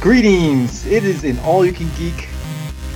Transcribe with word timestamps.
Greetings! 0.00 0.86
It 0.86 1.02
is 1.02 1.24
an 1.24 1.40
all 1.40 1.66
you 1.66 1.72
can 1.72 1.88
geek 1.96 2.28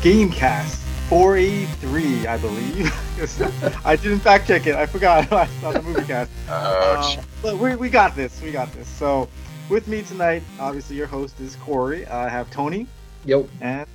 Gamecast 0.03 0.77
483, 1.09 2.29
I 2.29 2.37
believe. 2.39 3.81
I 3.85 3.97
didn't 3.97 4.21
fact 4.21 4.47
check 4.47 4.69
it, 4.69 4.77
I 4.77 4.87
forgot. 4.87 5.31
I 5.33 5.47
saw 5.61 5.73
the 5.73 5.83
movie 5.83 6.05
cast. 6.05 6.31
Oh, 6.49 7.17
Uh, 7.19 7.23
but 7.43 7.59
we, 7.59 7.75
we 7.75 7.91
got 7.91 8.15
this, 8.15 8.41
we 8.41 8.53
got 8.53 8.73
this. 8.73 8.87
So, 8.87 9.29
with 9.69 9.89
me 9.89 10.03
tonight, 10.03 10.45
obviously, 10.61 10.95
your 10.95 11.09
host 11.09 11.41
is 11.41 11.57
Corey. 11.57 12.07
I 12.07 12.29
have 12.29 12.49
Tony 12.53 12.87
Yo. 13.25 13.49
and 13.61 13.87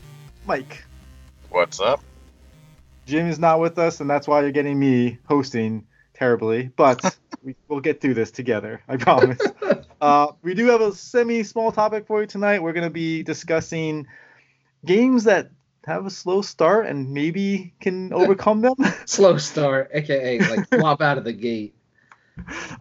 Mike. 0.46 0.84
what's 1.50 1.80
up? 1.80 2.02
Jim 3.06 3.28
is 3.28 3.40
not 3.40 3.62
with 3.62 3.80
us, 3.80 4.02
and 4.02 4.10
that's 4.10 4.28
why 4.28 4.42
you're 4.42 4.52
getting 4.52 4.78
me 4.78 5.18
hosting 5.30 5.88
terribly. 6.14 6.72
But 6.76 7.18
we, 7.48 7.56
we'll 7.70 7.80
get 7.80 8.02
through 8.02 8.14
this 8.14 8.30
together. 8.30 8.82
I 8.90 8.98
promise. 8.98 9.40
uh, 10.02 10.28
we 10.42 10.54
do 10.54 10.66
have 10.66 10.82
a 10.82 10.94
semi-small 10.94 11.72
topic 11.72 12.06
for 12.06 12.20
you 12.20 12.28
tonight. 12.28 12.62
We're 12.62 12.74
going 12.74 12.84
to 12.84 12.90
be 12.90 13.24
discussing 13.24 14.06
games 14.86 15.24
that 15.24 15.50
have 15.86 16.06
a 16.06 16.10
slow 16.10 16.42
start 16.42 16.88
and 16.88 17.14
maybe 17.14 17.74
can 17.80 18.12
overcome 18.22 18.62
them. 18.62 18.76
Slow 19.06 19.38
start, 19.38 19.92
aka 19.94 20.40
like 20.40 20.70
flop 20.78 21.02
out 21.02 21.18
of 21.18 21.24
the 21.24 21.32
gate. 21.32 21.74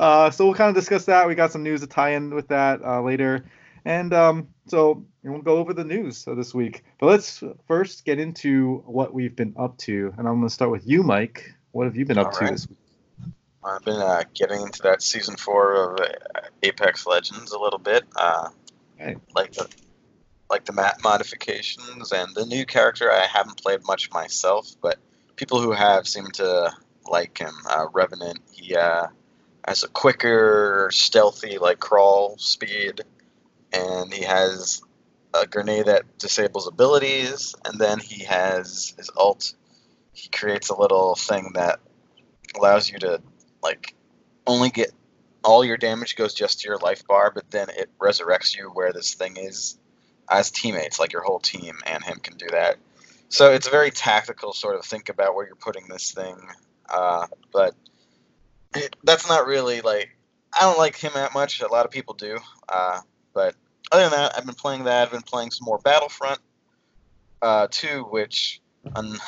Uh, 0.00 0.30
so 0.30 0.46
we'll 0.46 0.54
kind 0.54 0.68
of 0.68 0.74
discuss 0.74 1.04
that. 1.04 1.28
We 1.28 1.36
got 1.36 1.52
some 1.52 1.62
news 1.62 1.80
to 1.82 1.86
tie 1.86 2.10
in 2.10 2.34
with 2.34 2.48
that 2.48 2.82
uh, 2.84 3.00
later, 3.02 3.46
and 3.84 4.12
um, 4.12 4.48
so 4.66 5.06
we'll 5.22 5.42
go 5.42 5.58
over 5.58 5.74
the 5.74 5.84
news 5.84 6.26
of 6.26 6.36
this 6.36 6.52
week. 6.52 6.82
But 6.98 7.06
let's 7.06 7.42
first 7.68 8.04
get 8.04 8.18
into 8.18 8.82
what 8.84 9.14
we've 9.14 9.34
been 9.34 9.54
up 9.56 9.78
to, 9.78 10.12
and 10.18 10.26
I'm 10.26 10.34
going 10.34 10.48
to 10.48 10.50
start 10.50 10.72
with 10.72 10.86
you, 10.86 11.04
Mike. 11.04 11.54
What 11.70 11.84
have 11.84 11.96
you 11.96 12.04
been 12.04 12.18
up 12.18 12.26
All 12.26 12.32
to 12.32 12.44
right. 12.44 12.52
this 12.52 12.68
week? 12.68 12.78
I've 13.66 13.84
been 13.84 14.00
uh, 14.00 14.22
getting 14.32 14.62
into 14.62 14.82
that 14.82 15.02
season 15.02 15.36
four 15.36 15.74
of 15.74 16.00
uh, 16.00 16.40
Apex 16.62 17.06
Legends 17.06 17.52
a 17.52 17.58
little 17.58 17.80
bit. 17.80 18.04
Uh, 18.16 18.48
Hey. 18.96 19.16
Like 19.34 19.52
the 19.52 19.68
like 20.48 20.64
the 20.64 20.72
map 20.72 21.02
modifications 21.02 22.12
and 22.12 22.34
the 22.34 22.46
new 22.46 22.64
character. 22.64 23.10
I 23.10 23.26
haven't 23.26 23.62
played 23.62 23.80
much 23.86 24.10
myself, 24.10 24.68
but 24.80 24.98
people 25.36 25.60
who 25.60 25.72
have 25.72 26.06
seem 26.06 26.28
to 26.34 26.72
like 27.04 27.38
him. 27.38 27.54
Uh, 27.68 27.86
Revenant. 27.92 28.38
He 28.52 28.74
uh, 28.74 29.08
has 29.66 29.82
a 29.82 29.88
quicker, 29.88 30.88
stealthy 30.92 31.58
like 31.58 31.78
crawl 31.78 32.38
speed, 32.38 33.02
and 33.72 34.12
he 34.12 34.24
has 34.24 34.80
a 35.34 35.46
grenade 35.46 35.86
that 35.86 36.18
disables 36.18 36.66
abilities, 36.66 37.54
and 37.64 37.78
then 37.78 37.98
he 37.98 38.24
has 38.24 38.94
his 38.96 39.10
ult. 39.16 39.54
He 40.12 40.30
creates 40.30 40.70
a 40.70 40.80
little 40.80 41.16
thing 41.16 41.50
that 41.54 41.80
allows 42.56 42.90
you 42.90 42.98
to 43.00 43.20
like 43.66 43.94
only 44.46 44.70
get 44.70 44.92
all 45.44 45.64
your 45.64 45.76
damage 45.76 46.16
goes 46.16 46.34
just 46.34 46.60
to 46.60 46.68
your 46.68 46.78
life 46.78 47.06
bar, 47.06 47.30
but 47.34 47.50
then 47.50 47.68
it 47.70 47.90
resurrects 47.98 48.56
you 48.56 48.70
where 48.72 48.92
this 48.92 49.14
thing 49.14 49.36
is 49.36 49.78
as 50.30 50.50
teammates, 50.50 50.98
like 50.98 51.12
your 51.12 51.22
whole 51.22 51.38
team 51.38 51.76
and 51.86 52.02
him 52.02 52.18
can 52.18 52.36
do 52.36 52.46
that. 52.50 52.76
So 53.28 53.52
it's 53.52 53.66
a 53.66 53.70
very 53.70 53.90
tactical 53.90 54.52
sort 54.52 54.76
of 54.76 54.84
think 54.84 55.08
about 55.08 55.34
where 55.34 55.46
you're 55.46 55.56
putting 55.56 55.88
this 55.88 56.12
thing, 56.12 56.36
uh, 56.88 57.26
but 57.52 57.74
it, 58.74 58.96
that's 59.04 59.28
not 59.28 59.46
really 59.46 59.80
like 59.80 60.16
I 60.52 60.60
don't 60.60 60.78
like 60.78 60.96
him 60.96 61.12
that 61.14 61.34
much. 61.34 61.60
A 61.60 61.68
lot 61.68 61.86
of 61.86 61.90
people 61.90 62.14
do, 62.14 62.38
uh, 62.68 63.00
but 63.34 63.54
other 63.92 64.02
than 64.02 64.12
that, 64.12 64.36
I've 64.36 64.46
been 64.46 64.54
playing 64.54 64.84
that. 64.84 65.06
I've 65.06 65.12
been 65.12 65.22
playing 65.22 65.50
some 65.50 65.64
more 65.64 65.78
Battlefront 65.78 66.40
uh, 67.42 67.68
2, 67.70 68.04
which 68.04 68.60
un- 68.94 69.18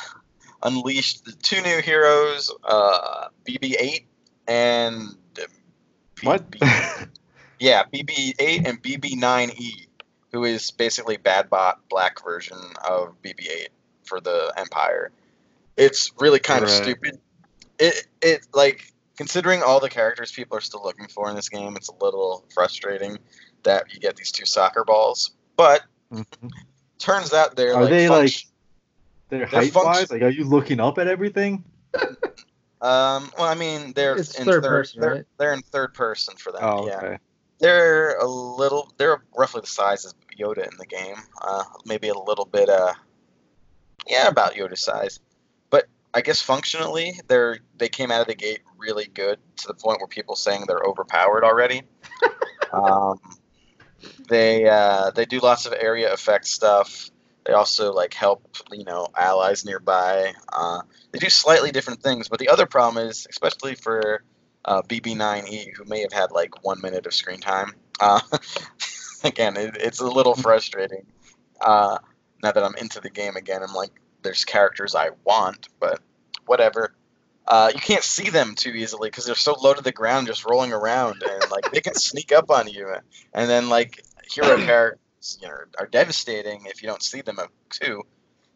unleashed 0.63 1.25
the 1.25 1.31
two 1.33 1.61
new 1.61 1.81
heroes, 1.81 2.51
uh, 2.63 3.27
BB-8 3.45 4.05
and 4.49 5.15
uh, 5.39 5.43
B- 6.15 6.27
What? 6.27 6.49
B- 6.51 6.59
yeah, 7.59 7.83
BB-8 7.93 8.67
and 8.67 8.81
BB-9E, 8.83 9.87
who 10.33 10.43
is 10.43 10.71
basically 10.71 11.17
bad 11.17 11.49
bot 11.49 11.79
black 11.89 12.21
version 12.23 12.57
of 12.87 13.21
BB-8 13.21 13.67
for 14.03 14.19
the 14.19 14.53
Empire. 14.57 15.11
It's 15.77 16.11
really 16.19 16.39
kind 16.39 16.63
of 16.63 16.69
stupid. 16.69 17.19
It 17.77 18.07
it 18.21 18.45
like 18.53 18.91
considering 19.15 19.61
all 19.63 19.79
the 19.79 19.89
characters 19.89 20.31
people 20.31 20.57
are 20.57 20.61
still 20.61 20.81
looking 20.83 21.07
for 21.07 21.29
in 21.29 21.35
this 21.35 21.47
game, 21.47 21.77
it's 21.77 21.87
a 21.89 22.03
little 22.03 22.43
frustrating 22.53 23.17
that 23.63 23.93
you 23.93 23.99
get 23.99 24.15
these 24.17 24.31
two 24.31 24.45
soccer 24.45 24.83
balls. 24.83 25.31
But 25.55 25.83
Mhm. 26.11 26.25
turns 26.97 27.33
out 27.33 27.55
they're 27.55 27.75
Are 27.75 27.81
like 27.83 27.89
they, 27.91 28.07
funct- 28.07 28.45
They're 29.29 29.39
They're 29.39 29.47
height 29.47 29.71
funct- 29.71 29.85
wise. 29.85 30.11
Like, 30.11 30.21
are 30.23 30.29
you 30.29 30.43
looking 30.43 30.79
up 30.79 30.97
at 30.97 31.07
everything? 31.07 31.63
Um, 32.81 33.29
well, 33.37 33.47
I 33.47 33.55
mean, 33.55 33.93
they're 33.93 34.15
It's 34.15 34.37
in 34.39 34.45
third 34.45 34.63
third, 34.63 34.69
person, 34.69 35.01
they're, 35.01 35.13
right? 35.13 35.25
they're 35.37 35.53
in 35.53 35.61
third 35.61 35.93
person 35.93 36.37
for 36.37 36.51
them. 36.51 36.61
Oh, 36.63 36.87
yeah, 36.87 36.97
okay. 36.97 37.17
they're 37.59 38.17
a 38.17 38.25
little. 38.25 38.93
They're 38.97 39.21
roughly 39.37 39.61
the 39.61 39.67
size 39.67 40.05
as 40.05 40.15
Yoda 40.39 40.69
in 40.69 40.77
the 40.77 40.85
game. 40.85 41.17
Uh, 41.41 41.63
maybe 41.85 42.07
a 42.07 42.17
little 42.17 42.45
bit. 42.45 42.69
Uh, 42.69 42.93
yeah, 44.07 44.27
about 44.27 44.53
Yoda 44.53 44.77
size. 44.77 45.19
But 45.69 45.87
I 46.13 46.21
guess 46.21 46.41
functionally, 46.41 47.19
they're 47.27 47.59
they 47.77 47.89
came 47.89 48.11
out 48.11 48.21
of 48.21 48.27
the 48.27 48.35
gate 48.35 48.61
really 48.77 49.07
good 49.07 49.39
to 49.57 49.67
the 49.67 49.73
point 49.73 49.99
where 49.99 50.07
people 50.07 50.35
saying 50.35 50.63
they're 50.67 50.83
overpowered 50.85 51.43
already. 51.43 51.83
um, 52.73 53.19
they 54.29 54.67
uh, 54.67 55.11
they 55.11 55.25
do 55.25 55.39
lots 55.39 55.65
of 55.65 55.73
area 55.73 56.13
effect 56.13 56.47
stuff. 56.47 57.09
They 57.45 57.53
also 57.53 57.93
like 57.93 58.13
help 58.13 58.57
you 58.71 58.83
know 58.83 59.07
allies 59.17 59.65
nearby. 59.65 60.33
Uh, 60.51 60.81
they 61.11 61.19
do 61.19 61.29
slightly 61.29 61.71
different 61.71 62.01
things, 62.01 62.27
but 62.27 62.39
the 62.39 62.49
other 62.49 62.65
problem 62.65 63.07
is, 63.07 63.27
especially 63.29 63.75
for 63.75 64.23
uh, 64.65 64.81
BB9E, 64.83 65.75
who 65.75 65.85
may 65.85 66.01
have 66.01 66.13
had 66.13 66.31
like 66.31 66.63
one 66.63 66.81
minute 66.81 67.05
of 67.05 67.13
screen 67.13 67.39
time. 67.39 67.73
Uh, 67.99 68.19
again, 69.23 69.57
it, 69.57 69.77
it's 69.77 69.99
a 69.99 70.07
little 70.07 70.35
frustrating. 70.35 71.05
Uh, 71.61 71.97
now 72.43 72.51
that 72.51 72.63
I'm 72.63 72.75
into 72.75 72.99
the 72.99 73.09
game 73.09 73.35
again, 73.35 73.61
I'm 73.63 73.73
like, 73.73 73.91
there's 74.21 74.45
characters 74.45 74.95
I 74.95 75.09
want, 75.23 75.69
but 75.79 75.99
whatever. 76.45 76.93
Uh, 77.47 77.71
you 77.73 77.79
can't 77.81 78.03
see 78.03 78.29
them 78.29 78.53
too 78.53 78.69
easily 78.69 79.09
because 79.09 79.25
they're 79.25 79.33
so 79.33 79.55
low 79.59 79.73
to 79.73 79.81
the 79.81 79.91
ground, 79.91 80.27
just 80.27 80.45
rolling 80.45 80.71
around, 80.71 81.23
and 81.23 81.49
like 81.49 81.69
they 81.71 81.81
can 81.81 81.93
sneak 81.95 82.31
up 82.31 82.51
on 82.51 82.67
you. 82.67 82.93
And 83.33 83.49
then 83.49 83.69
like 83.69 84.03
hero 84.31 84.57
characters, 84.57 84.99
you 85.41 85.47
know, 85.47 85.55
are 85.77 85.87
devastating 85.87 86.65
if 86.65 86.81
you 86.81 86.89
don't 86.89 87.03
see 87.03 87.21
them 87.21 87.39
too. 87.69 88.03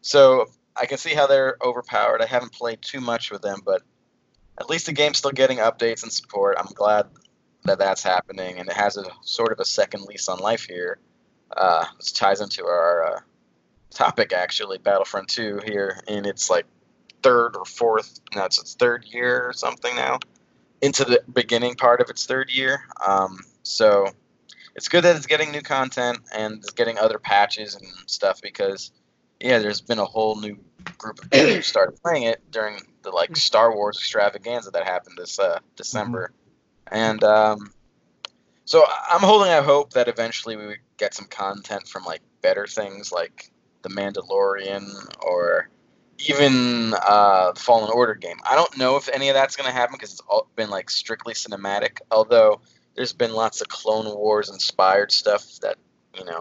So 0.00 0.46
I 0.76 0.86
can 0.86 0.98
see 0.98 1.14
how 1.14 1.26
they're 1.26 1.56
overpowered. 1.62 2.22
I 2.22 2.26
haven't 2.26 2.52
played 2.52 2.82
too 2.82 3.00
much 3.00 3.30
with 3.30 3.42
them, 3.42 3.60
but 3.64 3.82
at 4.58 4.68
least 4.70 4.86
the 4.86 4.92
game's 4.92 5.18
still 5.18 5.30
getting 5.30 5.58
updates 5.58 6.02
and 6.02 6.12
support. 6.12 6.56
I'm 6.58 6.72
glad 6.74 7.06
that 7.64 7.78
that's 7.78 8.02
happening, 8.02 8.58
and 8.58 8.68
it 8.68 8.76
has 8.76 8.96
a 8.96 9.04
sort 9.22 9.52
of 9.52 9.60
a 9.60 9.64
second 9.64 10.04
lease 10.04 10.28
on 10.28 10.38
life 10.38 10.64
here. 10.64 10.98
Uh, 11.56 11.84
this 11.98 12.12
ties 12.12 12.40
into 12.40 12.66
our 12.66 13.04
uh, 13.04 13.20
topic 13.90 14.32
actually, 14.32 14.78
Battlefront 14.78 15.28
2 15.28 15.60
here 15.64 16.00
in 16.06 16.26
its 16.26 16.50
like 16.50 16.66
third 17.22 17.56
or 17.56 17.64
fourth, 17.64 18.20
no, 18.34 18.44
it's 18.44 18.60
its 18.60 18.74
third 18.74 19.04
year 19.04 19.48
or 19.48 19.52
something 19.52 19.94
now, 19.96 20.18
into 20.82 21.04
the 21.04 21.22
beginning 21.32 21.74
part 21.74 22.00
of 22.00 22.10
its 22.10 22.26
third 22.26 22.50
year. 22.50 22.82
Um, 23.04 23.38
so 23.62 24.08
it's 24.74 24.88
good 24.88 25.04
that 25.04 25.16
it's 25.16 25.26
getting 25.26 25.52
new 25.52 25.62
content 25.62 26.18
and 26.34 26.54
it's 26.56 26.72
getting 26.72 26.98
other 26.98 27.18
patches 27.18 27.74
and 27.74 27.86
stuff 28.06 28.40
because 28.42 28.92
yeah, 29.40 29.58
there's 29.58 29.80
been 29.80 29.98
a 29.98 30.04
whole 30.04 30.40
new 30.40 30.56
group 30.98 31.22
of 31.22 31.30
people 31.30 31.54
who 31.54 31.62
started 31.62 32.00
playing 32.02 32.24
it 32.24 32.40
during 32.50 32.80
the 33.02 33.10
like 33.10 33.36
Star 33.36 33.74
Wars 33.74 33.96
extravaganza 33.96 34.70
that 34.70 34.84
happened 34.84 35.16
this 35.18 35.38
uh, 35.38 35.58
December, 35.76 36.32
and 36.90 37.22
um, 37.22 37.72
so 38.64 38.84
I'm 39.10 39.20
holding 39.20 39.50
out 39.50 39.64
hope 39.64 39.92
that 39.92 40.08
eventually 40.08 40.56
we 40.56 40.66
would 40.66 40.78
get 40.96 41.14
some 41.14 41.26
content 41.26 41.88
from 41.88 42.04
like 42.04 42.22
better 42.40 42.66
things 42.66 43.12
like 43.12 43.50
the 43.82 43.90
Mandalorian 43.90 44.88
or 45.22 45.68
even 46.18 46.94
uh, 46.94 47.52
Fallen 47.54 47.90
Order 47.90 48.14
game. 48.14 48.38
I 48.48 48.54
don't 48.54 48.78
know 48.78 48.96
if 48.96 49.08
any 49.08 49.28
of 49.28 49.34
that's 49.34 49.56
going 49.56 49.68
to 49.68 49.74
happen 49.74 49.94
because 49.94 50.12
it's 50.12 50.22
all 50.28 50.48
been 50.56 50.70
like 50.70 50.88
strictly 50.88 51.34
cinematic. 51.34 51.98
Although 52.10 52.60
there's 52.94 53.12
been 53.12 53.32
lots 53.32 53.60
of 53.60 53.68
Clone 53.68 54.06
Wars 54.06 54.50
inspired 54.50 55.12
stuff 55.12 55.44
that 55.62 55.76
you 56.16 56.24
know 56.24 56.40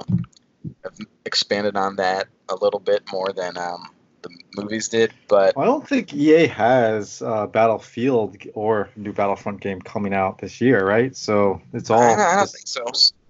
have 0.84 0.98
expanded 1.26 1.76
on 1.76 1.96
that 1.98 2.28
a 2.50 2.56
little 2.56 2.80
bit 2.80 3.04
more 3.12 3.32
than 3.34 3.58
um, 3.58 3.90
the 4.22 4.30
movies 4.56 4.90
did. 4.90 5.14
But 5.28 5.58
I 5.58 5.66
don't 5.66 5.88
think 5.88 6.14
EA 6.14 6.48
has 6.48 7.22
uh, 7.22 7.48
Battlefield 7.48 8.38
or 8.54 8.90
new 8.96 9.14
Battlefront 9.14 9.62
game 9.62 9.82
coming 9.82 10.14
out 10.14 10.40
this 10.40 10.62
year, 10.62 10.86
right? 10.86 11.16
So 11.16 11.62
it's 11.74 11.90
all 11.90 12.02
I, 12.02 12.14
I 12.14 12.36
don't 12.36 12.50
think 12.50 12.68
so. 12.68 12.86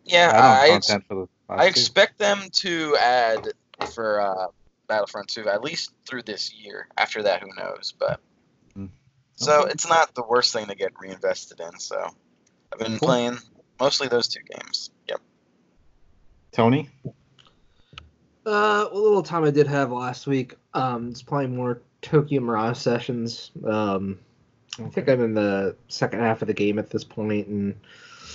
Yeah, 0.05 0.31
I, 0.33 0.67
content 0.67 1.05
for 1.07 1.15
the 1.15 1.27
I 1.49 1.65
expect 1.67 2.19
them 2.19 2.39
to 2.51 2.97
add 2.99 3.47
for 3.93 4.21
uh, 4.21 4.47
Battlefront 4.87 5.27
2 5.29 5.47
at 5.47 5.63
least 5.63 5.91
through 6.07 6.23
this 6.23 6.53
year. 6.53 6.87
After 6.97 7.23
that, 7.23 7.41
who 7.41 7.49
knows? 7.57 7.93
But 7.97 8.19
Hmm. 8.75 8.87
so 9.35 9.61
Okay. 9.61 9.71
it's 9.71 9.87
not 9.87 10.15
the 10.15 10.23
worst 10.23 10.51
thing 10.53 10.67
to 10.67 10.75
get 10.75 10.93
reinvested 10.99 11.59
in. 11.59 11.79
So 11.79 12.09
I've 12.73 12.79
been 12.79 12.97
Cool. 12.97 13.07
playing 13.07 13.37
mostly 13.79 14.07
those 14.07 14.27
two 14.27 14.41
games. 14.51 14.89
Yep. 15.07 15.21
Tony. 16.51 16.89
Uh, 18.45 18.87
a 18.91 18.97
little 18.97 19.21
time 19.23 19.43
I 19.43 19.51
did 19.51 19.67
have 19.67 19.91
last 19.91 20.25
week. 20.27 20.55
Um, 20.73 21.11
just 21.11 21.27
playing 21.27 21.55
more 21.55 21.81
Tokyo 22.01 22.41
Mirage 22.41 22.77
sessions. 22.77 23.51
Um, 23.65 24.17
I 24.79 24.89
think 24.89 25.07
I'm 25.07 25.21
in 25.23 25.33
the 25.35 25.75
second 25.87 26.19
half 26.21 26.41
of 26.41 26.47
the 26.47 26.53
game 26.53 26.79
at 26.79 26.89
this 26.89 27.03
point, 27.03 27.47
and 27.47 27.75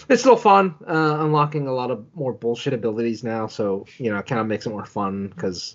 it's 0.08 0.22
still 0.22 0.36
fun. 0.36 0.74
Uh, 0.86 1.16
unlocking 1.20 1.66
a 1.66 1.72
lot 1.74 1.90
of 1.90 2.04
more 2.14 2.32
bullshit 2.32 2.72
abilities 2.72 3.24
now, 3.24 3.48
so 3.48 3.84
you 3.98 4.10
know, 4.10 4.18
it 4.18 4.26
kind 4.26 4.40
of 4.40 4.46
makes 4.46 4.64
it 4.66 4.70
more 4.70 4.86
fun 4.86 5.28
because 5.34 5.74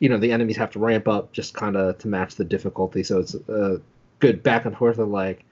you 0.00 0.08
know 0.10 0.18
the 0.18 0.30
enemies 0.30 0.56
have 0.58 0.70
to 0.72 0.78
ramp 0.78 1.08
up 1.08 1.32
just 1.32 1.54
kind 1.54 1.76
of 1.76 1.96
to 1.98 2.08
match 2.08 2.34
the 2.34 2.44
difficulty. 2.44 3.02
So 3.02 3.20
it's 3.20 3.34
a 3.34 3.80
good 4.18 4.42
back 4.42 4.66
and 4.66 4.76
forth 4.76 4.98
of 4.98 5.08
like, 5.08 5.44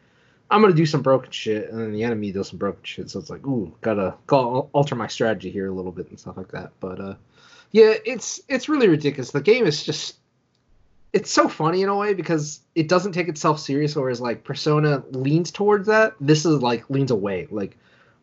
I'm 0.50 0.60
gonna 0.60 0.74
do 0.74 0.86
some 0.86 1.02
broken 1.02 1.30
shit, 1.30 1.70
and 1.70 1.80
then 1.80 1.92
the 1.92 2.02
enemy 2.02 2.32
does 2.32 2.48
some 2.48 2.58
broken 2.58 2.82
shit. 2.82 3.10
So 3.10 3.20
it's 3.20 3.30
like, 3.30 3.46
ooh, 3.46 3.72
gotta, 3.82 4.14
gotta 4.26 4.66
alter 4.72 4.96
my 4.96 5.06
strategy 5.06 5.50
here 5.50 5.68
a 5.68 5.72
little 5.72 5.92
bit 5.92 6.08
and 6.10 6.18
stuff 6.18 6.36
like 6.36 6.50
that. 6.52 6.72
But 6.80 7.00
uh, 7.00 7.14
yeah, 7.70 7.94
it's 8.04 8.40
it's 8.48 8.68
really 8.68 8.88
ridiculous. 8.88 9.30
The 9.30 9.40
game 9.40 9.66
is 9.66 9.84
just 9.84 10.16
it's 11.12 11.30
so 11.30 11.48
funny 11.48 11.82
in 11.82 11.88
a 11.88 11.96
way 11.96 12.14
because 12.14 12.60
it 12.74 12.88
doesn't 12.88 13.12
take 13.12 13.28
itself 13.28 13.58
serious 13.58 13.96
whereas 13.96 14.20
like 14.20 14.44
persona 14.44 15.02
leans 15.10 15.50
towards 15.50 15.86
that 15.86 16.14
this 16.20 16.44
is 16.44 16.62
like 16.62 16.88
leans 16.90 17.10
away 17.10 17.46
like 17.50 17.76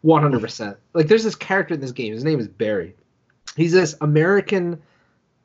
100% 0.06 0.77
like 0.94 1.07
there's 1.07 1.23
this 1.23 1.35
character 1.35 1.73
in 1.73 1.81
this 1.81 1.91
game 1.91 2.13
his 2.13 2.23
name 2.23 2.39
is 2.39 2.47
barry 2.47 2.95
he's 3.56 3.73
this 3.73 3.95
american 4.01 4.81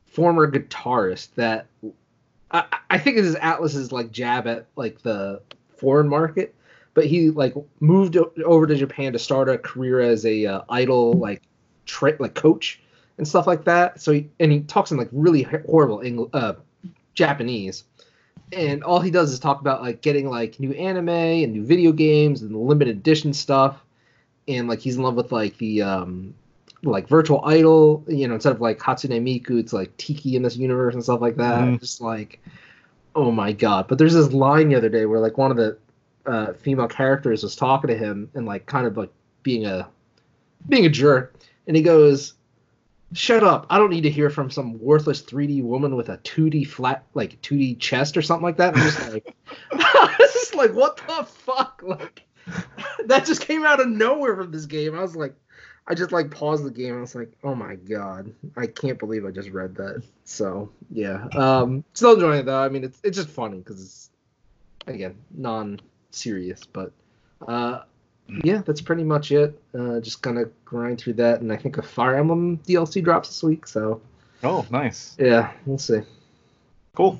former 0.05 0.49
guitarist 0.49 1.33
that 1.35 1.65
i, 2.51 2.63
I 2.89 2.97
think 2.97 3.17
this 3.17 3.25
is 3.25 3.35
Atlus's 3.35 3.91
like 3.91 4.11
jab 4.11 4.47
at 4.47 4.67
like 4.75 5.01
the 5.01 5.41
foreign 5.77 6.07
market 6.07 6.55
but 6.93 7.05
he 7.05 7.29
like 7.29 7.53
moved 7.79 8.17
over 8.45 8.67
to 8.67 8.75
japan 8.75 9.13
to 9.13 9.19
start 9.19 9.49
a 9.49 9.57
career 9.57 9.99
as 9.99 10.25
a 10.25 10.45
uh, 10.45 10.61
idol 10.69 11.13
like 11.13 11.41
tra- 11.85 12.15
like 12.19 12.35
coach 12.35 12.81
and 13.17 13.27
stuff 13.27 13.47
like 13.47 13.63
that 13.65 14.01
so 14.01 14.11
he, 14.11 14.29
and 14.39 14.51
he 14.51 14.61
talks 14.61 14.91
in 14.91 14.97
like 14.97 15.09
really 15.11 15.43
horrible 15.43 16.01
English, 16.01 16.29
uh, 16.33 16.53
Japanese. 17.13 17.83
And 18.51 18.83
all 18.83 18.99
he 18.99 19.09
does 19.09 19.31
is 19.31 19.39
talk 19.39 19.61
about 19.61 19.81
like 19.81 20.01
getting 20.01 20.29
like 20.29 20.59
new 20.59 20.71
anime 20.73 21.09
and 21.09 21.53
new 21.53 21.65
video 21.65 21.91
games 21.91 22.41
and 22.41 22.55
limited 22.55 22.97
edition 22.97 23.33
stuff. 23.33 23.83
And 24.47 24.67
like 24.67 24.79
he's 24.79 24.97
in 24.97 25.03
love 25.03 25.15
with 25.15 25.31
like 25.31 25.57
the 25.57 25.81
um 25.81 26.35
like 26.83 27.07
virtual 27.07 27.43
idol, 27.45 28.03
you 28.07 28.27
know, 28.27 28.35
instead 28.35 28.53
of 28.53 28.61
like 28.61 28.77
Hatsune 28.77 29.21
Miku, 29.21 29.59
it's 29.59 29.73
like 29.73 29.95
Tiki 29.97 30.35
in 30.35 30.43
this 30.43 30.57
universe 30.57 30.93
and 30.93 31.03
stuff 31.03 31.21
like 31.21 31.37
that. 31.37 31.61
Mhm. 31.61 31.79
Just 31.79 32.01
like 32.01 32.39
oh 33.15 33.31
my 33.31 33.51
god. 33.53 33.87
But 33.87 33.97
there's 33.97 34.13
this 34.13 34.33
line 34.33 34.69
the 34.69 34.75
other 34.75 34.89
day 34.89 35.05
where 35.05 35.19
like 35.19 35.37
one 35.37 35.51
of 35.51 35.57
the 35.57 35.77
uh, 36.25 36.53
female 36.53 36.87
characters 36.87 37.43
was 37.43 37.55
talking 37.55 37.89
to 37.89 37.97
him 37.97 38.29
and 38.33 38.45
like 38.45 38.65
kind 38.65 38.87
of 38.87 38.97
like 38.97 39.11
being 39.43 39.65
a 39.65 39.87
being 40.67 40.85
a 40.85 40.89
jerk. 40.89 41.35
And 41.67 41.75
he 41.75 41.83
goes, 41.83 42.33
shut 43.13 43.43
up. 43.43 43.65
I 43.69 43.77
don't 43.77 43.89
need 43.89 44.01
to 44.01 44.09
hear 44.09 44.29
from 44.29 44.49
some 44.49 44.79
worthless 44.79 45.21
3D 45.21 45.63
woman 45.63 45.95
with 45.95 46.09
a 46.09 46.17
2D 46.19 46.67
flat, 46.67 47.03
like 47.13 47.41
2D 47.41 47.79
chest 47.79 48.17
or 48.17 48.21
something 48.21 48.43
like 48.43 48.57
that. 48.57 48.75
I'm 48.75 48.83
just 48.83 49.11
like, 49.13 49.35
I 49.71 50.15
was 50.19 50.33
just 50.33 50.55
like, 50.55 50.73
what 50.73 50.97
the 50.97 51.23
fuck? 51.23 51.81
Like, 51.85 52.23
that 53.05 53.25
just 53.25 53.41
came 53.41 53.65
out 53.65 53.79
of 53.79 53.87
nowhere 53.87 54.35
from 54.35 54.51
this 54.51 54.65
game. 54.65 54.97
I 54.97 55.01
was 55.01 55.15
like, 55.15 55.35
I 55.85 55.95
just 55.95 56.11
like 56.11 56.31
paused 56.31 56.65
the 56.65 56.71
game. 56.71 56.97
I 56.97 57.01
was 57.01 57.15
like, 57.15 57.33
oh 57.43 57.55
my 57.55 57.75
god, 57.75 58.33
I 58.55 58.67
can't 58.67 58.97
believe 58.97 59.25
I 59.25 59.31
just 59.31 59.49
read 59.49 59.75
that. 59.75 60.01
So 60.23 60.71
yeah, 60.89 61.27
um, 61.33 61.83
still 61.93 62.13
enjoying 62.13 62.39
it 62.39 62.45
though. 62.45 62.61
I 62.61 62.69
mean, 62.69 62.85
it's 62.85 62.99
it's 63.03 63.17
just 63.17 63.29
funny 63.29 63.57
because 63.57 63.81
it's 63.81 64.09
again 64.87 65.15
non-serious, 66.13 66.63
but 66.65 66.91
uh, 67.47 67.81
yeah, 68.43 68.61
that's 68.65 68.81
pretty 68.81 69.03
much 69.03 69.31
it. 69.31 69.59
Uh, 69.77 69.99
just 69.99 70.21
gonna 70.21 70.45
grind 70.65 70.99
through 70.99 71.13
that, 71.13 71.41
and 71.41 71.51
I 71.51 71.57
think 71.57 71.77
a 71.77 71.81
Fire 71.81 72.15
Emblem 72.15 72.57
DLC 72.59 73.03
drops 73.03 73.29
this 73.29 73.43
week. 73.43 73.67
So 73.67 74.01
Oh, 74.43 74.65
nice. 74.69 75.15
yeah, 75.19 75.51
we'll 75.65 75.77
see. 75.77 76.01
Cool. 76.95 77.19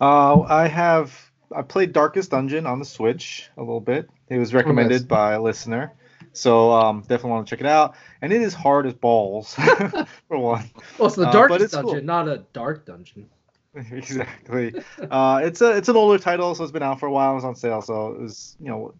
Uh, 0.00 0.40
I 0.42 0.66
have 0.68 1.14
I 1.54 1.62
played 1.62 1.92
Darkest 1.92 2.30
Dungeon 2.30 2.66
on 2.66 2.78
the 2.78 2.84
Switch 2.84 3.48
a 3.56 3.60
little 3.60 3.80
bit. 3.80 4.08
It 4.28 4.38
was 4.38 4.52
recommended 4.52 5.02
nice. 5.02 5.08
by 5.08 5.32
a 5.34 5.42
listener, 5.42 5.92
so 6.32 6.72
um, 6.72 7.00
definitely 7.02 7.30
want 7.30 7.46
to 7.46 7.50
check 7.50 7.60
it 7.60 7.66
out. 7.66 7.94
And 8.20 8.32
it 8.32 8.42
is 8.42 8.52
hard 8.52 8.86
as 8.86 8.94
balls 8.94 9.54
for 10.28 10.38
one. 10.38 10.70
Well, 10.98 11.06
it's 11.06 11.16
the 11.16 11.28
Uh, 11.28 11.32
darkest 11.32 11.60
it's 11.62 11.72
dungeon, 11.72 11.94
cool. 11.94 12.02
not 12.04 12.28
a 12.28 12.44
dark 12.52 12.84
dungeon. 12.84 13.28
exactly. 13.92 14.74
Uh, 15.10 15.40
it's 15.42 15.60
a 15.60 15.76
it's 15.76 15.88
an 15.88 15.96
older 15.96 16.18
title, 16.18 16.54
so 16.54 16.62
it's 16.62 16.72
been 16.72 16.82
out 16.82 16.98
for 16.98 17.06
a 17.06 17.12
while. 17.12 17.32
It 17.32 17.36
was 17.36 17.44
on 17.44 17.56
sale, 17.56 17.82
so 17.82 18.12
it 18.12 18.20
was 18.20 18.56
you 18.60 18.68
know 18.68 18.94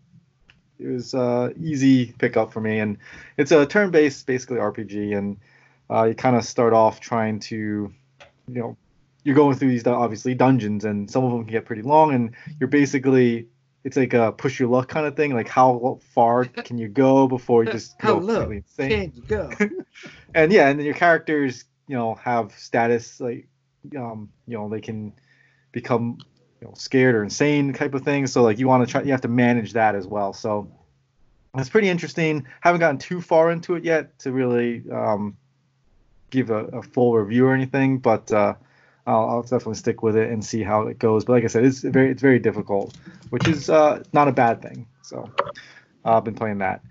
it 0.78 0.86
was 0.86 1.14
uh, 1.14 1.50
easy 1.60 2.12
pickup 2.18 2.52
for 2.52 2.60
me. 2.60 2.78
And 2.78 2.98
it's 3.36 3.50
a 3.50 3.66
turn-based, 3.66 4.26
basically 4.26 4.58
RPG, 4.58 5.16
and 5.16 5.38
uh, 5.90 6.04
you 6.04 6.14
kind 6.14 6.36
of 6.36 6.44
start 6.44 6.72
off 6.72 7.00
trying 7.00 7.40
to 7.40 7.56
you 7.56 8.60
know 8.60 8.76
you're 9.24 9.34
going 9.34 9.56
through 9.56 9.70
these 9.70 9.86
obviously 9.86 10.34
dungeons, 10.34 10.84
and 10.84 11.10
some 11.10 11.24
of 11.24 11.32
them 11.32 11.44
can 11.44 11.52
get 11.52 11.64
pretty 11.64 11.82
long, 11.82 12.14
and 12.14 12.34
you're 12.60 12.68
basically 12.68 13.48
it's 13.84 13.96
like 13.96 14.14
a 14.14 14.32
push 14.32 14.60
your 14.60 14.68
luck 14.68 14.88
kind 14.88 15.06
of 15.06 15.16
thing. 15.16 15.34
Like 15.34 15.48
how 15.48 15.98
far 16.14 16.44
can 16.44 16.78
you 16.78 16.88
go 16.88 17.26
before 17.26 17.64
you 17.64 17.72
just 17.72 17.98
go 18.00 18.18
completely 18.18 18.56
insane? 18.58 18.90
can 18.90 19.12
you 19.16 19.22
go? 19.22 19.50
and 20.34 20.52
yeah, 20.52 20.68
and 20.68 20.78
then 20.78 20.86
your 20.86 20.94
characters, 20.94 21.64
you 21.88 21.96
know, 21.96 22.14
have 22.16 22.52
status 22.52 23.20
like, 23.20 23.48
um, 23.96 24.30
you 24.46 24.56
know, 24.56 24.68
they 24.68 24.80
can 24.80 25.12
become, 25.72 26.18
you 26.60 26.66
know, 26.66 26.74
scared 26.76 27.14
or 27.14 27.22
insane 27.22 27.72
type 27.72 27.94
of 27.94 28.02
thing. 28.02 28.26
So 28.26 28.42
like, 28.42 28.58
you 28.58 28.68
want 28.68 28.86
to 28.86 28.90
try, 28.90 29.02
you 29.02 29.12
have 29.12 29.20
to 29.22 29.28
manage 29.28 29.74
that 29.74 29.94
as 29.94 30.06
well. 30.06 30.32
So 30.32 30.70
it's 31.56 31.68
pretty 31.68 31.88
interesting. 31.88 32.46
Haven't 32.60 32.80
gotten 32.80 32.98
too 32.98 33.20
far 33.20 33.50
into 33.50 33.74
it 33.74 33.84
yet 33.84 34.18
to 34.20 34.32
really 34.32 34.84
um, 34.90 35.36
give 36.30 36.50
a, 36.50 36.64
a 36.66 36.82
full 36.82 37.14
review 37.14 37.46
or 37.46 37.54
anything, 37.54 37.98
but 37.98 38.30
uh, 38.32 38.54
I'll, 39.06 39.28
I'll 39.28 39.42
definitely 39.42 39.74
stick 39.74 40.02
with 40.02 40.16
it 40.16 40.30
and 40.30 40.44
see 40.44 40.62
how 40.62 40.82
it 40.82 40.98
goes. 40.98 41.24
But 41.24 41.32
like 41.34 41.44
I 41.44 41.48
said, 41.48 41.64
it's 41.64 41.80
very, 41.80 42.10
it's 42.10 42.22
very 42.22 42.38
difficult, 42.38 42.96
which 43.30 43.48
is 43.48 43.70
uh, 43.70 44.02
not 44.12 44.28
a 44.28 44.32
bad 44.32 44.60
thing. 44.62 44.86
So 45.02 45.30
uh, 46.04 46.16
I've 46.16 46.24
been 46.24 46.34
playing 46.34 46.58
that. 46.58 46.82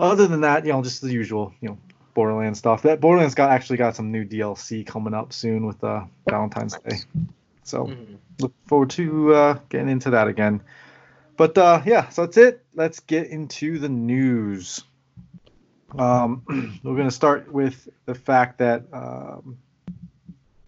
Other 0.00 0.26
than 0.26 0.42
that, 0.42 0.64
you 0.64 0.72
know, 0.72 0.82
just 0.82 1.02
the 1.02 1.12
usual, 1.12 1.52
you 1.60 1.68
know, 1.70 1.78
Borderlands 2.18 2.58
stuff. 2.58 2.82
That 2.82 3.00
Borderlands 3.00 3.36
got 3.36 3.52
actually 3.52 3.76
got 3.76 3.94
some 3.94 4.10
new 4.10 4.24
DLC 4.24 4.84
coming 4.84 5.14
up 5.14 5.32
soon 5.32 5.64
with 5.64 5.84
uh, 5.84 6.04
Valentine's 6.28 6.76
Day. 6.80 6.96
So 7.62 7.86
Mhm. 7.86 8.18
look 8.40 8.52
forward 8.66 8.90
to 8.90 9.32
uh, 9.34 9.58
getting 9.68 9.88
into 9.88 10.10
that 10.10 10.26
again. 10.26 10.60
But 11.36 11.56
uh, 11.56 11.80
yeah, 11.86 12.08
so 12.08 12.22
that's 12.26 12.36
it. 12.36 12.64
Let's 12.74 12.98
get 12.98 13.28
into 13.28 13.78
the 13.78 13.88
news. 13.88 14.82
Um, 15.96 16.42
we're 16.82 16.96
going 16.96 17.06
to 17.06 17.12
start 17.14 17.52
with 17.52 17.88
the 18.06 18.16
fact 18.16 18.58
that 18.58 18.82
um, 18.92 19.56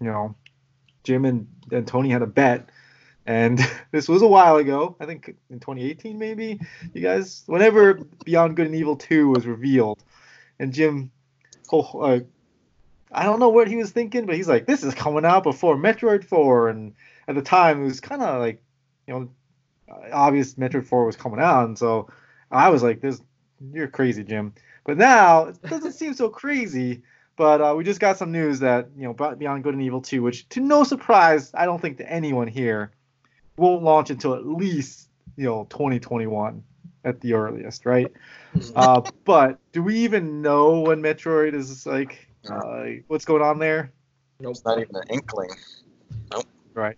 you 0.00 0.06
know 0.06 0.36
Jim 1.02 1.24
and, 1.24 1.48
and 1.72 1.84
Tony 1.84 2.10
had 2.10 2.22
a 2.22 2.28
bet, 2.28 2.68
and 3.26 3.58
this 3.90 4.08
was 4.08 4.22
a 4.22 4.28
while 4.28 4.54
ago. 4.58 4.94
I 5.00 5.06
think 5.06 5.34
in 5.50 5.58
2018, 5.58 6.16
maybe. 6.16 6.60
You 6.94 7.02
guys, 7.02 7.42
whenever 7.46 7.94
Beyond 8.24 8.54
Good 8.54 8.66
and 8.66 8.76
Evil 8.76 8.94
2 8.94 9.30
was 9.30 9.46
revealed, 9.46 10.04
and 10.60 10.72
Jim, 10.72 11.10
I 13.12 13.24
don't 13.24 13.40
know 13.40 13.48
what 13.48 13.68
he 13.68 13.76
was 13.76 13.90
thinking, 13.90 14.26
but 14.26 14.36
he's 14.36 14.48
like, 14.48 14.66
"This 14.66 14.84
is 14.84 14.94
coming 14.94 15.24
out 15.24 15.42
before 15.42 15.76
Metroid 15.76 16.24
4," 16.24 16.68
and 16.68 16.94
at 17.26 17.34
the 17.34 17.42
time 17.42 17.82
it 17.82 17.84
was 17.84 18.00
kind 18.00 18.22
of 18.22 18.40
like, 18.40 18.62
you 19.06 19.14
know, 19.14 19.28
obvious 20.12 20.54
Metroid 20.54 20.86
4 20.86 21.06
was 21.06 21.16
coming 21.16 21.40
out, 21.40 21.66
and 21.66 21.78
so 21.78 22.08
I 22.50 22.68
was 22.70 22.82
like, 22.82 23.00
"This, 23.00 23.20
you're 23.72 23.88
crazy, 23.88 24.24
Jim." 24.24 24.54
But 24.84 24.98
now 24.98 25.46
it 25.46 25.62
doesn't 25.62 25.92
seem 25.92 26.14
so 26.14 26.28
crazy. 26.28 27.02
But 27.36 27.60
uh, 27.62 27.74
we 27.74 27.84
just 27.84 28.00
got 28.00 28.18
some 28.18 28.32
news 28.32 28.60
that 28.60 28.90
you 28.96 29.04
know 29.04 29.14
Beyond 29.14 29.64
Good 29.64 29.74
and 29.74 29.82
Evil 29.82 30.02
2, 30.02 30.22
which 30.22 30.48
to 30.50 30.60
no 30.60 30.84
surprise, 30.84 31.50
I 31.54 31.64
don't 31.64 31.80
think 31.80 31.96
to 31.98 32.10
anyone 32.10 32.48
here, 32.48 32.92
won't 33.56 33.82
launch 33.82 34.10
until 34.10 34.34
at 34.34 34.46
least 34.46 35.08
you 35.36 35.46
know 35.46 35.66
2021 35.70 36.62
at 37.04 37.20
the 37.20 37.32
earliest, 37.34 37.86
right? 37.86 38.12
Mhm. 38.54 38.72
Uh, 38.76 39.02
but 39.24 39.58
do 39.72 39.82
we 39.82 39.96
even 39.96 40.42
know 40.42 40.80
when 40.80 41.02
Metroid 41.02 41.54
is 41.54 41.86
like 41.86 42.26
uh, 42.48 42.84
what's 43.08 43.24
going 43.24 43.42
on 43.42 43.58
there? 43.58 43.92
Nope. 44.40 44.52
It's 44.52 44.64
not 44.64 44.78
even 44.80 44.96
an 44.96 45.02
inkling. 45.10 45.50
Nope. 46.32 46.46
Right. 46.74 46.96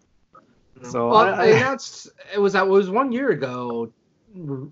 No. 0.81 0.89
So 0.89 1.09
well, 1.09 1.17
I- 1.17 1.33
I- 1.33 1.47
they 1.47 1.57
announced 1.57 2.09
it 2.35 2.39
was 2.39 2.53
that 2.55 2.67
was 2.69 2.89
one 2.91 3.13
year 3.13 3.31
ago 3.31 3.93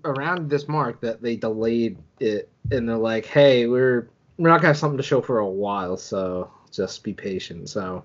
around 0.05 0.49
this 0.49 0.67
mark 0.67 0.99
that 1.01 1.21
they 1.21 1.35
delayed 1.35 1.97
it, 2.19 2.49
and 2.71 2.87
they're 2.89 2.97
like, 2.97 3.25
"Hey, 3.25 3.67
we're 3.67 4.07
we're 4.37 4.49
not 4.49 4.57
gonna 4.57 4.67
have 4.69 4.77
something 4.77 4.97
to 4.97 5.03
show 5.03 5.21
for 5.21 5.39
a 5.39 5.47
while, 5.47 5.97
so 5.97 6.49
just 6.71 7.03
be 7.03 7.13
patient." 7.13 7.69
So, 7.69 8.03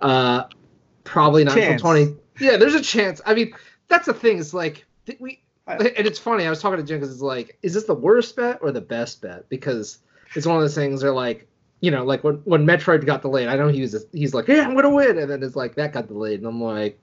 uh, 0.00 0.44
probably 1.04 1.44
not 1.44 1.54
Chance. 1.54 1.66
until 1.66 1.78
twenty. 1.78 2.16
Yeah, 2.40 2.56
there's 2.56 2.74
a 2.74 2.80
chance. 2.82 3.20
I 3.26 3.34
mean, 3.34 3.52
that's 3.88 4.06
the 4.06 4.14
thing. 4.14 4.38
It's 4.38 4.54
like 4.54 4.84
did 5.04 5.18
we, 5.20 5.32
I- 5.32 5.38
and 5.66 6.06
it's 6.06 6.18
funny. 6.18 6.46
I 6.46 6.50
was 6.50 6.60
talking 6.60 6.78
to 6.78 6.84
Jim 6.84 6.98
because 7.00 7.12
it's 7.12 7.22
like, 7.22 7.58
is 7.62 7.74
this 7.74 7.84
the 7.84 7.94
worst 7.94 8.36
bet 8.36 8.58
or 8.62 8.72
the 8.72 8.80
best 8.80 9.20
bet? 9.22 9.48
Because 9.48 9.98
it's 10.34 10.46
one 10.46 10.56
of 10.56 10.62
those 10.62 10.74
things. 10.74 11.00
They're 11.02 11.12
like. 11.12 11.48
You 11.84 11.90
know, 11.90 12.04
like 12.04 12.22
when, 12.22 12.36
when 12.44 12.64
Metroid 12.64 13.04
got 13.04 13.22
delayed, 13.22 13.48
I 13.48 13.56
know 13.56 13.66
he 13.66 13.80
was 13.80 14.06
he's 14.12 14.32
like, 14.32 14.46
yeah, 14.46 14.64
I'm 14.64 14.76
gonna 14.76 14.88
win, 14.88 15.18
and 15.18 15.28
then 15.28 15.42
it's 15.42 15.56
like 15.56 15.74
that 15.74 15.92
got 15.92 16.06
delayed, 16.06 16.38
and 16.38 16.46
I'm 16.46 16.62
like, 16.62 16.96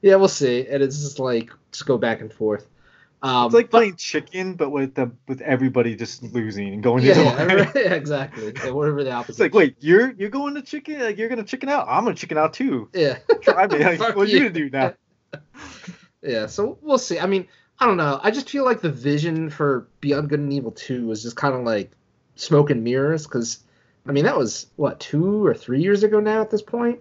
yeah, 0.00 0.14
we'll 0.14 0.28
see. 0.28 0.66
And 0.66 0.82
it's 0.82 0.98
just 1.02 1.18
like 1.18 1.50
just 1.72 1.84
go 1.84 1.98
back 1.98 2.22
and 2.22 2.32
forth. 2.32 2.66
Um, 3.22 3.44
It's 3.44 3.54
like 3.54 3.66
but- 3.70 3.76
playing 3.80 3.96
chicken, 3.96 4.54
but 4.54 4.70
with 4.70 4.94
the 4.94 5.10
with 5.28 5.42
everybody 5.42 5.94
just 5.94 6.22
losing 6.22 6.72
and 6.72 6.82
going 6.82 7.04
yeah, 7.04 7.12
the 7.44 7.72
yeah, 7.84 7.92
exactly. 7.92 8.54
Yeah, 8.64 8.70
whatever 8.70 9.04
the 9.04 9.10
opposite. 9.12 9.32
It's 9.32 9.40
like, 9.40 9.52
wait, 9.52 9.76
you're 9.80 10.12
you're 10.12 10.30
going 10.30 10.54
to 10.54 10.62
chicken? 10.62 11.00
Like 11.00 11.18
you're 11.18 11.28
gonna 11.28 11.44
chicken 11.44 11.68
out? 11.68 11.86
I'm 11.86 12.04
gonna 12.04 12.16
chicken 12.16 12.38
out 12.38 12.54
too. 12.54 12.88
yeah, 12.94 13.18
Try 13.42 13.66
me. 13.66 13.78
Like, 13.84 13.98
what 14.16 14.16
are 14.16 14.24
you 14.24 14.38
you. 14.38 14.40
gonna 14.44 14.50
do 14.54 14.70
now? 14.70 14.94
yeah. 16.22 16.46
So 16.46 16.78
we'll 16.80 16.96
see. 16.96 17.18
I 17.18 17.26
mean, 17.26 17.46
I 17.78 17.86
don't 17.86 17.96
know. 17.96 18.20
I 18.22 18.30
just 18.30 18.48
feel 18.48 18.64
like 18.64 18.80
the 18.80 18.90
vision 18.90 19.50
for 19.50 19.88
Beyond 20.00 20.28
Good 20.28 20.40
and 20.40 20.52
Evil 20.52 20.70
2 20.70 21.06
was 21.06 21.22
just 21.22 21.36
kind 21.36 21.54
of 21.54 21.62
like 21.62 21.90
smoke 22.36 22.70
and 22.70 22.82
mirrors 22.82 23.26
because 23.26 23.60
I 24.06 24.12
mean 24.12 24.24
that 24.24 24.36
was 24.36 24.66
what 24.76 25.00
two 25.00 25.44
or 25.44 25.54
three 25.54 25.80
years 25.82 26.02
ago 26.02 26.20
now 26.20 26.40
at 26.40 26.50
this 26.50 26.62
point, 26.62 27.00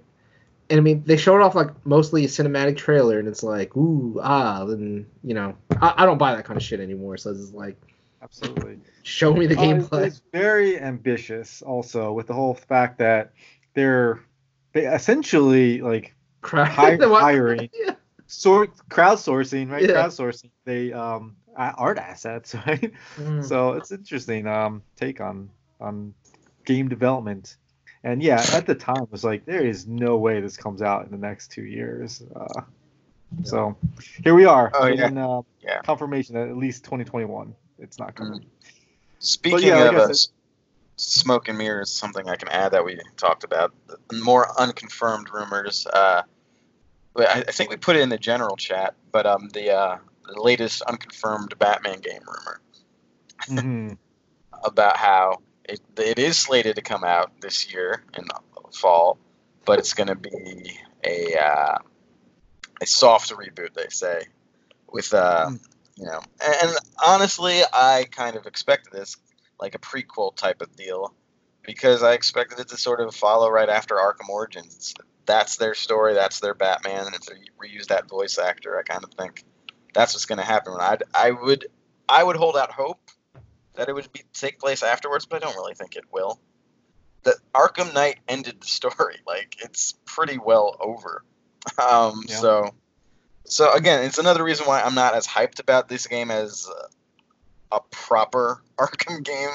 and 0.69 0.79
I 0.79 0.81
mean 0.81 1.03
they 1.05 1.17
showed 1.17 1.41
off 1.41 1.55
like 1.55 1.85
mostly 1.85 2.25
a 2.25 2.27
cinematic 2.27 2.77
trailer 2.77 3.19
and 3.19 3.27
it's 3.27 3.43
like 3.43 3.75
ooh 3.75 4.19
ah 4.21 4.63
and 4.65 5.05
you 5.23 5.33
know 5.33 5.55
I, 5.81 5.93
I 5.97 6.05
don't 6.05 6.17
buy 6.17 6.35
that 6.35 6.45
kind 6.45 6.57
of 6.57 6.63
shit 6.63 6.79
anymore. 6.79 7.17
So 7.17 7.31
it's 7.31 7.53
like 7.53 7.77
Absolutely. 8.23 8.79
show 9.03 9.33
me 9.33 9.47
the 9.47 9.55
gameplay. 9.55 10.05
It's 10.05 10.21
very 10.31 10.79
ambitious, 10.79 11.61
also, 11.61 12.13
with 12.13 12.27
the 12.27 12.33
whole 12.33 12.53
fact 12.53 12.99
that 12.99 13.33
they're 13.73 14.21
they 14.71 14.85
essentially 14.85 15.81
like 15.81 16.15
hi- 16.43 16.97
hiring, 16.97 17.69
Yeah. 17.85 17.95
Sort 18.27 18.71
crowdsourcing, 18.89 19.69
right? 19.69 19.81
Yeah. 19.83 19.89
Crowdsourcing. 19.95 20.51
They 20.65 20.93
um 20.93 21.35
art 21.55 21.97
assets, 21.97 22.55
right? 22.67 22.91
Mm. 23.17 23.43
So 23.47 23.73
it's 23.73 23.91
interesting 23.91 24.47
um 24.47 24.83
take 24.95 25.21
on 25.21 25.49
on 25.79 26.13
game 26.65 26.89
development. 26.89 27.57
And 28.03 28.21
yeah, 28.21 28.43
at 28.53 28.65
the 28.65 28.75
time 28.75 29.03
it 29.03 29.11
was 29.11 29.23
like 29.23 29.45
there 29.45 29.65
is 29.65 29.87
no 29.87 30.17
way 30.17 30.41
this 30.41 30.57
comes 30.57 30.81
out 30.81 31.05
in 31.05 31.11
the 31.11 31.17
next 31.17 31.51
two 31.51 31.63
years. 31.63 32.21
Uh, 32.35 32.61
So 33.43 33.75
here 34.23 34.35
we 34.35 34.45
are, 34.45 34.71
Oh, 34.75 34.85
yeah. 34.87 34.95
getting 34.95 35.17
uh, 35.17 35.41
Yeah. 35.61 35.81
confirmation 35.81 36.35
that 36.35 36.49
at 36.49 36.57
least 36.57 36.83
2021 36.83 37.55
it's 37.79 37.97
not 37.97 38.13
coming. 38.15 38.45
Speaking 39.19 39.69
yeah, 39.69 39.89
of 39.89 39.95
I 39.95 39.97
uh, 39.97 40.01
said- 40.07 40.11
s- 40.11 40.27
smoke 40.97 41.47
and 41.49 41.57
mirrors, 41.57 41.91
something 41.91 42.29
I 42.29 42.35
can 42.35 42.49
add 42.49 42.73
that 42.73 42.85
we 42.85 42.99
talked 43.17 43.43
about, 43.43 43.73
the 43.87 44.17
more 44.21 44.47
unconfirmed 44.59 45.29
rumors. 45.33 45.87
Uh, 45.87 46.21
but 46.23 46.32
I, 47.17 47.43
I 47.47 47.51
think 47.51 47.69
we 47.69 47.77
put 47.77 47.95
it 47.95 48.01
in 48.01 48.09
the 48.09 48.17
general 48.17 48.55
chat. 48.55 48.95
But 49.11 49.25
um, 49.25 49.49
the 49.49 49.71
uh, 49.71 49.97
the 50.25 50.41
latest 50.41 50.81
unconfirmed 50.83 51.57
Batman 51.59 51.99
game 51.99 52.21
rumor 52.25 52.61
Mhm. 53.47 53.97
about 54.63 54.97
how 54.97 55.41
it, 55.65 55.81
it 55.97 56.19
is 56.19 56.37
slated 56.37 56.75
to 56.77 56.81
come 56.81 57.03
out 57.03 57.31
this 57.41 57.71
year 57.71 58.03
in 58.17 58.25
the 58.25 58.39
fall, 58.71 59.17
but 59.65 59.79
it's 59.79 59.93
going 59.93 60.07
to 60.07 60.15
be 60.15 60.79
a 61.03 61.37
uh, 61.37 61.77
a 62.81 62.85
soft 62.85 63.31
reboot. 63.31 63.73
They 63.73 63.87
say 63.89 64.23
with 64.91 65.13
uh, 65.13 65.47
Hmm. 65.49 65.55
you 65.97 66.05
know, 66.05 66.21
and, 66.43 66.55
and 66.63 66.77
honestly, 67.05 67.61
I 67.71 68.05
kind 68.09 68.35
of 68.35 68.45
expected 68.45 68.93
this 68.93 69.17
like 69.59 69.75
a 69.75 69.79
prequel 69.79 70.35
type 70.35 70.61
of 70.61 70.75
deal 70.75 71.13
because 71.61 72.03
I 72.03 72.13
expected 72.13 72.59
it 72.59 72.69
to 72.69 72.77
sort 72.77 72.99
of 72.99 73.15
follow 73.15 73.49
right 73.49 73.69
after 73.69 73.95
Arkham 73.95 74.29
Origins. 74.29 74.93
That's 75.25 75.57
their 75.57 75.73
story. 75.73 76.13
That's 76.13 76.39
their 76.39 76.53
Batman, 76.53 77.05
and 77.05 77.15
if 77.15 77.21
they 77.21 77.35
reuse 77.61 77.87
that 77.87 78.09
voice 78.09 78.37
actor, 78.37 78.77
I 78.77 78.83
kind 78.83 79.03
of 79.03 79.11
think 79.13 79.43
that's 79.93 80.13
what's 80.13 80.25
going 80.25 80.39
to 80.39 80.45
happen. 80.45 80.73
I 80.79 80.97
I 81.13 81.31
would 81.31 81.67
I 82.09 82.23
would 82.23 82.35
hold 82.35 82.57
out 82.57 82.71
hope 82.71 82.99
that 83.75 83.89
it 83.89 83.93
would 83.93 84.11
be 84.11 84.21
take 84.33 84.59
place 84.59 84.83
afterwards, 84.83 85.25
but 85.25 85.37
I 85.43 85.45
don't 85.45 85.55
really 85.55 85.75
think 85.75 85.95
it 85.95 86.05
will. 86.11 86.39
The 87.23 87.35
Arkham 87.55 87.93
Knight 87.93 88.17
ended 88.27 88.61
the 88.61 88.67
story. 88.67 89.17
Like 89.25 89.55
it's 89.63 89.93
pretty 90.05 90.37
well 90.37 90.75
over. 90.79 91.23
Um, 91.81 92.23
Yeah. 92.27 92.35
So, 92.35 92.75
so 93.45 93.73
again, 93.73 94.03
it's 94.03 94.17
another 94.17 94.43
reason 94.43 94.67
why 94.67 94.81
I'm 94.81 94.95
not 94.95 95.15
as 95.15 95.25
hyped 95.25 95.59
about 95.59 95.87
this 95.87 96.07
game 96.07 96.29
as 96.29 96.67
uh, 96.69 97.77
a 97.77 97.79
proper 97.89 98.61
Arkham 98.77 99.23
game 99.23 99.49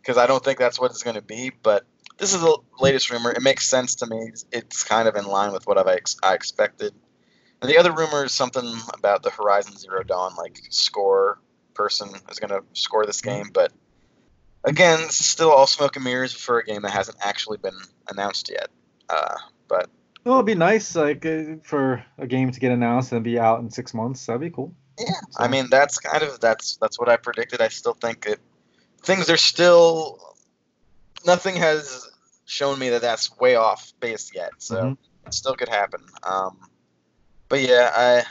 because 0.00 0.16
I 0.16 0.26
don't 0.26 0.42
think 0.42 0.58
that's 0.58 0.78
what 0.78 0.90
it's 0.92 1.02
going 1.02 1.16
to 1.16 1.22
be. 1.22 1.50
But 1.62 1.84
this 2.20 2.32
is 2.34 2.40
the 2.40 2.58
latest 2.80 3.10
rumor. 3.10 3.32
It 3.32 3.42
makes 3.42 3.66
sense 3.66 3.96
to 3.96 4.06
me. 4.06 4.30
It's 4.52 4.84
kind 4.84 5.08
of 5.08 5.16
in 5.16 5.24
line 5.24 5.52
with 5.52 5.66
what 5.66 5.78
I've 5.78 5.88
ex- 5.88 6.16
I 6.22 6.34
expected. 6.34 6.92
And 7.62 7.70
the 7.70 7.76
other 7.78 7.92
rumor 7.92 8.24
is 8.24 8.32
something 8.32 8.64
about 8.94 9.22
the 9.22 9.30
Horizon 9.30 9.76
Zero 9.76 10.02
Dawn 10.02 10.34
like 10.36 10.60
score 10.70 11.38
person 11.74 12.08
is 12.30 12.38
going 12.38 12.50
to 12.50 12.62
score 12.74 13.04
this 13.06 13.20
game, 13.20 13.50
but 13.52 13.72
again, 14.64 15.00
this 15.00 15.18
is 15.20 15.26
still 15.26 15.50
all 15.50 15.66
smoke 15.66 15.96
and 15.96 16.04
mirrors 16.04 16.32
for 16.32 16.58
a 16.58 16.64
game 16.64 16.82
that 16.82 16.90
hasn't 16.90 17.16
actually 17.22 17.56
been 17.58 17.76
announced 18.08 18.50
yet. 18.50 18.68
Uh, 19.08 19.36
but 19.68 19.88
Well, 20.24 20.34
it'd 20.36 20.46
be 20.46 20.54
nice, 20.54 20.94
like, 20.94 21.24
uh, 21.24 21.56
for 21.62 22.04
a 22.18 22.26
game 22.26 22.50
to 22.50 22.60
get 22.60 22.70
announced 22.72 23.12
and 23.12 23.24
be 23.24 23.38
out 23.38 23.60
in 23.60 23.70
six 23.70 23.94
months. 23.94 24.24
That'd 24.26 24.40
be 24.42 24.50
cool. 24.50 24.74
yeah, 24.98 25.06
So- 25.30 25.42
I 25.44 25.48
mean 25.48 25.68
that's 25.70 25.98
kind 25.98 26.22
of 26.22 26.38
that's 26.40 26.76
that's 26.76 26.98
what 26.98 27.08
I 27.08 27.16
predicted. 27.16 27.60
I 27.62 27.68
still 27.68 27.94
think 27.94 28.26
it 28.26 28.40
things 29.02 29.30
are 29.30 29.38
still 29.38 30.18
nothing 31.24 31.56
has 31.56 32.09
shown 32.50 32.76
me 32.80 32.88
that 32.88 33.00
that's 33.00 33.36
way 33.38 33.54
off 33.54 33.92
base 34.00 34.32
yet, 34.34 34.50
so 34.58 34.74
Mhm. 34.74 34.96
it 35.24 35.32
still 35.34 35.54
could 35.54 35.68
happen. 35.68 36.04
Um, 36.24 36.58
but 37.48 37.60
yeah, 37.60 37.92
I 37.94 38.24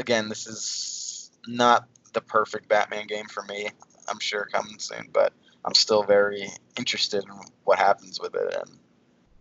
again, 0.00 0.30
this 0.30 0.46
is 0.46 1.30
not 1.46 1.86
the 2.14 2.22
perfect 2.22 2.66
Batman 2.68 3.06
game 3.06 3.26
for 3.26 3.42
me. 3.42 3.68
I'm 4.08 4.18
sure 4.20 4.46
coming 4.50 4.78
soon, 4.78 5.10
but 5.12 5.34
I'm 5.66 5.74
still 5.74 6.02
very 6.02 6.50
interested 6.78 7.24
in 7.24 7.30
what 7.64 7.78
happens 7.78 8.18
with 8.18 8.34
it, 8.34 8.54
and 8.54 8.78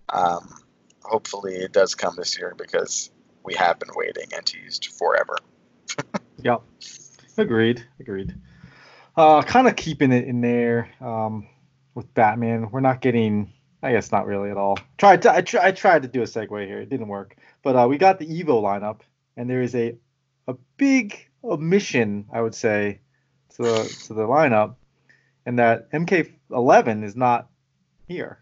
um, 0.09 0.61
hopefully 1.03 1.55
it 1.55 1.71
does 1.71 1.95
come 1.95 2.15
this 2.17 2.37
year 2.37 2.53
because 2.57 3.11
we 3.43 3.53
have 3.55 3.79
been 3.79 3.91
waiting 3.95 4.27
and 4.35 4.45
teased 4.45 4.87
forever. 4.87 5.37
Yep. 6.43 6.63
Agreed. 7.37 7.85
Agreed. 7.99 8.35
Uh, 9.15 9.43
kind 9.43 9.67
of 9.67 9.75
keeping 9.75 10.11
it 10.11 10.25
in 10.27 10.41
there 10.41 10.89
um, 10.99 11.47
with 11.93 12.11
Batman. 12.15 12.71
We're 12.71 12.79
not 12.79 12.99
getting. 12.99 13.53
I 13.83 13.91
guess 13.91 14.11
not 14.11 14.27
really 14.27 14.51
at 14.51 14.57
all. 14.57 14.77
Tried 14.97 15.23
to. 15.23 15.33
I, 15.33 15.41
tr- 15.41 15.59
I 15.59 15.71
tried 15.71 16.03
to 16.03 16.07
do 16.07 16.21
a 16.21 16.25
segue 16.25 16.67
here. 16.67 16.79
It 16.79 16.89
didn't 16.89 17.07
work. 17.07 17.35
But 17.63 17.75
uh, 17.75 17.87
we 17.87 17.97
got 17.97 18.19
the 18.19 18.27
Evo 18.27 18.61
lineup, 18.61 19.01
and 19.37 19.49
there 19.49 19.61
is 19.61 19.75
a 19.75 19.95
a 20.47 20.55
big 20.77 21.27
omission, 21.43 22.25
I 22.31 22.41
would 22.41 22.55
say, 22.55 22.99
to 23.55 23.63
the 23.63 23.97
to 24.07 24.13
the 24.13 24.23
lineup, 24.23 24.75
and 25.45 25.59
that 25.59 25.91
MK11 25.91 27.03
is 27.03 27.15
not 27.15 27.49
here. 28.07 28.39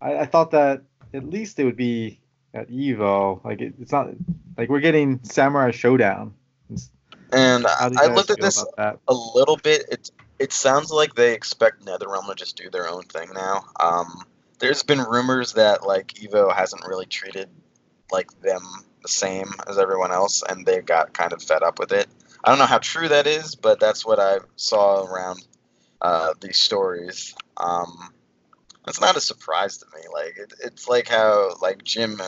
I, 0.00 0.18
I 0.18 0.26
thought 0.26 0.50
that 0.50 0.82
at 1.14 1.28
least 1.28 1.58
it 1.58 1.64
would 1.64 1.76
be 1.76 2.20
at 2.54 2.68
Evo. 2.70 3.44
Like 3.44 3.60
it, 3.60 3.74
it's 3.80 3.92
not 3.92 4.08
like 4.56 4.68
we're 4.68 4.80
getting 4.80 5.20
Samurai 5.22 5.70
Shodown. 5.70 6.32
And 7.32 7.66
I, 7.66 7.88
do 7.88 7.94
you 7.94 8.00
I 8.00 8.06
guys 8.08 8.16
looked 8.16 8.30
at 8.30 8.40
this 8.40 8.62
a 8.76 8.96
little 9.08 9.56
bit. 9.56 9.84
It 9.90 10.10
it 10.38 10.52
sounds 10.52 10.90
like 10.90 11.14
they 11.14 11.34
expect 11.34 11.84
NetherRealm 11.84 12.28
to 12.28 12.34
just 12.34 12.56
do 12.56 12.70
their 12.70 12.88
own 12.88 13.04
thing 13.04 13.30
now. 13.34 13.64
Um, 13.78 14.24
there's 14.58 14.82
been 14.82 15.00
rumors 15.00 15.54
that 15.54 15.86
like 15.86 16.14
Evo 16.14 16.54
hasn't 16.54 16.86
really 16.86 17.06
treated 17.06 17.48
like 18.10 18.40
them 18.40 18.62
the 19.02 19.08
same 19.08 19.52
as 19.68 19.78
everyone 19.78 20.12
else, 20.12 20.42
and 20.48 20.64
they 20.64 20.80
got 20.80 21.12
kind 21.12 21.32
of 21.32 21.42
fed 21.42 21.62
up 21.62 21.78
with 21.78 21.92
it. 21.92 22.06
I 22.44 22.50
don't 22.50 22.58
know 22.58 22.66
how 22.66 22.78
true 22.78 23.08
that 23.08 23.26
is, 23.26 23.54
but 23.54 23.80
that's 23.80 24.04
what 24.04 24.18
I 24.18 24.38
saw 24.56 25.04
around 25.04 25.46
uh, 26.00 26.34
these 26.40 26.58
stories. 26.58 27.34
Um, 27.56 28.12
it's 28.88 29.00
not 29.00 29.16
a 29.16 29.20
surprise 29.20 29.78
to 29.78 29.86
me. 29.94 30.02
Like 30.12 30.36
it, 30.36 30.52
it's 30.64 30.88
like 30.88 31.08
how 31.08 31.54
like 31.60 31.84
Jim 31.84 32.20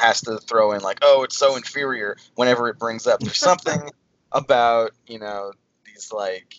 has 0.00 0.20
to 0.22 0.38
throw 0.38 0.72
in 0.72 0.80
like, 0.82 0.98
oh, 1.02 1.22
it's 1.22 1.36
so 1.36 1.56
inferior 1.56 2.16
whenever 2.34 2.68
it 2.68 2.78
brings 2.78 3.06
up. 3.06 3.20
There's 3.20 3.38
something 3.38 3.90
about 4.32 4.92
you 5.06 5.18
know 5.18 5.52
these 5.84 6.12
like 6.12 6.56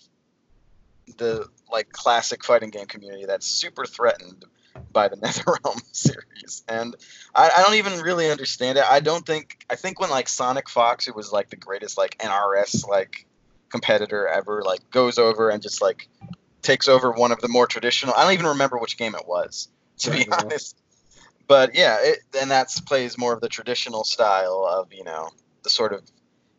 the 1.17 1.47
like 1.71 1.91
classic 1.91 2.43
fighting 2.43 2.69
game 2.69 2.85
community 2.85 3.25
that's 3.25 3.45
super 3.45 3.85
threatened 3.85 4.45
by 4.91 5.07
the 5.07 5.15
NetherRealm 5.17 5.81
series, 5.91 6.63
and 6.67 6.95
I, 7.33 7.49
I 7.55 7.63
don't 7.63 7.75
even 7.75 7.99
really 7.99 8.29
understand 8.29 8.77
it. 8.77 8.85
I 8.89 8.99
don't 8.99 9.25
think 9.25 9.65
I 9.69 9.75
think 9.75 9.99
when 9.99 10.09
like 10.09 10.29
Sonic 10.29 10.69
Fox, 10.69 11.05
who 11.05 11.13
was 11.13 11.31
like 11.31 11.49
the 11.49 11.55
greatest 11.55 11.97
like 11.97 12.17
NRS 12.19 12.87
like 12.87 13.25
competitor 13.69 14.27
ever, 14.27 14.61
like 14.63 14.89
goes 14.91 15.17
over 15.17 15.49
and 15.49 15.61
just 15.61 15.81
like 15.81 16.07
takes 16.61 16.87
over 16.87 17.11
one 17.11 17.31
of 17.31 17.39
the 17.41 17.47
more 17.47 17.67
traditional. 17.67 18.13
I 18.15 18.23
don't 18.23 18.33
even 18.33 18.47
remember 18.47 18.77
which 18.77 18.97
game 18.97 19.15
it 19.15 19.27
was, 19.27 19.67
to 19.99 20.11
be 20.11 20.19
yeah. 20.19 20.39
honest. 20.39 20.77
But 21.47 21.75
yeah, 21.75 21.97
it, 22.01 22.19
and 22.39 22.49
that's 22.49 22.79
plays 22.79 23.17
more 23.17 23.33
of 23.33 23.41
the 23.41 23.49
traditional 23.49 24.03
style 24.03 24.65
of 24.69 24.93
you 24.93 25.03
know 25.03 25.29
the 25.63 25.69
sort 25.69 25.93
of 25.93 26.01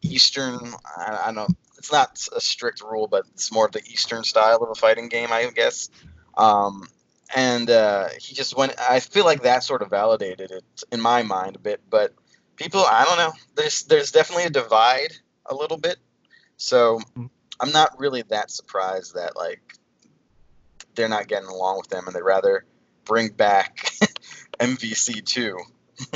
Eastern. 0.02 0.74
I, 0.96 1.24
I 1.26 1.32
don't. 1.32 1.56
It's 1.84 1.92
not 1.92 2.18
a 2.34 2.40
strict 2.40 2.80
rule, 2.80 3.08
but 3.08 3.26
it's 3.34 3.52
more 3.52 3.66
of 3.66 3.72
the 3.72 3.82
Eastern 3.84 4.24
style 4.24 4.62
of 4.62 4.70
a 4.70 4.74
fighting 4.74 5.10
game, 5.10 5.28
I 5.30 5.50
guess. 5.54 5.90
Um, 6.34 6.88
and 7.36 7.68
uh, 7.68 8.08
he 8.18 8.34
just 8.34 8.56
went. 8.56 8.72
I 8.80 9.00
feel 9.00 9.26
like 9.26 9.42
that 9.42 9.64
sort 9.64 9.82
of 9.82 9.90
validated 9.90 10.50
it 10.50 10.64
in 10.90 10.98
my 11.02 11.22
mind 11.24 11.56
a 11.56 11.58
bit. 11.58 11.82
But 11.90 12.14
people, 12.56 12.80
I 12.80 13.04
don't 13.04 13.18
know. 13.18 13.34
There's 13.54 13.82
there's 13.82 14.12
definitely 14.12 14.44
a 14.44 14.50
divide 14.50 15.12
a 15.44 15.54
little 15.54 15.76
bit. 15.76 15.98
So 16.56 17.00
Mhm. 17.18 17.28
I'm 17.60 17.72
not 17.72 17.98
really 18.00 18.22
that 18.22 18.50
surprised 18.50 19.16
that 19.16 19.36
like 19.36 19.74
they're 20.94 21.10
not 21.10 21.28
getting 21.28 21.50
along 21.50 21.76
with 21.76 21.88
them, 21.88 22.06
and 22.06 22.16
they'd 22.16 22.22
rather 22.22 22.64
bring 23.04 23.28
back 23.28 23.90
MVC 24.58 25.22
two. 25.22 25.58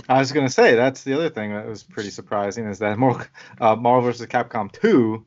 I 0.09 0.19
was 0.19 0.33
gonna 0.33 0.49
say 0.49 0.75
that's 0.75 1.05
the 1.05 1.13
other 1.13 1.29
thing 1.29 1.53
that 1.53 1.67
was 1.67 1.83
pretty 1.83 2.11
surprising 2.11 2.67
is 2.67 2.79
that 2.79 2.99
Mar- 2.99 3.29
uh, 3.61 3.77
Marvel 3.77 4.11
vs. 4.11 4.27
Capcom 4.29 4.73
2 4.73 5.25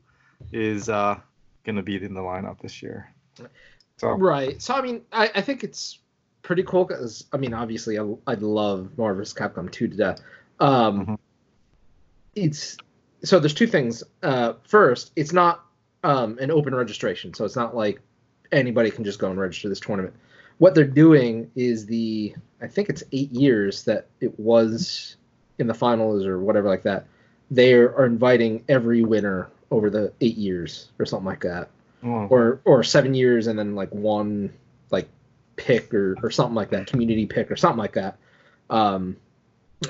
is 0.52 0.88
uh, 0.88 1.18
gonna 1.64 1.82
be 1.82 2.02
in 2.02 2.14
the 2.14 2.20
lineup 2.20 2.60
this 2.60 2.82
year. 2.82 3.12
So 3.98 4.10
Right. 4.10 4.60
So 4.60 4.74
I 4.74 4.82
mean, 4.82 5.02
I, 5.12 5.30
I 5.34 5.40
think 5.40 5.62
it's 5.62 5.98
pretty 6.42 6.62
cool 6.64 6.84
because 6.84 7.24
I 7.32 7.36
mean, 7.36 7.54
obviously, 7.54 7.98
I, 7.98 8.14
I 8.26 8.34
love 8.34 8.96
Marvel 8.98 9.18
vs. 9.18 9.34
Capcom 9.34 9.70
2 9.70 9.88
to 9.88 9.96
death. 9.96 10.20
Um, 10.60 11.06
Mhm. 11.06 11.18
It's 12.34 12.76
so 13.24 13.38
there's 13.38 13.54
two 13.54 13.66
things. 13.66 14.02
Uh, 14.22 14.54
first, 14.66 15.12
it's 15.16 15.32
not 15.32 15.64
um, 16.02 16.38
an 16.38 16.50
open 16.50 16.74
registration, 16.74 17.34
so 17.34 17.44
it's 17.44 17.56
not 17.56 17.76
like 17.76 18.00
anybody 18.50 18.90
can 18.90 19.04
just 19.04 19.18
go 19.18 19.30
and 19.30 19.38
register 19.38 19.68
this 19.68 19.80
tournament. 19.80 20.14
What 20.58 20.74
they're 20.74 20.84
doing 20.84 21.50
is 21.54 21.86
the 21.86 22.34
I 22.60 22.68
think 22.68 22.88
it's 22.88 23.02
eight 23.12 23.32
years 23.32 23.84
that 23.84 24.06
it 24.20 24.38
was 24.38 25.16
in 25.58 25.66
the 25.66 25.74
finals 25.74 26.24
or 26.24 26.40
whatever 26.40 26.68
like 26.68 26.82
that. 26.82 27.06
They 27.50 27.74
are 27.74 28.06
inviting 28.06 28.64
every 28.68 29.02
winner 29.02 29.50
over 29.72 29.90
the 29.90 30.12
eight 30.20 30.36
years 30.36 30.90
or 30.98 31.06
something 31.06 31.26
like 31.26 31.40
that, 31.40 31.70
Oh, 32.04 32.26
or 32.26 32.60
or 32.64 32.82
seven 32.82 33.14
years 33.14 33.46
and 33.46 33.56
then 33.58 33.74
like 33.76 33.90
one 33.90 34.52
like 34.90 35.08
pick 35.56 35.94
or 35.94 36.16
or 36.22 36.30
something 36.30 36.54
like 36.54 36.70
that, 36.70 36.86
community 36.86 37.26
pick 37.26 37.50
or 37.50 37.56
something 37.56 37.78
like 37.78 37.94
that. 37.94 38.18
Um, 38.70 39.16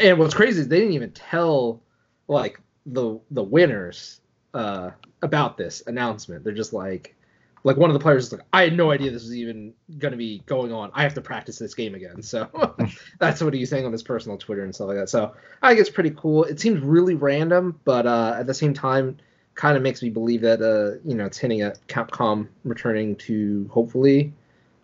and 0.00 0.18
what's 0.18 0.34
crazy 0.34 0.60
is 0.60 0.68
they 0.68 0.78
didn't 0.78 0.94
even 0.94 1.12
tell 1.12 1.80
like 2.28 2.60
the 2.86 3.18
the 3.30 3.42
winners 3.42 4.20
uh, 4.54 4.90
about 5.22 5.56
this 5.56 5.82
announcement. 5.86 6.44
They're 6.44 6.52
just 6.52 6.74
like, 6.74 7.16
like 7.64 7.78
one 7.78 7.88
of 7.88 7.94
the 7.94 8.00
players 8.00 8.26
is 8.26 8.32
like, 8.32 8.42
I 8.52 8.64
had 8.64 8.76
no 8.76 8.90
idea 8.90 9.10
this 9.10 9.22
was 9.22 9.34
even 9.36 9.72
going 9.98 10.12
to 10.12 10.18
be 10.18 10.42
going 10.44 10.72
on. 10.72 10.90
I 10.92 11.02
have 11.04 11.14
to 11.14 11.22
practice 11.22 11.58
this 11.58 11.74
game 11.74 11.94
again. 11.94 12.22
So 12.22 12.74
that's 13.18 13.42
what 13.42 13.54
he's 13.54 13.70
saying 13.70 13.86
on 13.86 13.92
his 13.92 14.02
personal 14.02 14.36
Twitter 14.36 14.64
and 14.64 14.74
stuff 14.74 14.88
like 14.88 14.98
that. 14.98 15.08
So 15.08 15.34
I 15.62 15.68
think 15.68 15.80
it's 15.80 15.88
pretty 15.88 16.10
cool. 16.10 16.44
It 16.44 16.60
seems 16.60 16.80
really 16.80 17.14
random, 17.14 17.80
but 17.84 18.06
uh, 18.06 18.36
at 18.38 18.46
the 18.46 18.54
same 18.54 18.74
time, 18.74 19.16
kind 19.54 19.76
of 19.76 19.82
makes 19.82 20.02
me 20.02 20.10
believe 20.10 20.40
that 20.42 20.62
uh, 20.62 20.98
you 21.04 21.14
know 21.14 21.26
it's 21.26 21.38
hinting 21.38 21.62
at 21.62 21.86
Capcom 21.88 22.48
returning 22.64 23.16
to 23.16 23.68
hopefully 23.70 24.32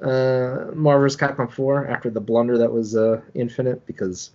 uh, 0.02 0.66
Marvel's 0.74 1.16
Capcom 1.16 1.50
4 1.50 1.88
after 1.88 2.10
the 2.10 2.20
blunder 2.20 2.58
that 2.58 2.72
was 2.72 2.96
uh, 2.96 3.20
Infinite 3.34 3.84
because. 3.86 4.30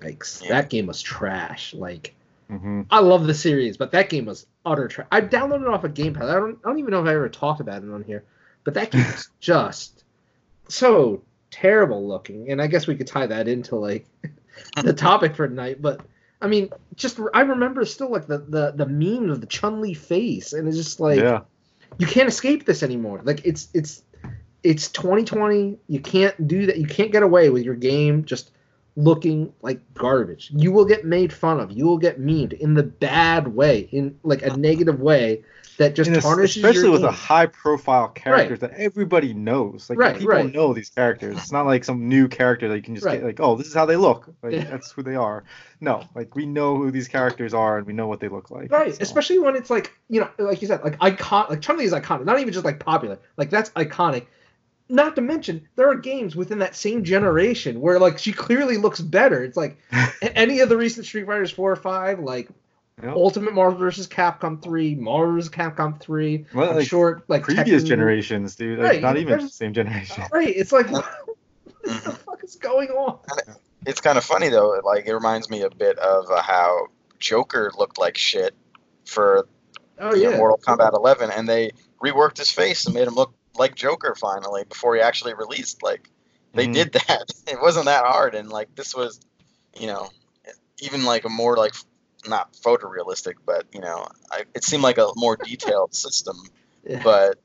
Yikes! 0.00 0.42
Yeah. 0.42 0.48
That 0.48 0.70
game 0.70 0.86
was 0.86 1.00
trash. 1.00 1.72
Like, 1.72 2.14
hmm 2.48 2.82
I 2.90 2.98
love 2.98 3.26
the 3.26 3.34
series, 3.34 3.76
but 3.76 3.92
that 3.92 4.10
game 4.10 4.26
was 4.26 4.46
utter 4.66 4.88
trash. 4.88 5.06
I 5.12 5.20
downloaded 5.20 5.62
it 5.62 5.68
off 5.68 5.84
of 5.84 5.94
Game 5.94 6.14
Pass. 6.14 6.24
I 6.24 6.34
don't, 6.34 6.58
I 6.64 6.68
don't 6.68 6.78
even 6.80 6.90
know 6.90 7.02
if 7.02 7.08
I 7.08 7.14
ever 7.14 7.28
talked 7.28 7.60
about 7.60 7.84
it 7.84 7.90
on 7.90 8.02
here, 8.02 8.24
but 8.64 8.74
that 8.74 8.90
game 8.90 9.04
was 9.04 9.28
just 9.40 10.04
so 10.68 11.22
terrible 11.50 12.06
looking. 12.06 12.50
And 12.50 12.60
I 12.60 12.66
guess 12.66 12.88
we 12.88 12.96
could 12.96 13.06
tie 13.06 13.26
that 13.26 13.46
into 13.46 13.76
like 13.76 14.06
the 14.82 14.92
topic 14.92 15.36
for 15.36 15.46
tonight. 15.46 15.80
But 15.80 16.00
I 16.44 16.46
mean, 16.46 16.68
just 16.94 17.18
I 17.32 17.40
remember 17.40 17.86
still 17.86 18.10
like 18.10 18.26
the 18.26 18.36
the 18.36 18.72
the 18.76 18.84
meme 18.84 19.30
of 19.30 19.40
the 19.40 19.46
Chun 19.46 19.80
Li 19.80 19.94
face, 19.94 20.52
and 20.52 20.68
it's 20.68 20.76
just 20.76 21.00
like 21.00 21.18
yeah. 21.18 21.40
you 21.96 22.06
can't 22.06 22.28
escape 22.28 22.66
this 22.66 22.82
anymore. 22.82 23.22
Like 23.24 23.40
it's 23.44 23.68
it's 23.72 24.02
it's 24.62 24.88
2020. 24.88 25.78
You 25.88 26.00
can't 26.00 26.46
do 26.46 26.66
that. 26.66 26.76
You 26.76 26.86
can't 26.86 27.10
get 27.10 27.22
away 27.22 27.48
with 27.48 27.62
your 27.62 27.74
game 27.74 28.24
just 28.26 28.50
looking 28.96 29.52
like 29.62 29.80
garbage. 29.94 30.50
You 30.54 30.72
will 30.72 30.84
get 30.84 31.04
made 31.04 31.32
fun 31.32 31.60
of. 31.60 31.72
You 31.72 31.86
will 31.86 31.98
get 31.98 32.20
memed 32.20 32.52
in 32.52 32.74
the 32.74 32.82
bad 32.82 33.48
way, 33.48 33.88
in 33.92 34.18
like 34.22 34.42
a 34.42 34.56
negative 34.56 35.00
way 35.00 35.42
that 35.78 35.94
just 35.96 36.08
And 36.10 36.22
tarnishes 36.22 36.56
especially 36.62 36.90
with 36.90 37.00
the 37.00 37.10
high 37.10 37.46
profile 37.46 38.08
characters 38.08 38.60
that 38.60 38.72
everybody 38.74 39.34
knows. 39.34 39.90
Like 39.90 39.98
Right, 39.98 40.14
people 40.16 40.28
right. 40.28 40.52
know 40.54 40.72
these 40.72 40.90
characters. 40.90 41.36
It's 41.36 41.50
not 41.50 41.66
like 41.66 41.84
some 41.84 42.08
new 42.08 42.28
character 42.28 42.68
that 42.68 42.76
you 42.76 42.82
can 42.82 42.94
just 42.94 43.04
Right. 43.04 43.18
get 43.18 43.24
like, 43.24 43.40
oh, 43.40 43.56
this 43.56 43.66
is 43.66 43.74
how 43.74 43.84
they 43.86 43.96
look. 43.96 44.32
Like 44.42 44.52
Yeah. 44.52 44.64
that's 44.64 44.92
who 44.92 45.02
they 45.02 45.16
are. 45.16 45.44
No, 45.80 46.04
like 46.14 46.34
we 46.36 46.46
know 46.46 46.76
who 46.76 46.90
these 46.90 47.08
characters 47.08 47.52
are 47.54 47.78
and 47.78 47.86
we 47.86 47.92
know 47.92 48.06
what 48.06 48.20
they 48.20 48.28
look 48.28 48.50
like. 48.50 48.70
Right, 48.70 48.94
so. 48.94 48.98
especially 49.00 49.38
when 49.40 49.56
it's 49.56 49.70
like 49.70 49.92
you 50.08 50.20
know, 50.20 50.30
like 50.38 50.62
you 50.62 50.68
said, 50.68 50.82
like 50.84 50.96
icon, 51.00 51.46
like 51.50 51.60
Chun 51.60 51.76
Li 51.78 51.84
is 51.84 51.92
iconic. 51.92 52.24
Not 52.24 52.38
even 52.38 52.52
just 52.52 52.64
like 52.64 52.78
popular, 52.78 53.18
like 53.36 53.50
that's 53.50 53.70
iconic. 53.70 54.26
Not 54.88 55.16
to 55.16 55.22
mention, 55.22 55.66
there 55.76 55.88
are 55.90 55.94
games 55.94 56.36
within 56.36 56.58
that 56.58 56.76
same 56.76 57.04
generation 57.04 57.80
where 57.80 57.98
like 57.98 58.18
she 58.18 58.32
clearly 58.32 58.76
looks 58.76 59.00
better. 59.00 59.42
It's 59.42 59.56
like 59.56 59.78
any 60.22 60.60
of 60.60 60.68
the 60.68 60.76
recent 60.76 61.06
Street 61.06 61.26
Fighters 61.26 61.50
four 61.50 61.72
or 61.72 61.76
five, 61.76 62.18
like 62.20 62.48
Yep. 63.02 63.16
Ultimate 63.16 63.54
Marvel 63.54 63.78
vs. 63.80 64.06
Capcom 64.06 64.62
three, 64.62 64.94
Marvel 64.94 65.34
vs. 65.34 65.50
Capcom 65.50 66.00
three. 66.00 66.46
Well, 66.54 66.76
like, 66.76 66.86
sure, 66.86 67.24
like 67.26 67.42
previous 67.42 67.82
Tekken- 67.82 67.88
generations, 67.88 68.54
dude. 68.54 68.78
Like, 68.78 68.88
Right, 68.88 69.02
not 69.02 69.16
even 69.16 69.40
the 69.40 69.48
same 69.48 69.72
generation. 69.72 70.22
Right, 70.32 70.54
it's 70.54 70.70
like 70.70 70.88
what 70.92 71.04
the 71.82 71.90
fuck 71.90 72.44
is 72.44 72.54
going 72.54 72.90
on? 72.90 73.18
It's 73.84 74.00
kind 74.00 74.16
of 74.16 74.24
funny 74.24 74.48
though. 74.48 74.80
Like 74.84 75.06
it 75.06 75.12
reminds 75.12 75.50
me 75.50 75.62
a 75.62 75.70
bit 75.70 75.98
of 75.98 76.30
uh, 76.30 76.40
how 76.40 76.86
Joker 77.18 77.72
looked 77.76 77.98
like 77.98 78.16
shit 78.16 78.54
for 79.06 79.48
Oh 79.98 80.14
you 80.14 80.24
know, 80.24 80.30
yeah, 80.30 80.36
Mortal 80.36 80.58
Kombat 80.58 80.94
11, 80.94 81.30
and 81.30 81.48
they 81.48 81.72
reworked 82.02 82.38
his 82.38 82.50
face 82.50 82.86
and 82.86 82.94
made 82.94 83.08
him 83.08 83.14
look 83.14 83.34
like 83.56 83.74
Joker 83.74 84.14
finally 84.14 84.64
before 84.64 84.94
he 84.96 85.00
actually 85.00 85.34
released. 85.34 85.82
Like 85.82 86.10
they 86.54 86.66
Mhm. 86.66 86.72
did 86.74 86.92
that. 86.92 87.24
It 87.46 87.60
wasn't 87.60 87.86
that 87.86 88.04
hard, 88.04 88.34
and 88.34 88.48
like 88.48 88.74
this 88.74 88.94
was, 88.94 89.20
you 89.78 89.86
know, 89.86 90.08
even 90.80 91.04
like 91.04 91.24
a 91.24 91.28
more 91.28 91.56
like 91.56 91.74
not 92.26 92.52
photorealistic, 92.54 93.34
but 93.44 93.66
you 93.72 93.80
know, 93.80 94.06
I, 94.30 94.44
it 94.54 94.64
seemed 94.64 94.82
like 94.82 94.98
a 94.98 95.08
more 95.16 95.36
detailed 95.36 95.94
system. 96.04 96.36
Yeah. 96.86 97.02
But 97.02 97.38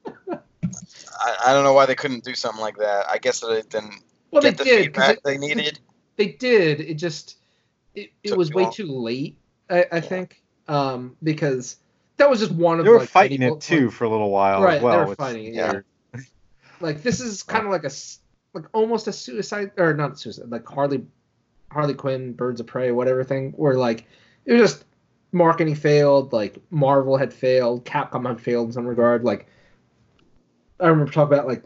I, 1.21 1.35
I 1.47 1.53
don't 1.53 1.63
know 1.63 1.73
why 1.73 1.85
they 1.85 1.95
couldn't 1.95 2.23
do 2.23 2.33
something 2.35 2.61
like 2.61 2.77
that. 2.77 3.07
I 3.09 3.17
guess 3.17 3.41
that 3.41 3.51
it 3.51 3.69
didn't 3.69 3.95
well 4.31 4.41
they 4.41 4.49
get 4.51 4.57
the 4.57 4.63
did 4.63 4.93
'cause 4.93 5.09
feedback 5.09 5.17
it- 5.17 5.23
they 5.23 5.37
needed. 5.37 5.79
they 6.15 6.27
did. 6.27 6.81
It 6.81 6.95
just 6.95 7.37
it, 7.95 8.11
it 8.23 8.29
Took 8.29 8.37
was 8.37 8.49
too 8.49 8.55
way 8.55 8.63
long. 8.63 8.71
too 8.71 8.87
late. 8.87 9.37
I, 9.69 9.85
I 9.91 10.01
think 10.01 10.41
um, 10.67 11.17
because 11.23 11.77
that 12.17 12.29
was 12.29 12.39
just 12.39 12.51
one 12.51 12.79
of 12.79 12.85
They 12.85 12.91
were 12.91 12.99
like, 12.99 13.09
fighting 13.09 13.41
it 13.41 13.59
too 13.61 13.89
for 13.89 14.03
a 14.05 14.09
little 14.09 14.29
while 14.31 14.63
Right, 14.63 14.75
as 14.75 14.79
they 14.81 14.85
well. 14.85 15.05
were 15.07 15.15
fighting 15.15 15.45
it, 15.47 15.53
yeah. 15.55 15.79
Like 16.81 17.03
this 17.03 17.19
is 17.19 17.43
kind 17.43 17.65
of 17.65 17.71
like 17.71 17.83
a 17.83 17.91
like 18.53 18.65
almost 18.73 19.07
a 19.07 19.13
suicide 19.13 19.71
or 19.77 19.93
not 19.93 20.19
suicide 20.19 20.49
like 20.49 20.67
Harley 20.67 21.05
Harley 21.71 21.93
Quinn 21.93 22.33
Birds 22.33 22.59
of 22.59 22.67
Prey 22.67 22.91
whatever 22.91 23.23
thing 23.23 23.53
where 23.55 23.75
like 23.75 24.05
it 24.45 24.53
was 24.53 24.71
just 24.71 24.85
marketing 25.31 25.75
failed 25.75 26.33
like 26.33 26.57
Marvel 26.71 27.17
had 27.17 27.33
failed 27.33 27.85
Capcom 27.85 28.27
had 28.27 28.41
failed 28.41 28.67
in 28.67 28.73
some 28.73 28.87
regard 28.87 29.23
like 29.23 29.47
I 30.79 30.87
remember 30.87 31.11
talking 31.11 31.33
about 31.33 31.47
like 31.47 31.63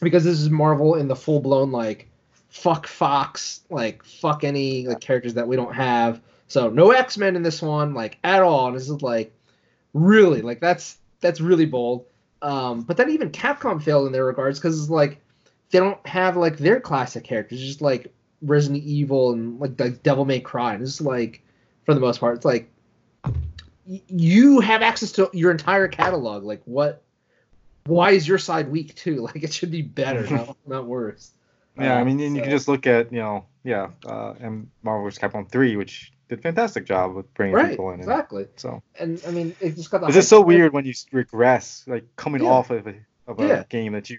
because 0.00 0.24
this 0.24 0.40
is 0.40 0.50
Marvel 0.50 0.94
in 0.94 1.08
the 1.08 1.16
full 1.16 1.40
blown 1.40 1.72
like 1.72 2.08
fuck 2.48 2.86
Fox 2.86 3.62
like 3.70 4.04
fuck 4.04 4.44
any 4.44 4.86
like 4.86 5.00
characters 5.00 5.34
that 5.34 5.48
we 5.48 5.56
don't 5.56 5.74
have. 5.74 6.20
So 6.48 6.68
no 6.68 6.90
X 6.90 7.16
Men 7.16 7.36
in 7.36 7.42
this 7.42 7.62
one 7.62 7.94
like 7.94 8.18
at 8.22 8.42
all. 8.42 8.68
And 8.68 8.76
this 8.76 8.88
is 8.88 9.02
like 9.02 9.32
really 9.94 10.42
like 10.42 10.60
that's 10.60 10.98
that's 11.20 11.40
really 11.40 11.66
bold 11.66 12.06
um, 12.42 12.82
but 12.82 12.96
then 12.96 13.10
even 13.10 13.30
Capcom 13.30 13.82
failed 13.82 14.06
in 14.06 14.12
their 14.12 14.24
regards 14.24 14.58
because 14.58 14.80
it's 14.80 14.90
like 14.90 15.20
they 15.70 15.78
don't 15.78 16.04
have 16.06 16.36
like 16.36 16.58
their 16.58 16.80
classic 16.80 17.24
characters, 17.24 17.60
just 17.60 17.80
like 17.80 18.12
Resident 18.42 18.82
Evil 18.84 19.32
and 19.32 19.60
like, 19.60 19.78
like 19.78 20.02
Devil 20.02 20.24
May 20.24 20.40
Cry. 20.40 20.74
And 20.74 20.82
it's 20.82 21.00
like 21.00 21.42
for 21.84 21.94
the 21.94 22.00
most 22.00 22.20
part, 22.20 22.36
it's 22.36 22.44
like 22.44 22.70
y- 23.86 24.02
you 24.08 24.60
have 24.60 24.82
access 24.82 25.12
to 25.12 25.30
your 25.32 25.50
entire 25.50 25.88
catalog. 25.88 26.44
Like 26.44 26.62
what? 26.64 27.02
Why 27.86 28.10
is 28.12 28.28
your 28.28 28.38
side 28.38 28.68
weak 28.70 28.94
too? 28.94 29.22
Like 29.34 29.42
it 29.42 29.52
should 29.52 29.70
be 29.70 29.82
better, 29.82 30.26
not, 30.28 30.56
not 30.66 30.86
worse. 30.86 31.32
Yeah, 31.76 31.96
I 31.96 32.02
Uh, 32.02 32.04
mean, 32.04 32.20
and 32.20 32.36
you 32.36 32.42
can 32.42 32.50
just 32.50 32.68
look 32.68 32.86
at, 32.86 33.12
you 33.12 33.18
know, 33.20 33.46
yeah, 33.64 33.90
uh, 34.06 34.34
and 34.40 34.68
Marvel 34.82 35.04
vs. 35.04 35.18
Capcom 35.18 35.48
3, 35.48 35.76
which 35.76 36.12
did 36.30 36.38
a 36.38 36.42
fantastic 36.42 36.86
job 36.86 37.14
with 37.14 37.32
bringing 37.34 37.54
right, 37.54 37.70
people 37.70 37.88
in. 37.88 37.94
And, 37.94 38.02
exactly. 38.04 38.46
so 38.56 38.82
And 38.98 39.20
I 39.26 39.30
mean, 39.30 39.54
it 39.60 39.76
just 39.76 39.90
got 39.90 40.00
the. 40.00 40.06
it's 40.06 40.14
just 40.16 40.28
so 40.30 40.40
weird 40.40 40.72
when 40.72 40.84
you 40.86 40.94
regress, 41.12 41.84
like 41.86 42.04
coming 42.16 42.42
Yeah. 42.42 42.50
off 42.50 42.70
of 42.70 42.86
a, 42.86 42.94
of 43.26 43.38
a 43.40 43.46
Yeah. 43.46 43.64
game 43.68 43.92
that 43.92 44.08
you 44.08 44.18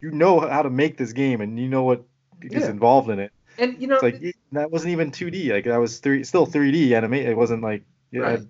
you 0.00 0.10
know 0.12 0.38
how 0.40 0.62
to 0.62 0.70
make 0.70 0.96
this 0.96 1.12
game 1.12 1.40
and 1.40 1.58
you 1.58 1.68
know 1.68 1.82
what 1.82 2.04
is 2.42 2.62
Yeah. 2.62 2.70
involved 2.70 3.08
in 3.10 3.18
it. 3.18 3.32
And 3.58 3.80
you 3.80 3.88
know, 3.88 3.94
It's 3.94 4.02
like 4.02 4.22
it- 4.22 4.36
that 4.52 4.70
wasn't 4.70 4.92
even 4.92 5.10
2D. 5.10 5.52
Like 5.52 5.64
that 5.64 5.78
was 5.78 5.98
three, 5.98 6.22
still 6.24 6.46
3D 6.46 6.92
animate. 6.94 7.26
It 7.26 7.36
wasn't 7.36 7.62
like 7.62 7.82
yeah. 8.12 8.20
Right. 8.20 8.40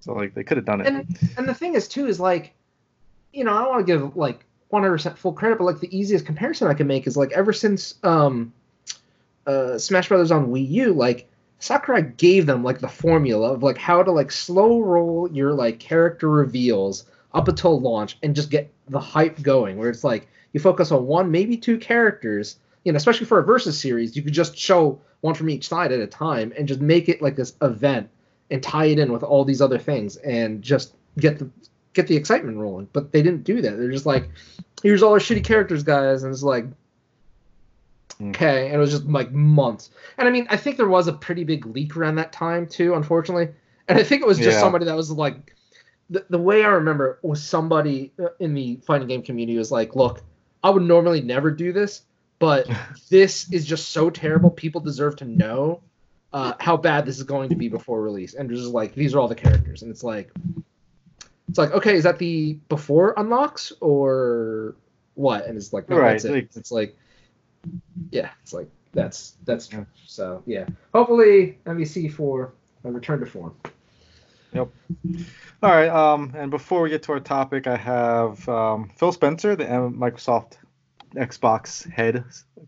So 0.00 0.12
like 0.12 0.34
they 0.34 0.44
could 0.44 0.56
have 0.58 0.66
done 0.66 0.80
it. 0.80 0.86
and 0.86 1.18
and 1.36 1.48
the 1.48 1.54
thing 1.54 1.74
is 1.74 1.88
too 1.88 2.06
is 2.06 2.20
like 2.20 2.52
you 3.32 3.44
know 3.44 3.52
i 3.54 3.60
don't 3.60 3.68
want 3.70 3.86
to 3.86 3.92
give 3.92 4.16
like 4.16 4.44
100% 4.72 5.16
full 5.18 5.32
credit 5.34 5.58
but 5.58 5.64
like 5.64 5.80
the 5.80 5.96
easiest 5.98 6.24
comparison 6.24 6.66
i 6.68 6.74
can 6.74 6.86
make 6.86 7.06
is 7.06 7.16
like 7.16 7.30
ever 7.32 7.52
since 7.52 7.94
um 8.04 8.52
uh 9.46 9.76
smash 9.78 10.08
brothers 10.08 10.30
on 10.30 10.46
wii 10.48 10.66
u 10.68 10.92
like 10.94 11.28
sakurai 11.58 12.02
gave 12.02 12.46
them 12.46 12.62
like 12.62 12.78
the 12.78 12.88
formula 12.88 13.52
of 13.52 13.62
like 13.62 13.78
how 13.78 14.02
to 14.02 14.10
like 14.10 14.30
slow 14.30 14.80
roll 14.80 15.30
your 15.32 15.52
like 15.52 15.78
character 15.78 16.28
reveals 16.28 17.04
up 17.34 17.48
until 17.48 17.80
launch 17.80 18.16
and 18.22 18.34
just 18.34 18.50
get 18.50 18.72
the 18.88 19.00
hype 19.00 19.40
going 19.42 19.76
where 19.76 19.90
it's 19.90 20.04
like 20.04 20.28
you 20.52 20.60
focus 20.60 20.92
on 20.92 21.06
one 21.06 21.30
maybe 21.30 21.56
two 21.56 21.78
characters 21.78 22.58
you 22.84 22.92
know 22.92 22.96
especially 22.96 23.26
for 23.26 23.38
a 23.38 23.44
versus 23.44 23.78
series 23.78 24.16
you 24.16 24.22
could 24.22 24.32
just 24.32 24.56
show 24.56 25.00
one 25.20 25.34
from 25.34 25.50
each 25.50 25.68
side 25.68 25.92
at 25.92 26.00
a 26.00 26.06
time 26.06 26.52
and 26.56 26.68
just 26.68 26.80
make 26.80 27.08
it 27.08 27.20
like 27.20 27.36
this 27.36 27.54
event 27.62 28.08
and 28.50 28.62
tie 28.62 28.86
it 28.86 28.98
in 28.98 29.12
with 29.12 29.22
all 29.22 29.44
these 29.44 29.60
other 29.60 29.78
things 29.78 30.16
and 30.16 30.62
just 30.62 30.94
get 31.18 31.38
the 31.38 31.50
get 31.92 32.06
the 32.06 32.16
excitement 32.16 32.58
rolling. 32.58 32.88
But 32.92 33.12
they 33.12 33.22
didn't 33.22 33.44
do 33.44 33.60
that. 33.60 33.76
They're 33.76 33.90
just 33.90 34.06
like, 34.06 34.28
here's 34.82 35.02
all 35.02 35.12
our 35.12 35.18
shitty 35.18 35.44
characters, 35.44 35.82
guys, 35.82 36.22
and 36.22 36.32
it's 36.32 36.42
like. 36.42 36.66
Okay, 38.20 38.66
and 38.66 38.74
it 38.74 38.78
was 38.78 38.90
just 38.90 39.04
like 39.06 39.32
months. 39.32 39.90
And 40.16 40.26
I 40.28 40.30
mean, 40.30 40.46
I 40.50 40.56
think 40.56 40.76
there 40.76 40.88
was 40.88 41.08
a 41.08 41.12
pretty 41.12 41.44
big 41.44 41.66
leak 41.66 41.96
around 41.96 42.16
that 42.16 42.32
time 42.32 42.66
too, 42.66 42.94
unfortunately. 42.94 43.48
And 43.88 43.98
I 43.98 44.02
think 44.02 44.22
it 44.22 44.28
was 44.28 44.38
just 44.38 44.56
Yeah. 44.56 44.60
somebody 44.60 44.84
that 44.86 44.96
was 44.96 45.10
like, 45.10 45.54
the, 46.10 46.24
the 46.30 46.38
way 46.38 46.62
I 46.64 46.68
remember 46.68 47.18
was 47.22 47.42
somebody 47.42 48.12
uh, 48.22 48.28
in 48.40 48.54
the 48.54 48.80
fighting 48.86 49.08
game 49.08 49.22
community 49.22 49.56
was 49.58 49.70
like, 49.70 49.94
look, 49.94 50.22
I 50.62 50.70
would 50.70 50.82
normally 50.82 51.20
never 51.20 51.50
do 51.50 51.72
this, 51.72 52.02
but 52.38 52.68
this 53.10 53.50
is 53.52 53.64
just 53.64 53.90
so 53.90 54.10
terrible. 54.10 54.50
People 54.50 54.80
deserve 54.80 55.16
to 55.16 55.24
know 55.24 55.80
uh, 56.32 56.54
how 56.60 56.76
bad 56.76 57.06
this 57.06 57.16
is 57.18 57.24
going 57.24 57.48
to 57.50 57.56
be 57.56 57.68
before 57.68 58.02
release, 58.02 58.34
and 58.34 58.50
just 58.50 58.68
like 58.70 58.94
these 58.94 59.14
are 59.14 59.20
all 59.20 59.28
the 59.28 59.34
characters, 59.34 59.82
and 59.82 59.90
it's 59.90 60.04
like, 60.04 60.30
it's 61.48 61.56
like 61.58 61.70
okay, 61.72 61.94
is 61.94 62.04
that 62.04 62.18
the 62.18 62.54
before 62.68 63.14
unlocks 63.16 63.72
or 63.80 64.76
what? 65.14 65.46
And 65.46 65.56
it's 65.56 65.72
like, 65.72 65.88
no, 65.88 65.96
Right, 65.96 66.12
that's 66.12 66.24
it. 66.24 66.50
it's 66.54 66.70
like, 66.70 66.96
yeah, 68.10 68.30
it's 68.42 68.52
like 68.52 68.68
that's 68.92 69.34
that's 69.44 69.72
Yeah. 69.72 69.84
so 70.06 70.42
yeah. 70.46 70.66
Hopefully, 70.94 71.58
MVC 71.66 72.12
4 72.12 72.52
a 72.84 72.90
return 72.90 73.20
to 73.20 73.26
form. 73.26 73.54
Yep. 74.54 74.68
All 75.62 75.70
right. 75.70 75.88
Um, 75.88 76.32
and 76.36 76.50
before 76.50 76.80
we 76.82 76.88
get 76.90 77.02
to 77.04 77.12
our 77.12 77.20
topic, 77.20 77.66
I 77.66 77.76
have 77.76 78.48
um, 78.48 78.88
Phil 78.96 79.12
Spencer, 79.12 79.54
the 79.56 79.64
Microsoft 79.64 80.54
Xbox 81.14 81.90
head 81.90 82.24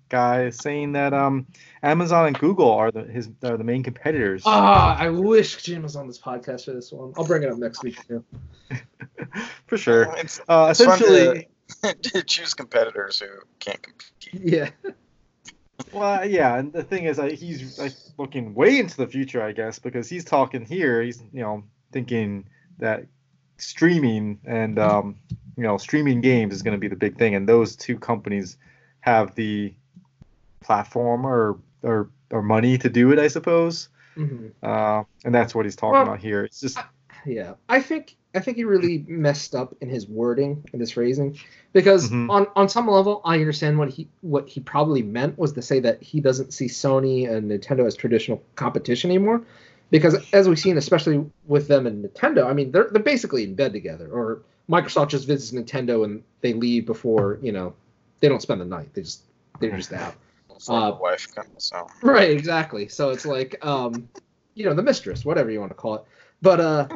guy, 0.08 0.50
saying 0.50 0.92
that 0.92 1.14
um, 1.14 1.46
Amazon 1.82 2.26
and 2.26 2.38
Google 2.38 2.70
are 2.70 2.90
the 2.90 3.04
his 3.04 3.30
are 3.44 3.56
the 3.56 3.64
main 3.64 3.82
competitors. 3.82 4.42
Ah, 4.44 4.96
I 4.98 5.08
wish 5.08 5.62
Jim 5.62 5.82
was 5.82 5.96
on 5.96 6.06
this 6.06 6.18
podcast 6.18 6.66
for 6.66 6.72
this 6.72 6.92
one. 6.92 7.12
I'll 7.16 7.26
bring 7.26 7.42
it 7.44 7.50
up 7.50 7.58
next 7.58 7.82
week 7.82 7.96
too. 8.06 8.24
For 9.66 9.76
sure. 9.78 10.12
It's, 10.18 10.40
Uh, 10.48 10.68
It's 10.70 10.84
fun 10.84 10.94
essentially, 11.00 11.40
to 11.42 11.46
choose 12.26 12.54
competitors 12.54 13.20
who 13.20 13.26
can't 13.58 13.82
compete. 13.82 14.52
Yeah. 14.52 14.70
well, 15.92 16.28
yeah. 16.28 16.56
And 16.56 16.72
the 16.72 16.82
thing 16.82 17.04
is, 17.04 17.18
uh, 17.18 17.24
he's 17.26 17.78
like, 17.78 17.92
looking 18.18 18.54
way 18.54 18.78
into 18.78 18.96
the 18.96 19.06
future, 19.06 19.42
I 19.42 19.52
guess, 19.52 19.78
because 19.78 20.08
he's 20.08 20.24
talking 20.24 20.64
here. 20.64 21.02
He's 21.02 21.22
you 21.32 21.40
know 21.40 21.64
thinking 21.92 22.48
that 22.78 23.06
streaming 23.58 24.40
and 24.44 24.78
um, 24.78 25.16
you 25.56 25.62
know 25.62 25.76
streaming 25.76 26.20
games 26.20 26.54
is 26.54 26.62
going 26.62 26.76
to 26.76 26.80
be 26.80 26.88
the 26.88 26.96
big 26.96 27.18
thing, 27.18 27.34
and 27.34 27.48
those 27.48 27.76
two 27.76 27.98
companies 27.98 28.56
have 29.00 29.34
the 29.34 29.74
platform 30.60 31.26
or 31.26 31.58
or 31.82 32.10
or 32.30 32.42
money 32.42 32.78
to 32.78 32.88
do 32.88 33.12
it, 33.12 33.18
I 33.18 33.28
suppose. 33.28 33.88
hmm 34.14 34.48
Uh, 34.62 35.04
and 35.24 35.34
that's 35.34 35.54
what 35.54 35.64
he's 35.64 35.76
talking 35.76 35.92
Well, 35.92 36.02
about 36.02 36.20
here. 36.20 36.44
It's 36.44 36.60
just 36.60 36.78
Yeah, 37.26 37.54
I 37.68 37.80
think 37.80 38.16
I 38.34 38.40
think 38.40 38.56
he 38.56 38.64
really 38.64 39.04
messed 39.08 39.54
up 39.54 39.74
in 39.80 39.88
his 39.88 40.06
wording 40.08 40.62
and 40.72 40.80
his 40.80 40.92
phrasing 40.92 41.36
because 41.72 42.10
Mhm. 42.10 42.30
on 42.30 42.46
on 42.54 42.68
some 42.68 42.86
level 42.88 43.20
I 43.24 43.36
understand 43.40 43.78
what 43.78 43.90
he 43.90 44.08
what 44.20 44.48
he 44.48 44.60
probably 44.60 45.02
meant 45.02 45.36
was 45.38 45.52
to 45.54 45.62
say 45.62 45.80
that 45.80 46.02
he 46.02 46.20
doesn't 46.20 46.52
see 46.52 46.66
Sony 46.66 47.28
and 47.30 47.50
Nintendo 47.50 47.86
as 47.86 47.96
traditional 47.96 48.40
competition 48.54 49.10
anymore 49.10 49.42
because 49.90 50.16
as 50.32 50.48
we've 50.48 50.58
seen 50.58 50.78
especially 50.78 51.24
with 51.46 51.66
them 51.66 51.86
and 51.86 52.04
Nintendo 52.04 52.46
I 52.46 52.52
mean 52.52 52.70
they're 52.70 52.88
they're 52.92 53.02
basically 53.02 53.42
in 53.44 53.54
bed 53.54 53.72
together 53.72 54.08
or 54.08 54.42
Microsoft 54.68 55.08
just 55.08 55.26
visits 55.26 55.50
Nintendo 55.50 56.04
and 56.04 56.22
they 56.40 56.52
leave 56.52 56.86
before 56.86 57.38
you 57.42 57.50
know 57.50 57.74
they 58.20 58.28
don't 58.28 58.42
spend 58.42 58.60
the 58.60 58.64
night 58.64 58.94
they 58.94 59.02
just 59.02 59.22
they're 59.60 59.76
just 59.76 59.92
out 59.92 60.14
Former 60.60 60.86
Uh, 60.86 60.98
wife 60.98 61.34
comes 61.34 61.48
so 61.58 61.86
Right, 62.02 62.30
exactly. 62.30 62.86
So 62.86 63.10
it's 63.10 63.24
like, 63.24 63.56
um, 63.64 64.08
you 64.54 64.66
know, 64.66 64.74
the 64.74 64.82
mistress, 64.82 65.24
whatever 65.24 65.50
you 65.50 65.58
want 65.58 65.70
to 65.70 65.74
call 65.74 65.94
it. 65.94 66.02
But 66.42 66.60
uh, 66.60 66.88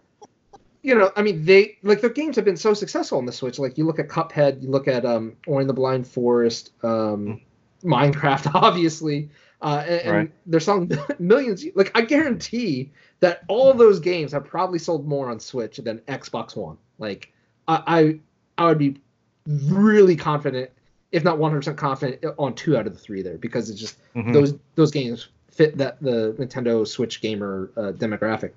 you 0.84 0.94
know, 0.94 1.10
I 1.16 1.22
mean, 1.22 1.46
they 1.46 1.78
like 1.82 2.02
their 2.02 2.10
games 2.10 2.36
have 2.36 2.44
been 2.44 2.58
so 2.58 2.74
successful 2.74 3.16
on 3.16 3.24
the 3.24 3.32
Switch. 3.32 3.58
Like 3.58 3.78
you 3.78 3.86
look 3.86 3.98
at 3.98 4.06
Cuphead, 4.08 4.62
you 4.62 4.68
look 4.68 4.86
at 4.86 5.06
um, 5.06 5.34
Ori 5.46 5.62
and 5.62 5.68
the 5.68 5.74
Blind 5.74 6.06
Forest, 6.06 6.72
um, 6.84 7.40
Minecraft, 7.82 8.50
obviously, 8.54 9.30
uh, 9.62 9.82
and, 9.88 10.00
and 10.02 10.12
Right. 10.12 10.32
they're 10.44 10.60
selling 10.60 10.92
millions. 11.18 11.64
Like 11.74 11.90
I 11.94 12.02
guarantee 12.02 12.92
that 13.20 13.44
all 13.48 13.72
those 13.72 13.98
games 13.98 14.32
have 14.32 14.44
probably 14.44 14.78
sold 14.78 15.08
more 15.08 15.30
on 15.30 15.40
Switch 15.40 15.78
than 15.78 16.00
Xbox 16.00 16.54
One. 16.54 16.76
Like 16.98 17.32
I, 17.66 18.20
I, 18.58 18.62
I 18.62 18.68
would 18.68 18.78
be 18.78 19.00
really 19.46 20.16
confident, 20.16 20.70
if 21.12 21.24
not 21.24 21.38
100% 21.38 21.78
confident, 21.78 22.22
on 22.36 22.54
two 22.54 22.76
out 22.76 22.86
of 22.86 22.92
the 22.92 22.98
three 22.98 23.22
there 23.22 23.38
because 23.38 23.70
it's 23.70 23.80
just 23.80 23.96
mhm. 24.14 24.34
those 24.34 24.54
those 24.74 24.90
games 24.90 25.28
fit 25.50 25.78
that 25.78 26.02
the 26.02 26.36
Nintendo 26.38 26.86
Switch 26.86 27.22
gamer 27.22 27.70
uh, 27.74 27.92
demographic. 27.92 28.50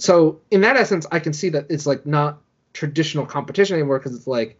So 0.00 0.40
in 0.50 0.62
that 0.62 0.76
essence, 0.76 1.06
I 1.12 1.20
can 1.20 1.32
see 1.32 1.50
that 1.50 1.66
it's 1.68 1.86
like 1.86 2.06
not 2.06 2.40
traditional 2.72 3.26
competition 3.26 3.76
anymore 3.76 3.98
because 3.98 4.14
it's 4.14 4.26
like, 4.26 4.58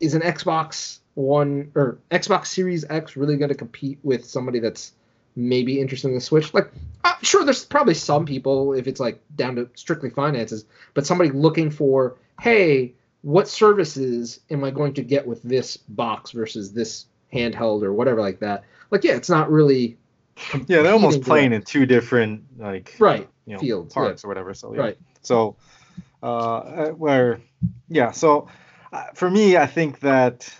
is 0.00 0.14
an 0.14 0.22
Xbox 0.22 0.98
One 1.14 1.70
or 1.74 1.98
Xbox 2.10 2.46
Series 2.46 2.84
X 2.90 3.16
really 3.16 3.36
going 3.36 3.50
to 3.50 3.54
compete 3.54 3.98
with 4.02 4.24
somebody 4.24 4.58
that's 4.58 4.92
maybe 5.36 5.80
interested 5.80 6.08
in 6.08 6.14
the 6.14 6.20
Switch? 6.20 6.52
Like, 6.52 6.72
uh, 7.04 7.14
sure, 7.22 7.44
there's 7.44 7.64
probably 7.64 7.94
some 7.94 8.26
people 8.26 8.74
if 8.74 8.86
it's 8.86 9.00
like 9.00 9.20
down 9.36 9.56
to 9.56 9.68
strictly 9.74 10.10
finances, 10.10 10.64
but 10.94 11.06
somebody 11.06 11.30
looking 11.30 11.70
for, 11.70 12.16
hey, 12.40 12.94
what 13.22 13.48
services 13.48 14.40
am 14.50 14.64
I 14.64 14.70
going 14.70 14.94
to 14.94 15.02
get 15.02 15.26
with 15.26 15.42
this 15.42 15.76
box 15.76 16.32
versus 16.32 16.72
this 16.72 17.06
handheld 17.32 17.82
or 17.82 17.92
whatever 17.92 18.20
like 18.20 18.40
that? 18.40 18.64
Like, 18.90 19.04
yeah, 19.04 19.14
it's 19.14 19.30
not 19.30 19.50
really 19.50 19.96
yeah, 20.66 20.82
they're 20.82 20.92
almost 20.92 21.22
playing 21.22 21.52
in 21.52 21.62
two 21.62 21.86
different 21.86 22.44
like 22.58 22.94
right 22.98 23.28
you 23.46 23.54
know 23.54 23.60
fields. 23.60 23.94
parts 23.94 24.24
or 24.24 24.28
whatever. 24.28 24.54
So 24.54 24.74
yeah. 24.74 24.80
Right. 24.80 24.98
So, 25.22 25.56
uh, 26.22 26.56
uh, 26.56 26.88
where, 26.90 27.40
yeah. 27.88 28.10
So, 28.10 28.48
uh, 28.92 29.04
for 29.14 29.30
me, 29.30 29.56
I 29.56 29.66
think 29.66 30.00
that 30.00 30.54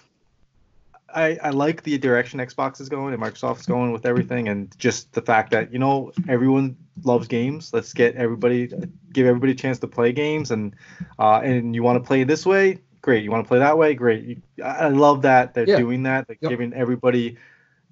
I 1.14 1.38
I 1.42 1.50
like 1.50 1.82
the 1.82 1.98
direction 1.98 2.40
Xbox 2.40 2.80
is 2.80 2.88
going 2.88 3.14
and 3.14 3.22
Microsoft's 3.22 3.66
going 3.66 3.92
with 3.92 4.06
everything, 4.06 4.48
and 4.48 4.76
just 4.78 5.12
the 5.12 5.22
fact 5.22 5.50
that 5.52 5.72
you 5.72 5.78
know 5.78 6.12
everyone 6.28 6.76
loves 7.02 7.28
games. 7.28 7.72
Let's 7.72 7.92
get 7.92 8.16
everybody, 8.16 8.68
give 9.12 9.26
everybody 9.26 9.52
a 9.52 9.56
chance 9.56 9.78
to 9.80 9.87
play 9.87 10.12
games, 10.12 10.50
and 10.50 10.74
uh, 11.18 11.40
and 11.42 11.74
you 11.74 11.82
want 11.82 12.02
to 12.02 12.06
play 12.06 12.24
this 12.24 12.46
way, 12.46 12.78
great. 13.02 13.22
You 13.22 13.30
want 13.30 13.44
to 13.44 13.48
play 13.48 13.58
that 13.58 13.76
way, 13.78 13.94
great. 13.94 14.42
I 14.64 14.88
love 14.88 15.22
that 15.22 15.54
they're 15.54 15.68
Yeah. 15.68 15.76
doing 15.76 16.04
that, 16.04 16.28
like 16.28 16.38
Yep. 16.40 16.48
giving 16.50 16.72
everybody 16.74 17.37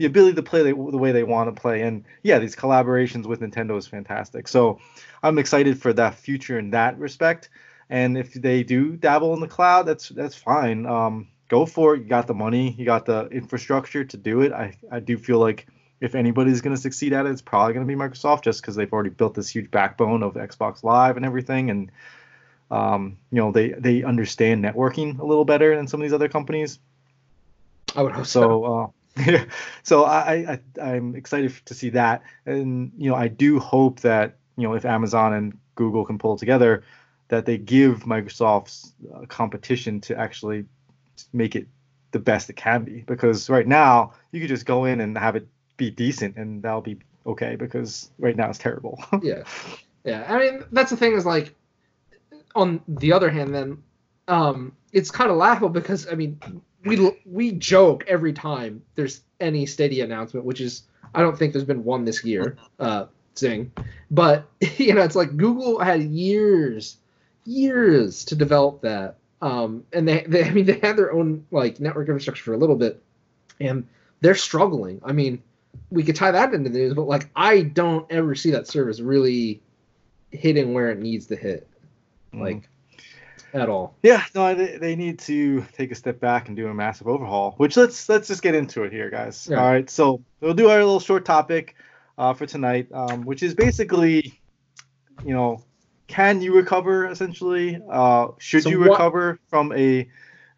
the 0.02 0.08
ability 0.08 0.34
to 0.34 0.42
play 0.42 0.64
the, 0.64 0.70
the 0.72 0.98
way 0.98 1.12
they 1.12 1.22
want 1.22 1.54
to 1.54 1.60
play. 1.60 1.82
And 1.82 2.04
yeah, 2.24 2.40
these 2.40 2.56
collaborations 2.56 3.24
with 3.24 3.40
Nintendo 3.40 3.78
is 3.78 3.86
fantastic. 3.86 4.48
So 4.48 4.80
I'm 5.22 5.38
excited 5.38 5.80
for 5.80 5.92
that 5.92 6.16
future 6.16 6.58
in 6.58 6.70
that 6.70 6.98
respect. 6.98 7.50
And 7.88 8.18
if 8.18 8.34
they 8.34 8.64
do 8.64 8.96
dabble 8.96 9.32
in 9.34 9.38
the 9.38 9.46
cloud, 9.46 9.86
that's 9.86 10.08
that's 10.08 10.34
fine. 10.34 10.86
Um, 10.86 11.28
go 11.48 11.66
for 11.66 11.94
it. 11.94 12.02
You 12.02 12.08
got 12.08 12.26
the 12.26 12.34
money, 12.34 12.74
you 12.76 12.84
got 12.84 13.06
the 13.06 13.28
infrastructure 13.28 14.04
to 14.04 14.16
do 14.16 14.40
it. 14.40 14.52
I, 14.52 14.76
I 14.90 14.98
do 14.98 15.16
feel 15.16 15.38
like 15.38 15.68
if 16.00 16.16
anybody's 16.16 16.62
going 16.62 16.74
to 16.74 16.82
succeed 16.82 17.12
at 17.12 17.26
it, 17.26 17.30
it's 17.30 17.42
probably 17.42 17.74
going 17.74 17.86
to 17.86 17.94
be 17.94 17.96
Microsoft, 17.96 18.42
just 18.42 18.60
because 18.60 18.74
they've 18.74 18.92
already 18.92 19.10
built 19.10 19.34
this 19.34 19.48
huge 19.48 19.70
backbone 19.70 20.24
of 20.24 20.34
Xbox 20.34 20.82
Live 20.82 21.16
and 21.16 21.24
everything, 21.24 21.70
and 21.70 21.92
um, 22.72 23.18
you 23.30 23.36
know 23.36 23.52
they 23.52 23.68
they 23.68 24.02
understand 24.02 24.64
networking 24.64 25.20
a 25.20 25.24
little 25.24 25.44
better 25.44 25.76
than 25.76 25.86
some 25.86 26.00
of 26.00 26.02
these 26.02 26.12
other 26.12 26.28
companies. 26.28 26.80
I 27.94 28.02
would 28.02 28.12
hope 28.12 28.26
so. 28.26 28.40
So, 28.40 28.64
uh, 28.64 28.86
yeah, 29.16 29.44
so 29.82 30.04
I, 30.04 30.58
I 30.78 30.80
I'm 30.80 31.14
excited 31.14 31.54
to 31.66 31.74
see 31.74 31.90
that, 31.90 32.22
and 32.46 32.92
you 32.96 33.10
know 33.10 33.16
I 33.16 33.28
do 33.28 33.58
hope 33.58 34.00
that 34.00 34.36
you 34.56 34.66
know 34.66 34.74
if 34.74 34.84
Amazon 34.84 35.32
and 35.32 35.58
Google 35.74 36.04
can 36.04 36.18
pull 36.18 36.36
together, 36.36 36.82
that 37.28 37.46
they 37.46 37.58
give 37.58 38.04
Microsoft's 38.04 38.92
uh, 39.14 39.26
competition 39.26 40.00
to 40.02 40.18
actually 40.18 40.64
make 41.32 41.56
it 41.56 41.66
the 42.12 42.18
best 42.18 42.50
it 42.50 42.56
can 42.56 42.84
be. 42.84 43.02
Because 43.06 43.48
right 43.48 43.66
now 43.66 44.12
you 44.32 44.40
could 44.40 44.48
just 44.48 44.66
go 44.66 44.84
in 44.84 45.00
and 45.00 45.16
have 45.16 45.36
it 45.36 45.46
be 45.76 45.90
decent, 45.90 46.36
and 46.36 46.62
that'll 46.62 46.80
be 46.80 46.98
okay. 47.26 47.56
Because 47.56 48.10
right 48.18 48.36
now 48.36 48.48
it's 48.48 48.58
terrible. 48.58 49.02
yeah, 49.22 49.42
yeah. 50.04 50.26
I 50.28 50.38
mean, 50.38 50.64
that's 50.72 50.90
the 50.90 50.96
thing 50.96 51.12
is 51.12 51.26
like, 51.26 51.54
on 52.54 52.80
the 52.88 53.12
other 53.12 53.30
hand, 53.30 53.54
then, 53.54 53.82
um, 54.28 54.76
it's 54.92 55.10
kind 55.10 55.30
of 55.30 55.36
laughable 55.36 55.70
because 55.70 56.06
I 56.08 56.14
mean, 56.14 56.38
we 56.84 57.12
we 57.24 57.52
joke 57.52 58.04
every 58.06 58.32
time 58.32 58.82
there's 58.94 59.22
any 59.40 59.66
Stadia 59.66 60.04
announcement, 60.04 60.46
which 60.46 60.60
is 60.60 60.82
I 61.14 61.20
don't 61.20 61.38
think 61.38 61.52
there's 61.52 61.64
been 61.64 61.84
one 61.84 62.04
this 62.04 62.24
year. 62.24 62.56
Uh, 62.78 63.06
zing, 63.36 63.72
but 64.10 64.48
you 64.76 64.94
know, 64.94 65.02
it's 65.02 65.16
like 65.16 65.36
Google 65.36 65.78
had 65.78 66.02
years, 66.02 66.96
years 67.44 68.24
to 68.26 68.34
develop 68.34 68.82
that. 68.82 69.16
Um, 69.40 69.84
and 69.92 70.06
they, 70.06 70.24
they, 70.26 70.44
I 70.48 70.50
mean, 70.50 70.66
they 70.66 70.78
had 70.78 70.96
their 70.96 71.12
own 71.12 71.46
like 71.50 71.80
network 71.80 72.08
infrastructure 72.08 72.44
for 72.44 72.54
a 72.54 72.58
little 72.58 72.76
bit, 72.76 73.02
and 73.60 73.86
they're 74.20 74.34
struggling. 74.34 75.00
I 75.04 75.12
mean, 75.12 75.42
we 75.90 76.02
could 76.02 76.16
tie 76.16 76.30
that 76.30 76.54
into 76.54 76.70
the 76.70 76.78
news, 76.78 76.94
but 76.94 77.06
like 77.06 77.28
I 77.36 77.62
don't 77.62 78.10
ever 78.10 78.34
see 78.34 78.50
that 78.52 78.66
service 78.66 79.00
really 79.00 79.60
hitting 80.30 80.72
where 80.72 80.90
it 80.90 80.98
needs 80.98 81.26
to 81.26 81.36
hit, 81.36 81.68
like 82.32 82.68
at 83.52 83.68
all. 83.68 83.96
Yeah, 84.02 84.22
no, 84.34 84.54
they, 84.54 84.76
they 84.78 84.96
need 84.96 85.18
to 85.20 85.62
take 85.72 85.90
a 85.90 85.94
step 85.94 86.20
back 86.20 86.48
and 86.48 86.56
do 86.56 86.68
a 86.68 86.74
massive 86.74 87.06
overhaul. 87.08 87.54
Which 87.58 87.76
let's 87.76 88.08
let's 88.08 88.28
just 88.28 88.42
get 88.42 88.54
into 88.54 88.84
it 88.84 88.92
here, 88.92 89.10
guys. 89.10 89.48
Yeah. 89.50 89.58
All 89.58 89.70
right, 89.70 89.88
so 89.88 90.22
we'll 90.40 90.54
do 90.54 90.68
our 90.68 90.78
little 90.78 91.00
short 91.00 91.24
topic 91.24 91.74
uh, 92.18 92.34
for 92.34 92.46
tonight, 92.46 92.88
um, 92.92 93.22
which 93.24 93.42
is 93.42 93.54
basically, 93.54 94.40
you 95.24 95.34
know, 95.34 95.62
can 96.06 96.40
you 96.42 96.54
recover 96.54 97.06
essentially? 97.06 97.80
Uh, 97.90 98.28
should 98.38 98.64
So 98.64 98.70
you 98.70 98.82
recover 98.82 99.38
from 99.48 99.72
a 99.72 100.08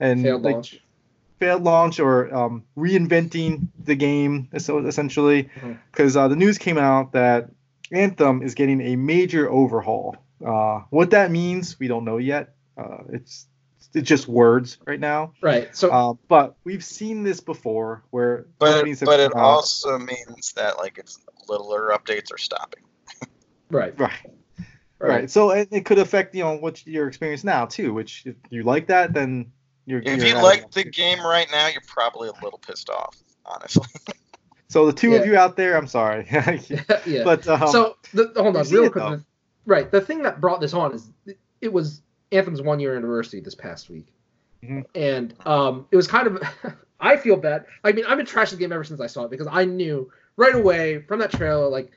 and 0.00 0.22
Failed 0.22 0.42
like, 0.42 0.54
launch. 0.54 0.80
failed 1.38 1.62
launch 1.62 2.00
or 2.00 2.34
um, 2.34 2.64
reinventing 2.76 3.68
the 3.84 3.94
game 3.94 4.48
so 4.58 4.78
essentially 4.86 5.48
because 5.92 6.16
uh, 6.16 6.26
the 6.28 6.34
news 6.36 6.58
came 6.58 6.78
out 6.78 7.12
that 7.12 7.50
anthem 7.92 8.42
is 8.42 8.54
getting 8.54 8.80
a 8.80 8.96
major 8.96 9.48
overhaul 9.50 10.16
uh, 10.44 10.80
what 10.90 11.10
that 11.10 11.30
means 11.30 11.78
we 11.78 11.86
don't 11.86 12.04
know 12.04 12.16
yet 12.16 12.53
uh, 12.76 12.98
it's 13.12 13.46
it's 13.94 14.08
just 14.08 14.26
words 14.26 14.78
right 14.86 14.98
now 15.00 15.32
Right. 15.40 15.74
So 15.76 15.90
uh, 15.90 16.14
but 16.28 16.56
we've 16.64 16.84
seen 16.84 17.22
this 17.22 17.40
before 17.40 18.02
where 18.10 18.46
But 18.58 18.72
companies 18.72 19.00
have 19.00 19.06
but 19.06 19.20
it 19.20 19.32
come 19.32 19.40
also 19.40 19.98
means 19.98 20.52
that 20.56 20.78
like 20.78 20.98
it's 20.98 21.18
littler 21.48 21.90
updates 21.90 22.32
are 22.32 22.38
stopping. 22.38 22.82
Right. 23.70 23.98
Right. 23.98 24.12
Right. 25.00 25.30
So 25.30 25.50
it, 25.50 25.68
it 25.72 25.84
could 25.84 25.98
affect 25.98 26.34
you 26.34 26.44
know 26.44 26.56
what 26.56 26.86
your 26.86 27.08
experience 27.08 27.44
now 27.44 27.66
too. 27.66 27.92
Which 27.92 28.24
if 28.24 28.36
you 28.50 28.62
like 28.62 28.86
that, 28.88 29.12
then 29.12 29.52
you're. 29.84 30.00
If 30.00 30.18
you're 30.18 30.36
you 30.36 30.42
like 30.42 30.70
the 30.70 30.84
game 30.84 31.20
right 31.20 31.48
now, 31.50 31.66
you're 31.68 31.82
probably 31.86 32.28
a 32.28 32.32
little 32.42 32.58
pissed 32.58 32.88
off, 32.90 33.16
honestly. 33.44 33.86
So 34.68 34.86
the 34.86 34.92
two 34.92 35.12
Yeah. 35.12 35.18
of 35.18 35.26
you 35.26 35.36
out 35.36 35.56
there, 35.56 35.76
I'm 35.76 35.86
sorry. 35.86 36.26
yeah. 37.06 37.22
but 37.22 37.46
um, 37.46 37.68
so 37.68 37.96
the, 38.12 38.32
hold 38.36 38.56
on, 38.56 38.68
real 38.68 38.90
quick. 38.90 39.04
the- 39.04 39.24
right. 39.66 39.88
The 39.90 40.00
thing 40.00 40.22
that 40.22 40.40
brought 40.40 40.60
this 40.60 40.74
on 40.74 40.92
is 40.94 41.10
it- 41.26 41.38
it 41.60 41.72
was 41.72 42.02
Anthem's 42.34 42.62
one 42.62 42.80
year 42.80 42.96
anniversary 42.96 43.40
this 43.40 43.54
past 43.54 43.88
week, 43.90 44.06
Mhm. 44.62 44.84
and 44.94 45.34
um, 45.46 45.86
it 45.90 45.96
was 45.96 46.06
kind 46.06 46.26
of. 46.26 46.42
I 47.00 47.16
feel 47.16 47.36
bad. 47.36 47.66
I 47.82 47.92
mean, 47.92 48.04
I've 48.06 48.16
been 48.16 48.24
trashing 48.26 48.52
the 48.52 48.56
game 48.58 48.72
ever 48.72 48.84
since 48.84 49.00
I 49.00 49.06
saw 49.08 49.24
it 49.24 49.30
because 49.30 49.48
I 49.50 49.64
knew 49.64 50.10
right 50.36 50.54
away 50.54 51.02
from 51.02 51.18
that 51.18 51.30
trailer 51.30 51.68
like 51.68 51.90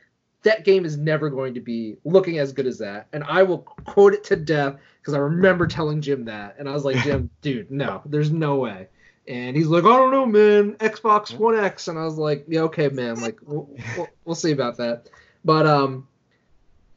that 0.43 0.65
game 0.65 0.84
is 0.86 0.97
never 0.97 1.30
going 1.30 1.54
to 1.54 1.60
be 1.62 1.97
looking 2.04 2.39
as 2.39 2.52
good 2.52 2.67
as 2.67 2.78
that, 2.80 3.08
and 3.13 3.23
I 3.23 3.43
will 3.43 3.60
quote 3.60 4.13
it 4.13 4.23
to 4.26 4.36
death 4.36 4.76
because 5.00 5.13
I 5.13 5.19
remember 5.19 5.65
telling 5.67 6.02
Jim 6.02 6.26
that, 6.26 6.56
and 6.60 6.67
I 6.67 6.73
was 6.73 6.84
like, 6.84 6.97
Jim, 7.04 7.30
dude, 7.41 7.71
no, 7.71 8.02
there's 8.06 8.32
no 8.32 8.56
way. 8.58 8.88
And 9.30 9.58
he's 9.58 9.67
like, 9.67 9.84
I 9.84 9.88
don't 9.89 10.12
know, 10.12 10.26
man. 10.26 10.73
Xbox 10.76 11.38
One 11.38 11.58
X, 11.60 11.88
and 11.89 12.00
I 12.00 12.04
was 12.06 12.17
like, 12.17 12.45
yeah, 12.47 12.62
okay, 12.62 12.88
man. 12.88 13.19
Like, 13.19 13.39
we'll, 13.43 13.69
we'll, 13.97 14.08
we'll 14.23 14.36
see 14.36 14.52
about 14.52 14.78
that. 14.78 15.10
But 15.43 15.67
um, 15.67 16.08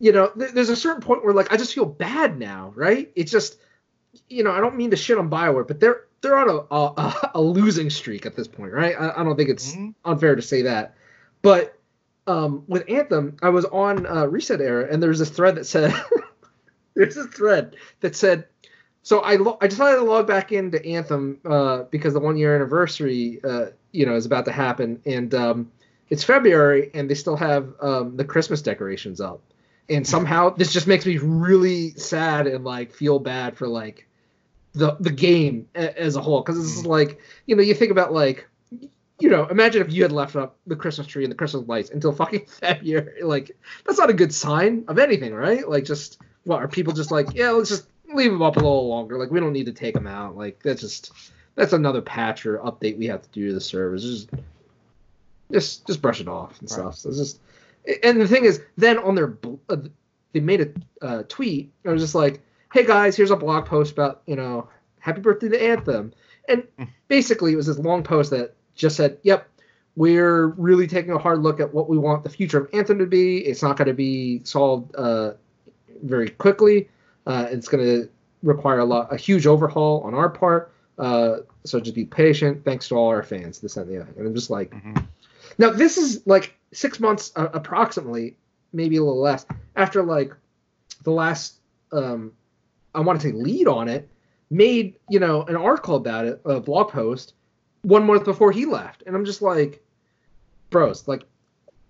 you 0.01 0.13
know, 0.13 0.29
th- 0.31 0.53
there's 0.53 0.71
a 0.71 0.77
certain 0.77 1.03
point 1.03 1.25
where 1.25 1.35
like 1.35 1.53
I 1.53 1.57
just 1.57 1.75
feel 1.75 1.85
bad 1.87 2.39
now, 2.39 2.73
right? 2.75 3.13
It's 3.15 3.31
just, 3.31 3.59
you 4.29 4.43
know, 4.43 4.51
I 4.51 4.59
don't 4.61 4.77
mean 4.77 4.91
to 4.91 4.97
shit 4.97 5.19
on 5.19 5.31
Bioware, 5.31 5.67
but 5.69 5.79
they're 5.79 6.07
they're 6.23 6.37
on 6.39 6.49
a 6.51 6.75
a, 6.75 7.31
a 7.35 7.41
losing 7.41 7.91
streak 7.91 8.27
at 8.27 8.35
this 8.35 8.49
point, 8.49 8.73
right? 8.73 8.95
I, 8.99 9.21
I 9.21 9.25
don't 9.25 9.37
think 9.37 9.51
it's 9.51 9.75
Mhm. 9.77 9.95
unfair 10.05 10.35
to 10.35 10.43
say 10.43 10.63
that, 10.63 10.95
but 11.43 11.77
um, 12.27 12.65
with 12.69 12.85
Anthem, 12.89 13.37
I 13.43 13.49
was 13.49 13.65
on 13.67 14.07
uh, 14.07 14.27
Reset 14.27 14.61
Era, 14.61 14.87
and 14.91 15.03
there 15.03 15.09
was 15.11 15.19
this 15.19 15.31
thread 15.31 15.57
that 15.57 15.65
said, 15.67 15.93
there's 16.95 17.15
this 17.17 17.27
thread 17.27 17.77
that 18.01 18.15
said, 18.15 18.47
so 19.03 19.21
I 19.21 19.37
lo- 19.37 19.59
I 19.61 19.67
decided 19.67 19.97
to 19.99 20.05
log 20.05 20.27
back 20.27 20.53
into 20.53 20.85
Anthem 20.85 21.39
uh, 21.45 21.85
because 21.91 22.13
the 22.13 22.21
one 22.21 22.37
year 22.37 22.55
anniversary, 22.55 23.41
uh, 23.43 23.67
you 23.93 24.07
know, 24.07 24.15
is 24.15 24.27
about 24.27 24.45
to 24.45 24.53
happen, 24.53 25.01
and 25.07 25.35
um, 25.35 25.73
it's 26.11 26.23
February, 26.23 26.91
and 26.95 27.09
they 27.11 27.15
still 27.15 27.37
have 27.37 27.73
um, 27.81 28.17
the 28.17 28.25
Christmas 28.25 28.61
decorations 28.63 29.21
up, 29.21 29.41
and 29.89 30.07
somehow 30.07 30.51
this 30.51 30.73
just 30.73 30.87
makes 30.87 31.07
me 31.07 31.19
really 31.19 31.91
sad 31.93 32.47
and 32.47 32.65
like 32.65 32.93
feel 32.93 33.19
bad 33.19 33.57
for 33.57 33.67
like 33.69 34.07
the 34.73 34.97
the 35.01 35.11
game 35.11 35.69
a- 35.75 36.01
as 36.01 36.17
a 36.17 36.21
whole. 36.21 36.41
Because 36.43 36.57
this 36.57 36.77
is 36.77 36.85
mm. 36.85 36.89
like 36.89 37.21
you 37.47 37.57
know 37.57 37.63
you 37.63 37.75
think 37.75 37.91
about 37.91 38.13
like 38.13 38.47
you 39.19 39.29
know 39.29 39.47
imagine 39.47 39.83
if 39.83 39.93
you 39.93 40.03
had 40.03 40.13
left 40.13 40.37
up 40.37 40.57
the 40.67 40.77
Christmas 40.77 41.07
tree 41.07 41.25
and 41.25 41.31
the 41.31 41.37
Christmas 41.37 41.67
lights 41.67 41.91
until 41.91 42.13
fucking 42.21 42.47
February. 42.47 43.23
Like 43.23 43.51
that's 43.85 43.99
not 43.99 44.11
a 44.11 44.15
good 44.15 44.33
sign 44.33 44.85
of 44.89 44.99
anything 44.99 45.35
right? 45.35 45.69
Like 45.69 45.85
just 45.85 46.19
what 46.45 46.63
are 46.63 46.69
people 46.69 46.93
just 46.93 47.11
like 47.11 47.35
yeah 47.35 47.51
let's 47.51 47.69
just 47.69 47.87
leave 48.13 48.33
them 48.33 48.43
up 48.43 48.57
a 48.57 48.61
little 48.61 48.89
longer. 48.89 49.19
Like 49.19 49.31
we 49.31 49.41
don't 49.41 49.53
need 49.53 49.67
to 49.67 49.73
take 49.73 49.95
them 49.95 50.07
out. 50.07 50.37
Like 50.37 50.63
that's 50.63 50.81
just 50.81 51.13
that's 51.55 51.73
another 51.73 52.01
patch 52.01 52.47
or 52.47 52.59
update 52.59 52.99
we 52.99 53.07
have 53.07 53.23
to 53.23 53.29
do 53.31 53.49
to 53.49 53.55
the 53.55 53.61
servers. 53.61 54.03
Just 54.03 54.31
just 55.53 55.87
just 55.87 56.01
brush 56.01 56.21
it 56.21 56.29
off 56.29 56.61
and 56.61 56.71
Right. 56.71 56.79
stuff. 56.79 56.97
So 56.97 57.09
it's 57.09 57.19
just 57.19 57.41
and 58.03 58.21
the 58.21 58.29
thing 58.29 58.45
is 58.45 58.61
then 58.77 58.99
on 58.99 59.15
their 59.15 59.37
uh, 59.69 59.77
they 60.33 60.41
made 60.41 60.61
a 60.61 61.05
uh, 61.07 61.23
tweet 61.29 61.73
I 61.87 61.91
was 61.91 62.03
just 62.03 62.15
like 62.15 62.41
hey 62.73 62.85
guys 62.85 63.17
here's 63.17 63.31
a 63.31 63.37
blog 63.37 63.67
post 63.67 63.93
about 63.93 64.23
you 64.27 64.37
know 64.37 64.69
happy 64.99 65.21
birthday 65.21 65.49
to 65.49 65.63
anthem. 65.63 66.13
And 66.49 66.67
basically 67.09 67.53
it 67.53 67.57
was 67.57 67.67
this 67.67 67.79
long 67.79 68.03
post 68.03 68.31
that 68.31 68.55
just 68.75 68.97
said 68.97 69.19
yep 69.23 69.49
we're 69.97 70.49
really 70.49 70.87
taking 70.87 71.13
a 71.13 71.19
hard 71.19 71.43
look 71.43 71.59
at 71.61 71.73
what 71.75 71.89
we 71.89 71.99
want 71.99 72.23
the 72.23 72.31
future 72.31 72.59
of 72.59 72.71
anthem 72.73 72.99
to 72.99 73.07
be. 73.07 73.39
It's 73.39 73.63
not 73.63 73.77
going 73.77 73.89
to 73.89 73.95
be 73.95 74.41
solved 74.45 74.95
uh, 74.97 75.33
very 76.03 76.31
quickly 76.31 76.89
uh, 77.27 77.47
it's 77.51 77.69
going 77.69 77.85
to 77.85 78.09
require 78.43 78.79
a 78.79 78.85
lot 78.85 79.13
a 79.13 79.17
huge 79.17 79.47
overhaul 79.47 80.01
on 80.03 80.15
our 80.15 80.29
part 80.29 80.73
uh, 80.99 81.39
so 81.65 81.81
just 81.81 81.95
be 81.95 82.05
patient. 82.05 82.63
Thanks 82.65 82.89
to 82.89 82.95
all 82.95 83.09
our 83.09 83.23
fans 83.23 83.59
this 83.59 83.77
and 83.77 83.89
the 83.89 84.01
other. 84.03 84.13
And 84.19 84.27
i'm 84.27 84.35
just 84.35 84.51
like 84.51 84.71
Mhm. 84.71 85.05
now 85.59 85.71
this 85.71 85.97
is 85.99 86.27
like 86.27 86.55
six 86.73 87.01
months 87.01 87.33
uh, 87.37 87.49
approximately, 87.53 88.37
maybe 88.73 88.97
a 88.97 89.03
little 89.03 89.21
less 89.21 89.47
after 89.77 90.03
like 90.03 90.33
the 91.03 91.11
last 91.11 91.57
um, 91.93 92.33
I 92.95 93.01
want 93.01 93.21
to 93.21 93.29
say 93.29 93.33
lead 93.33 93.67
on 93.67 93.89
it 93.89 94.09
made 94.51 94.97
you 95.09 95.21
know 95.21 95.43
an 95.43 95.57
article 95.57 95.97
about 95.97 96.27
it, 96.27 96.41
a 96.45 96.61
blog 96.61 96.91
post 96.91 97.35
one 97.83 98.05
month 98.07 98.25
before 98.25 98.53
he 98.53 98.67
left, 98.67 99.03
and 99.07 99.17
I'm 99.17 99.25
just 99.25 99.43
like, 99.43 99.83
bros, 100.71 101.09
like 101.09 101.25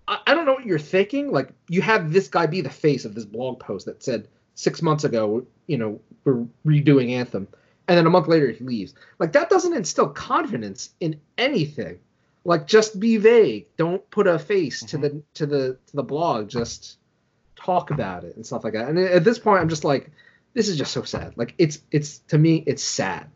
I, 0.07 0.19
I 0.27 0.33
don't 0.33 0.45
know 0.45 0.53
what 0.53 0.65
you're 0.65 0.79
thinking. 0.79 1.31
Like 1.31 1.49
you 1.67 1.81
have 1.81 2.11
this 2.11 2.27
guy 2.27 2.45
be 2.45 2.61
the 2.61 2.69
face 2.69 3.05
of 3.05 3.15
this 3.15 3.25
blog 3.25 3.59
post 3.59 3.85
that 3.85 4.03
said 4.03 4.27
six 4.55 4.81
months 4.81 5.03
ago, 5.03 5.45
you 5.67 5.77
know, 5.77 5.99
we're 6.23 6.45
redoing 6.65 7.11
Anthem, 7.11 7.47
and 7.87 7.97
then 7.97 8.07
a 8.07 8.09
month 8.09 8.27
later 8.27 8.49
he 8.51 8.63
leaves. 8.63 8.93
Like 9.19 9.33
that 9.33 9.49
doesn't 9.49 9.75
instill 9.75 10.09
confidence 10.09 10.91
in 10.99 11.19
anything 11.37 11.99
like 12.43 12.67
just 12.67 12.99
be 12.99 13.17
vague 13.17 13.67
don't 13.77 14.07
put 14.09 14.27
a 14.27 14.39
face 14.39 14.81
to 14.85 14.97
Mhm. 14.97 15.01
the 15.01 15.23
to 15.35 15.45
the 15.45 15.77
to 15.87 15.95
the 15.95 16.03
blog 16.03 16.49
just 16.49 16.97
talk 17.55 17.91
about 17.91 18.23
it 18.23 18.35
and 18.35 18.45
stuff 18.45 18.63
like 18.63 18.73
that 18.73 18.89
and 18.89 18.97
at 18.97 19.23
this 19.23 19.37
point 19.37 19.61
i'm 19.61 19.69
just 19.69 19.83
like 19.83 20.09
this 20.53 20.67
is 20.67 20.77
just 20.77 20.91
so 20.91 21.03
sad 21.03 21.33
like 21.37 21.53
it's 21.59 21.79
it's 21.91 22.19
to 22.29 22.37
me 22.37 22.63
it's 22.65 22.83
sad 22.83 23.27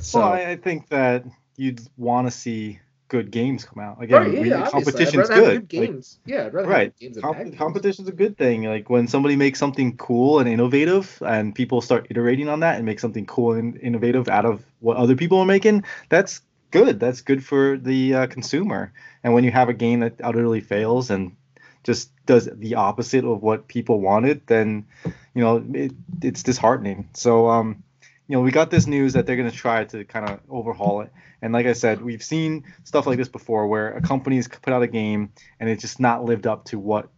so 0.00 0.18
well, 0.20 0.28
I, 0.32 0.50
I 0.50 0.56
think 0.56 0.88
that 0.88 1.24
you'd 1.56 1.80
want 1.96 2.26
to 2.26 2.30
see 2.32 2.80
good 3.08 3.30
games 3.30 3.64
come 3.64 3.78
out. 3.80 4.02
Again, 4.02 4.20
right, 4.20 4.32
yeah, 4.34 4.40
we- 4.40 4.48
yeah, 4.50 4.56
obviously. 4.64 4.82
competition's 4.82 5.28
good. 5.28 5.36
good 5.36 5.54
Like, 5.60 5.68
games 5.68 6.18
yeah 6.26 6.46
I'd 6.46 6.54
rather 6.54 6.68
right. 6.68 6.78
have 6.86 6.92
good 6.94 6.98
games 7.00 7.14
than 7.14 7.22
comp- 7.22 7.38
games. 7.38 7.56
competition's 7.56 8.08
a 8.08 8.12
good 8.12 8.36
thing. 8.36 8.64
Like 8.64 8.90
when 8.90 9.06
somebody 9.06 9.36
makes 9.36 9.60
something 9.60 9.96
cool 9.96 10.40
and 10.40 10.48
innovative, 10.48 11.22
and 11.24 11.54
people 11.54 11.80
start 11.80 12.08
iterating 12.10 12.48
on 12.48 12.60
that 12.60 12.76
and 12.76 12.84
make 12.84 12.98
something 12.98 13.24
cool 13.24 13.52
and 13.52 13.76
innovative 13.78 14.28
out 14.28 14.44
of 14.44 14.64
what 14.80 14.96
other 14.96 15.14
people 15.14 15.38
are 15.38 15.46
making, 15.46 15.84
that's 16.08 16.40
good. 16.70 17.00
That's 17.00 17.20
good 17.20 17.44
for 17.44 17.76
the 17.78 18.14
uh, 18.14 18.26
consumer. 18.26 18.92
And 19.24 19.34
when 19.34 19.44
you 19.44 19.50
have 19.50 19.68
a 19.68 19.74
game 19.74 20.00
that 20.00 20.20
utterly 20.22 20.60
fails 20.60 21.10
and 21.10 21.36
just 21.84 22.10
does 22.26 22.48
the 22.52 22.74
opposite 22.74 23.24
of 23.24 23.42
what 23.42 23.68
people 23.68 24.00
wanted, 24.00 24.46
then 24.46 24.86
you 25.34 25.42
know 25.42 25.64
it, 25.72 25.92
it's 26.22 26.42
disheartening. 26.42 27.08
So 27.14 27.48
um, 27.48 27.82
you 28.28 28.36
know 28.36 28.40
we 28.42 28.50
got 28.50 28.70
this 28.70 28.86
news 28.86 29.12
that 29.12 29.26
they're 29.26 29.36
going 29.36 29.50
to 29.50 29.56
try 29.56 29.84
to 29.84 30.04
kind 30.04 30.28
of 30.28 30.40
overhaul 30.50 31.00
it. 31.02 31.12
And 31.42 31.52
like 31.52 31.66
I 31.66 31.74
said, 31.74 32.02
we've 32.02 32.22
seen 32.22 32.64
stuff 32.84 33.06
like 33.06 33.18
this 33.18 33.28
before 33.28 33.66
where 33.68 33.92
a 33.92 34.00
company's 34.00 34.48
put 34.48 34.72
out 34.72 34.82
a 34.82 34.86
game 34.88 35.32
and 35.60 35.68
it's 35.70 35.82
just 35.82 36.00
not 36.00 36.24
lived 36.24 36.46
up 36.46 36.64
to 36.66 36.78
what 36.78 37.08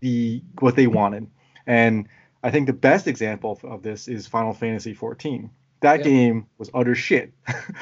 the 0.00 0.42
what 0.60 0.74
they 0.76 0.86
wanted. 0.86 1.28
And 1.66 2.08
I 2.42 2.50
think 2.50 2.66
the 2.66 2.72
best 2.72 3.06
example 3.06 3.52
of, 3.52 3.64
of 3.64 3.82
this 3.82 4.08
is 4.08 4.26
Final 4.26 4.54
Fantasy 4.54 4.94
14. 4.94 5.50
That 5.80 5.98
Yeah. 6.00 6.04
game 6.04 6.46
was 6.56 6.70
utter 6.74 6.94
shit. 6.94 7.32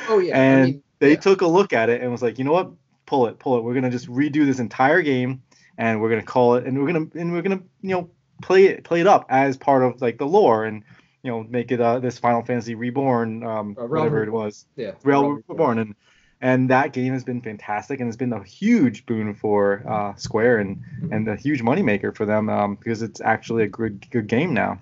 oh 0.08 0.18
yeah 0.18 0.36
and 0.38 0.60
I 0.62 0.64
mean, 0.66 0.82
they 0.98 1.10
yeah. 1.10 1.16
took 1.16 1.40
a 1.42 1.46
look 1.46 1.72
at 1.72 1.88
it 1.88 2.02
and 2.02 2.10
was 2.10 2.22
like, 2.22 2.38
you 2.38 2.44
know 2.44 2.52
what? 2.52 2.70
Pull 3.06 3.26
it, 3.26 3.38
pull 3.38 3.58
it. 3.58 3.62
We're 3.62 3.74
gonna 3.74 3.90
just 3.90 4.08
redo 4.08 4.44
this 4.44 4.58
entire 4.58 5.02
game, 5.02 5.42
and 5.78 6.00
we're 6.00 6.10
gonna 6.10 6.22
call 6.22 6.56
it, 6.56 6.64
and 6.64 6.78
we're 6.78 6.92
gonna, 6.92 7.06
and 7.14 7.32
we're 7.32 7.42
gonna, 7.42 7.62
you 7.82 7.90
know, 7.90 8.10
play 8.42 8.64
it, 8.64 8.84
play 8.84 9.00
it 9.00 9.06
up 9.06 9.26
as 9.28 9.56
part 9.56 9.82
of 9.82 10.02
like 10.02 10.18
the 10.18 10.26
lore, 10.26 10.64
and 10.64 10.82
you 11.22 11.30
know, 11.30 11.44
make 11.44 11.72
it 11.72 11.80
uh, 11.80 11.98
this 11.98 12.18
Final 12.18 12.42
Fantasy 12.42 12.74
Reborn, 12.74 13.42
um, 13.44 13.76
Uh, 13.78 13.86
whatever 13.86 14.22
it 14.22 14.30
was, 14.30 14.66
yeah 14.76 14.92
Realm 15.04 15.42
Reborn, 15.48 15.78
and 15.78 15.94
and 16.40 16.70
that 16.70 16.92
game 16.92 17.12
has 17.12 17.24
been 17.24 17.40
fantastic, 17.40 18.00
and 18.00 18.08
it's 18.08 18.16
been 18.16 18.32
a 18.32 18.42
huge 18.44 19.06
boon 19.06 19.34
for 19.34 19.82
uh, 19.88 20.14
Square 20.16 20.58
and 20.58 20.82
and 21.10 21.28
a 21.28 21.36
huge 21.36 21.62
moneymaker 21.62 22.14
for 22.14 22.26
them 22.26 22.48
um, 22.48 22.74
because 22.76 23.02
it's 23.02 23.20
actually 23.20 23.64
a 23.64 23.68
good 23.68 24.06
good 24.10 24.26
game 24.26 24.52
now. 24.52 24.78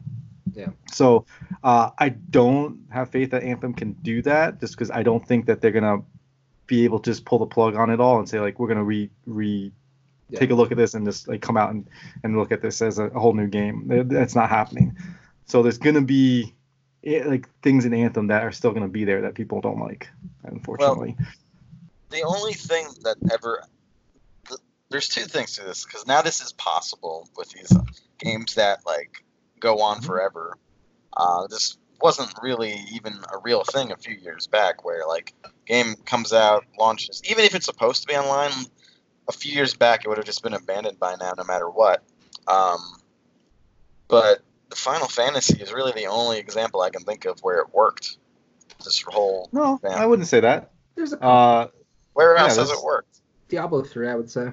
Yeah. 0.54 0.68
So 0.92 1.26
uh, 1.62 1.90
I 1.98 2.10
don't 2.10 2.86
have 2.90 3.10
faith 3.10 3.30
that 3.30 3.42
Anthem 3.42 3.74
can 3.74 3.92
do 3.92 4.22
that, 4.22 4.60
just 4.60 4.74
because 4.74 4.90
I 4.90 5.02
don't 5.02 5.26
think 5.26 5.46
that 5.46 5.60
they're 5.60 5.70
gonna 5.72 6.02
be 6.66 6.84
able 6.84 6.98
to 7.00 7.10
just 7.10 7.24
pull 7.24 7.38
the 7.38 7.46
plug 7.46 7.74
on 7.76 7.90
it 7.90 8.00
all 8.00 8.18
and 8.18 8.28
say 8.28 8.40
like 8.40 8.58
we're 8.58 8.68
gonna 8.68 8.84
re 8.84 9.10
re 9.26 9.72
Yeah. 10.30 10.38
take 10.38 10.50
a 10.50 10.54
look 10.54 10.70
at 10.70 10.76
this 10.78 10.94
and 10.94 11.04
just 11.04 11.28
like 11.28 11.42
come 11.42 11.56
out 11.56 11.70
and, 11.70 11.88
and 12.22 12.36
look 12.36 12.52
at 12.52 12.62
this 12.62 12.80
as 12.82 12.98
a, 12.98 13.04
a 13.06 13.18
whole 13.18 13.34
new 13.34 13.48
game. 13.48 13.84
That's 14.08 14.34
not 14.34 14.48
happening. 14.48 14.96
So 15.46 15.62
there's 15.62 15.78
gonna 15.78 16.00
be 16.00 16.54
eh, 17.04 17.24
like 17.24 17.48
things 17.60 17.84
in 17.84 17.92
Anthem 17.92 18.28
that 18.28 18.42
are 18.42 18.52
still 18.52 18.72
gonna 18.72 18.88
be 18.88 19.04
there 19.04 19.22
that 19.22 19.34
people 19.34 19.60
don't 19.60 19.80
like, 19.80 20.08
unfortunately. 20.44 21.16
Well, 21.18 21.28
the 22.10 22.22
only 22.22 22.52
thing 22.52 22.86
that 23.02 23.16
ever 23.32 23.64
there's 24.90 25.08
two 25.08 25.22
things 25.24 25.56
to 25.56 25.64
this 25.64 25.84
because 25.84 26.06
now 26.06 26.22
this 26.22 26.40
is 26.40 26.52
possible 26.52 27.28
with 27.36 27.50
these 27.50 27.72
games 28.18 28.54
that 28.54 28.80
like 28.86 29.24
go 29.60 29.80
on 29.80 29.98
Mhm. 30.00 30.04
forever. 30.06 30.56
Uh, 31.16 31.46
this 31.46 31.76
wasn't 32.00 32.32
really 32.42 32.84
even 32.92 33.14
a 33.32 33.38
real 33.38 33.64
thing 33.64 33.92
a 33.92 33.96
few 33.96 34.14
years 34.14 34.46
back, 34.46 34.84
where 34.84 35.06
like 35.06 35.32
game 35.66 35.94
comes 36.04 36.32
out, 36.32 36.64
launches, 36.78 37.22
even 37.28 37.44
if 37.44 37.54
it's 37.54 37.66
supposed 37.66 38.02
to 38.02 38.08
be 38.08 38.14
online. 38.16 38.52
A 39.26 39.32
few 39.32 39.52
years 39.54 39.74
back, 39.74 40.04
it 40.04 40.08
would 40.08 40.18
have 40.18 40.26
just 40.26 40.42
been 40.42 40.52
abandoned 40.52 40.98
by 40.98 41.14
now, 41.18 41.32
no 41.36 41.44
matter 41.44 41.70
what. 41.70 42.02
Um, 42.46 42.78
but 44.08 44.40
the 44.68 44.76
Final 44.76 45.08
Fantasy 45.08 45.62
is 45.62 45.72
really 45.72 45.92
the 45.92 46.06
only 46.06 46.38
example 46.38 46.82
I 46.82 46.90
can 46.90 47.04
think 47.04 47.24
of 47.24 47.40
where 47.40 47.60
it 47.60 47.72
worked. 47.72 48.18
This 48.84 49.00
whole 49.00 49.48
no, 49.52 49.80
Yeah. 49.82 49.96
I 49.98 50.04
wouldn't 50.04 50.28
say 50.28 50.40
that. 50.40 50.72
there's 50.94 51.14
a 51.14 51.22
Uh, 51.24 51.68
where 52.12 52.34
Yeah, 52.34 52.48
has 52.48 52.58
it 52.70 52.82
worked? 52.84 53.20
diablo 53.48 53.82
3 53.82 54.08
i 54.08 54.14
would 54.14 54.30
say 54.30 54.52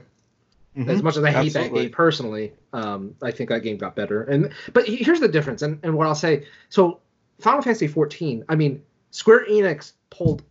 Mhm. 0.77 0.87
As 0.87 1.03
much 1.03 1.17
as 1.17 1.23
I 1.23 1.31
hate 1.31 1.53
that 1.53 1.73
game 1.73 1.89
personally, 1.89 2.53
um, 2.71 3.13
I 3.21 3.31
think 3.31 3.49
that 3.49 3.61
game 3.61 3.77
got 3.77 3.95
better. 3.95 4.23
And 4.23 4.51
but 4.73 4.87
here's 4.87 5.19
the 5.19 5.27
difference, 5.27 5.61
and, 5.61 5.79
and 5.83 5.95
what 5.97 6.07
I'll 6.07 6.15
say. 6.15 6.45
So 6.69 6.99
Final 7.39 7.61
Fantasy 7.61 7.87
14, 7.87 8.45
I 8.47 8.55
mean, 8.55 8.81
Square 9.11 9.47
Enix 9.49 9.93
pulled 10.09 10.43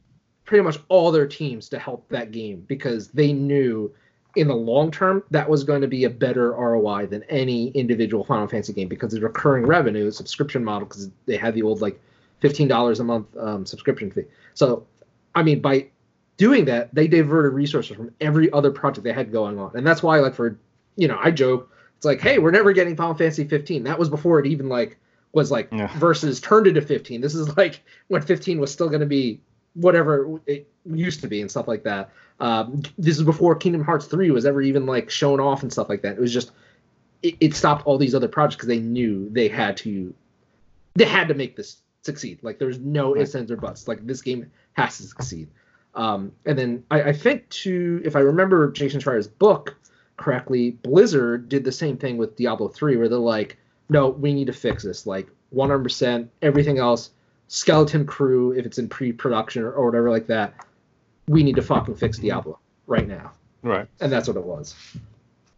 pretty 0.44 0.62
much 0.62 0.78
all 0.88 1.10
their 1.10 1.26
teams 1.26 1.68
to 1.70 1.78
help 1.78 2.06
that 2.10 2.32
game 2.32 2.64
because 2.66 3.08
they 3.08 3.32
knew 3.32 3.90
in 4.36 4.46
the 4.46 4.54
long 4.54 4.90
term 4.90 5.22
that 5.30 5.48
was 5.48 5.64
going 5.64 5.80
to 5.80 5.88
be 5.88 6.04
a 6.04 6.10
better 6.10 6.52
ROI 6.52 7.06
than 7.06 7.22
any 7.24 7.68
individual 7.68 8.22
Final 8.24 8.46
Fantasy 8.46 8.72
game 8.72 8.88
because 8.88 9.12
the 9.12 9.20
recurring 9.20 9.64
revenue 9.64 10.10
subscription 10.10 10.62
model 10.64 10.86
because 10.86 11.10
they 11.26 11.36
had 11.36 11.54
the 11.54 11.62
old 11.62 11.80
like 11.80 11.98
fifteen 12.40 12.68
dollars 12.68 13.00
a 13.00 13.04
month 13.04 13.26
um, 13.38 13.64
subscription 13.64 14.10
fee. 14.10 14.24
So, 14.54 14.86
I 15.34 15.42
mean, 15.42 15.60
by 15.60 15.86
doing 16.40 16.64
that, 16.64 16.92
they 16.94 17.06
diverted 17.06 17.50
resources 17.52 17.94
from 17.94 18.10
every 18.18 18.50
other 18.50 18.70
project 18.70 19.04
they 19.04 19.12
had 19.12 19.30
going 19.30 19.58
on, 19.58 19.70
and 19.74 19.86
that's 19.86 20.02
why, 20.02 20.18
like, 20.20 20.34
for 20.34 20.58
you 20.96 21.06
know, 21.06 21.18
I 21.22 21.30
joke, 21.30 21.70
it's 21.98 22.06
like, 22.06 22.20
hey, 22.22 22.38
we're 22.38 22.50
never 22.50 22.72
getting 22.72 22.96
Final 22.96 23.14
Fantasy 23.14 23.44
15. 23.44 23.84
That 23.84 23.98
was 23.98 24.08
before 24.08 24.40
it 24.40 24.46
even 24.46 24.68
like 24.70 24.96
was 25.32 25.50
like 25.50 25.68
Yeah. 25.70 25.86
versus 25.98 26.40
turned 26.40 26.66
into 26.66 26.80
15. 26.80 27.20
This 27.20 27.34
is 27.34 27.54
like 27.58 27.82
when 28.08 28.22
15 28.22 28.58
was 28.58 28.72
still 28.72 28.88
going 28.88 29.00
to 29.00 29.06
be 29.06 29.38
whatever 29.74 30.40
it 30.46 30.66
used 30.84 31.20
to 31.20 31.28
be 31.28 31.40
and 31.42 31.50
stuff 31.50 31.68
like 31.68 31.84
that. 31.84 32.10
Um, 32.40 32.82
this 32.98 33.16
is 33.18 33.22
before 33.22 33.54
Kingdom 33.54 33.84
Hearts 33.84 34.06
3 34.06 34.30
was 34.30 34.44
ever 34.46 34.60
even 34.62 34.86
like 34.86 35.10
shown 35.10 35.38
off 35.40 35.62
and 35.62 35.70
stuff 35.72 35.88
like 35.90 36.02
that. 36.02 36.16
It 36.16 36.20
was 36.20 36.32
just 36.32 36.50
it, 37.22 37.36
it 37.38 37.54
stopped 37.54 37.86
all 37.86 37.98
these 37.98 38.14
other 38.14 38.28
projects 38.28 38.56
because 38.56 38.68
they 38.68 38.80
knew 38.80 39.28
they 39.30 39.46
had 39.48 39.76
to 39.78 40.12
they 40.94 41.04
had 41.04 41.28
to 41.28 41.34
make 41.34 41.54
this 41.54 41.80
succeed. 42.02 42.38
Like 42.42 42.58
there's 42.58 42.78
no 42.78 43.14
Right. 43.14 43.22
ifs 43.22 43.34
ands 43.34 43.50
or 43.50 43.56
buts. 43.56 43.86
Like 43.86 44.04
this 44.06 44.22
game 44.22 44.50
has 44.72 44.96
to 44.98 45.04
succeed. 45.04 45.48
Um, 45.94 46.32
and 46.46 46.58
then 46.58 46.84
I, 46.90 47.02
I 47.02 47.12
think 47.12 47.48
to 47.50 48.00
if 48.04 48.14
I 48.16 48.20
remember 48.20 48.70
Jason 48.70 49.00
Schreier's 49.00 49.26
book 49.28 49.76
correctly, 50.16 50.72
Blizzard 50.72 51.48
did 51.48 51.64
the 51.64 51.72
same 51.72 51.96
thing 51.96 52.16
with 52.16 52.36
Diablo 52.36 52.68
3 52.68 52.96
where 52.96 53.08
they're 53.08 53.18
like, 53.18 53.56
no, 53.88 54.08
we 54.08 54.32
need 54.32 54.46
to 54.46 54.52
fix 54.52 54.82
this. 54.84 55.06
Like 55.06 55.28
100%, 55.54 56.28
everything 56.42 56.78
else, 56.78 57.10
skeleton 57.48 58.06
crew, 58.06 58.52
if 58.52 58.64
it's 58.66 58.78
in 58.78 58.88
pre-production 58.88 59.62
or, 59.64 59.72
or 59.72 59.86
whatever 59.86 60.10
like 60.10 60.26
that, 60.28 60.54
we 61.26 61.42
need 61.42 61.56
to 61.56 61.62
fucking 61.62 61.96
fix 61.96 62.18
Diablo 62.18 62.58
right 62.86 63.08
now. 63.08 63.32
Right. 63.62 63.88
And 64.00 64.12
that's 64.12 64.28
what 64.28 64.36
it 64.36 64.44
was. 64.44 64.74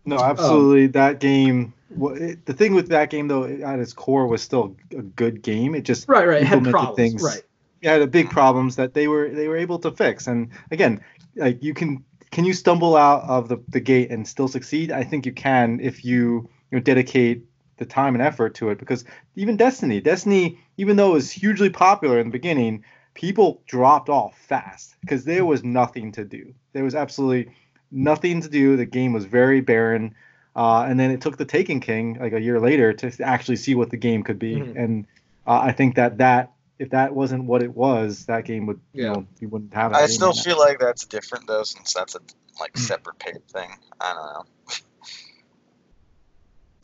No, 0.04 0.16
absolutely. 0.18 0.86
that 0.88 1.20
game. 1.20 1.72
wha- 1.90 2.12
it- 2.14 2.44
The 2.46 2.52
thing 2.54 2.74
with 2.74 2.88
that 2.88 3.10
game, 3.10 3.28
though, 3.28 3.44
at 3.44 3.78
its 3.78 3.92
core, 3.92 4.26
was 4.26 4.42
still 4.42 4.74
a 4.96 5.02
good 5.02 5.42
game. 5.42 5.74
It 5.74 5.82
just 5.84 6.08
Right, 6.08 6.26
right. 6.26 6.42
It 6.42 6.46
had 6.46 6.58
implemented 6.58 6.72
problems. 6.72 6.96
things. 6.96 7.22
Right. 7.22 7.42
Had 7.90 8.02
a 8.02 8.06
big 8.06 8.30
problems 8.30 8.76
that 8.76 8.94
they 8.94 9.08
were 9.08 9.28
they 9.28 9.48
were 9.48 9.56
able 9.56 9.78
to 9.80 9.90
fix. 9.90 10.26
And 10.26 10.50
again, 10.70 11.00
like 11.36 11.62
you 11.62 11.74
can 11.74 12.04
can 12.30 12.44
you 12.44 12.54
stumble 12.54 12.96
out 12.96 13.24
of 13.24 13.48
the, 13.48 13.58
the 13.68 13.80
gate 13.80 14.10
and 14.10 14.26
still 14.26 14.48
succeed? 14.48 14.90
I 14.90 15.04
think 15.04 15.26
you 15.26 15.32
can 15.32 15.80
if 15.80 16.04
you 16.04 16.48
you 16.70 16.78
know 16.78 16.80
dedicate 16.80 17.44
the 17.78 17.86
time 17.86 18.14
and 18.14 18.22
effort 18.22 18.54
to 18.54 18.70
it. 18.70 18.78
Because 18.78 19.04
even 19.36 19.56
Destiny, 19.56 20.00
Destiny, 20.00 20.58
even 20.76 20.96
though 20.96 21.10
it 21.10 21.14
was 21.14 21.30
hugely 21.30 21.70
popular 21.70 22.18
in 22.18 22.28
the 22.28 22.32
beginning, 22.32 22.84
people 23.14 23.62
dropped 23.66 24.08
off 24.08 24.38
fast 24.38 24.96
because 25.00 25.24
there 25.24 25.44
was 25.44 25.64
nothing 25.64 26.12
to 26.12 26.24
do. 26.24 26.54
There 26.72 26.84
was 26.84 26.94
absolutely 26.94 27.52
nothing 27.90 28.40
to 28.40 28.48
do. 28.48 28.76
The 28.76 28.86
game 28.86 29.12
was 29.12 29.24
very 29.24 29.60
barren. 29.60 30.14
Uh, 30.54 30.84
and 30.88 31.00
then 31.00 31.10
it 31.10 31.20
took 31.20 31.38
the 31.38 31.44
Taken 31.44 31.80
King 31.80 32.18
like 32.20 32.32
a 32.32 32.40
year 32.40 32.60
later 32.60 32.92
to 32.92 33.22
actually 33.22 33.56
see 33.56 33.74
what 33.74 33.90
the 33.90 33.96
game 33.96 34.22
could 34.22 34.38
be. 34.38 34.56
Mhm. 34.56 34.76
And 34.76 35.06
uh, 35.46 35.60
I 35.60 35.72
think 35.72 35.96
that 35.96 36.18
that 36.18 36.52
if 36.82 36.90
that 36.90 37.14
wasn't 37.14 37.44
what 37.44 37.62
it 37.62 37.74
was, 37.74 38.26
that 38.26 38.44
game 38.44 38.66
would 38.66 38.80
you 38.94 39.06
know 39.06 39.26
you 39.40 39.48
wouldn't 39.48 39.72
have. 39.74 39.92
that 39.92 39.98
I 39.98 40.06
still 40.06 40.28
right 40.28 40.36
now. 40.36 40.42
feel 40.42 40.58
like 40.58 40.78
that's 40.80 41.06
different 41.06 41.46
though, 41.46 41.62
since 41.62 41.94
that's 41.94 42.14
a 42.16 42.20
like 42.60 42.76
Hmm. 42.76 42.82
separate 42.82 43.18
paid 43.18 43.46
thing. 43.48 43.70
I 44.00 44.14
don't 44.14 44.34
know. 44.34 44.44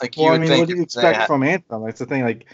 like 0.03 0.17
you 0.17 0.23
Well, 0.23 0.35
I 0.35 0.39
mean, 0.39 0.49
think 0.49 0.61
what 0.61 0.69
do 0.69 0.77
you 0.77 0.83
expect 0.83 1.27
from 1.27 1.43
Anthem? 1.43 1.85
That's 1.85 1.99
the 1.99 2.07
thing. 2.07 2.23
Like, 2.25 2.47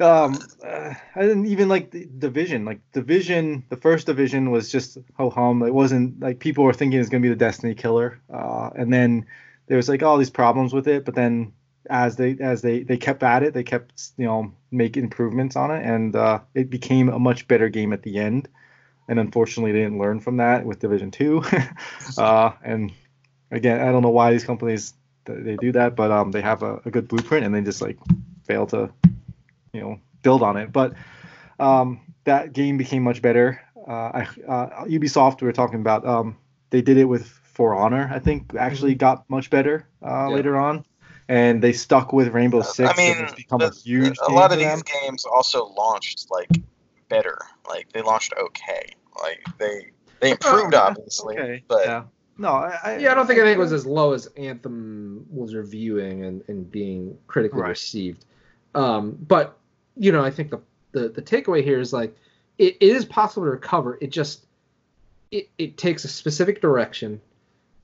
um, 0.00 0.38
uh, 0.64 0.94
I 1.14 1.22
didn't 1.22 1.46
even 1.46 1.68
like 1.68 1.90
the 1.90 2.06
division. 2.06 2.64
Like 2.64 2.80
division, 2.92 3.64
the 3.68 3.76
first 3.76 4.06
division 4.06 4.50
was 4.50 4.72
just 4.72 4.98
ho 5.16 5.30
hum. 5.30 5.62
It 5.62 5.74
wasn't 5.74 6.20
like 6.20 6.38
people 6.40 6.64
were 6.64 6.72
thinking 6.72 6.98
it's 7.00 7.10
gonna 7.10 7.22
be 7.22 7.28
the 7.28 7.36
Destiny 7.36 7.74
killer. 7.74 8.20
Uh, 8.32 8.70
and 8.74 8.92
then 8.92 9.26
there 9.66 9.76
was 9.76 9.88
like 9.88 10.02
all 10.02 10.18
these 10.18 10.30
problems 10.30 10.72
with 10.72 10.88
it. 10.88 11.04
But 11.04 11.14
then 11.14 11.52
as 11.90 12.16
they 12.16 12.36
as 12.40 12.62
they 12.62 12.82
they 12.82 12.96
kept 12.96 13.22
at 13.22 13.42
it, 13.42 13.54
they 13.54 13.62
kept 13.64 14.10
you 14.16 14.26
know 14.26 14.52
making 14.70 15.04
improvements 15.04 15.56
on 15.56 15.70
it, 15.70 15.84
and 15.84 16.14
uh, 16.16 16.40
it 16.54 16.70
became 16.70 17.08
a 17.08 17.18
much 17.18 17.46
better 17.48 17.68
game 17.68 17.92
at 17.92 18.02
the 18.02 18.18
end. 18.18 18.48
And 19.08 19.18
unfortunately, 19.18 19.72
they 19.72 19.80
didn't 19.80 19.98
learn 19.98 20.20
from 20.20 20.36
that 20.38 20.64
with 20.64 20.78
Division 20.80 21.10
Two. 21.10 21.42
uh, 22.18 22.52
and 22.62 22.92
again, 23.50 23.80
I 23.80 23.92
don't 23.92 24.02
know 24.02 24.10
why 24.10 24.32
these 24.32 24.44
companies 24.44 24.94
they 25.24 25.56
do 25.56 25.72
that, 25.72 25.96
but 25.96 26.10
um, 26.10 26.30
they 26.32 26.40
have 26.40 26.62
a, 26.62 26.80
a 26.84 26.90
good 26.90 27.08
blueprint 27.08 27.44
and 27.44 27.54
they 27.54 27.60
just 27.60 27.80
like 27.82 27.98
fail 28.44 28.66
to, 28.68 28.90
you 29.72 29.80
know, 29.80 30.00
build 30.22 30.42
on 30.42 30.56
it. 30.56 30.72
But 30.72 30.94
um, 31.58 32.00
that 32.24 32.52
game 32.52 32.76
became 32.76 33.02
much 33.02 33.22
better. 33.22 33.60
Uh, 33.86 33.92
I, 33.92 34.28
uh, 34.48 34.84
Ubisoft, 34.84 35.40
we 35.40 35.46
were 35.46 35.52
talking 35.52 35.80
about, 35.80 36.06
um, 36.06 36.36
they 36.70 36.82
did 36.82 36.96
it 36.96 37.04
with 37.04 37.26
For 37.26 37.74
Honor. 37.74 38.08
I 38.12 38.18
think 38.18 38.54
actually 38.56 38.94
got 38.94 39.28
much 39.28 39.50
better 39.50 39.86
uh, 40.02 40.06
Mm-hmm. 40.06 40.30
Yeah. 40.30 40.36
later 40.36 40.56
on, 40.56 40.84
and 41.32 41.62
they 41.62 41.72
stuck 41.72 42.12
with 42.12 42.28
Rainbow 42.28 42.60
Six. 42.60 42.92
I 42.92 42.96
mean, 43.00 43.12
and 43.16 43.24
it's 43.24 43.32
become 43.34 43.60
the- 43.60 43.68
a 43.68 43.74
huge. 43.74 44.18
a 44.26 44.30
lot 44.30 44.52
of 44.52 44.58
these 44.58 44.66
them. 44.68 44.82
games 45.02 45.24
also 45.24 45.64
launched 45.64 46.30
like 46.30 46.50
better. 47.08 47.38
Like 47.66 47.90
they 47.92 48.02
launched 48.02 48.34
okay. 48.38 48.90
Like 49.18 49.40
they 49.58 49.92
they 50.20 50.32
improved 50.32 50.74
obviously, 50.74 51.38
Okay. 51.38 51.64
but 51.68 51.86
yeah. 51.86 52.02
No, 52.36 52.48
I, 52.48 52.78
I, 52.84 52.98
Yeah, 52.98 53.12
I 53.12 53.14
don't 53.14 53.26
think 53.26 53.38
anything 53.40 53.58
was 53.58 53.72
as 53.72 53.86
low 53.86 54.12
as 54.12 54.26
Anthem 54.38 55.26
was 55.30 55.54
reviewing 55.54 56.24
and, 56.24 56.42
and 56.48 56.70
being 56.70 57.16
critically 57.26 57.60
Right. 57.60 57.68
received. 57.70 58.24
Um, 58.74 59.16
but 59.28 59.58
you 59.96 60.12
know, 60.12 60.22
I 60.24 60.30
think 60.30 60.50
the, 60.50 60.60
the 60.92 61.08
the 61.08 61.22
takeaway 61.22 61.62
here 61.64 61.80
is 61.80 61.92
like 61.94 62.14
it, 62.58 62.76
it 62.80 62.88
is 62.92 63.04
possible 63.06 63.46
to 63.46 63.50
recover. 63.50 63.96
It 64.02 64.10
just 64.10 64.44
it, 65.30 65.48
it 65.56 65.78
takes 65.78 66.04
a 66.04 66.08
specific 66.08 66.60
direction, 66.60 67.20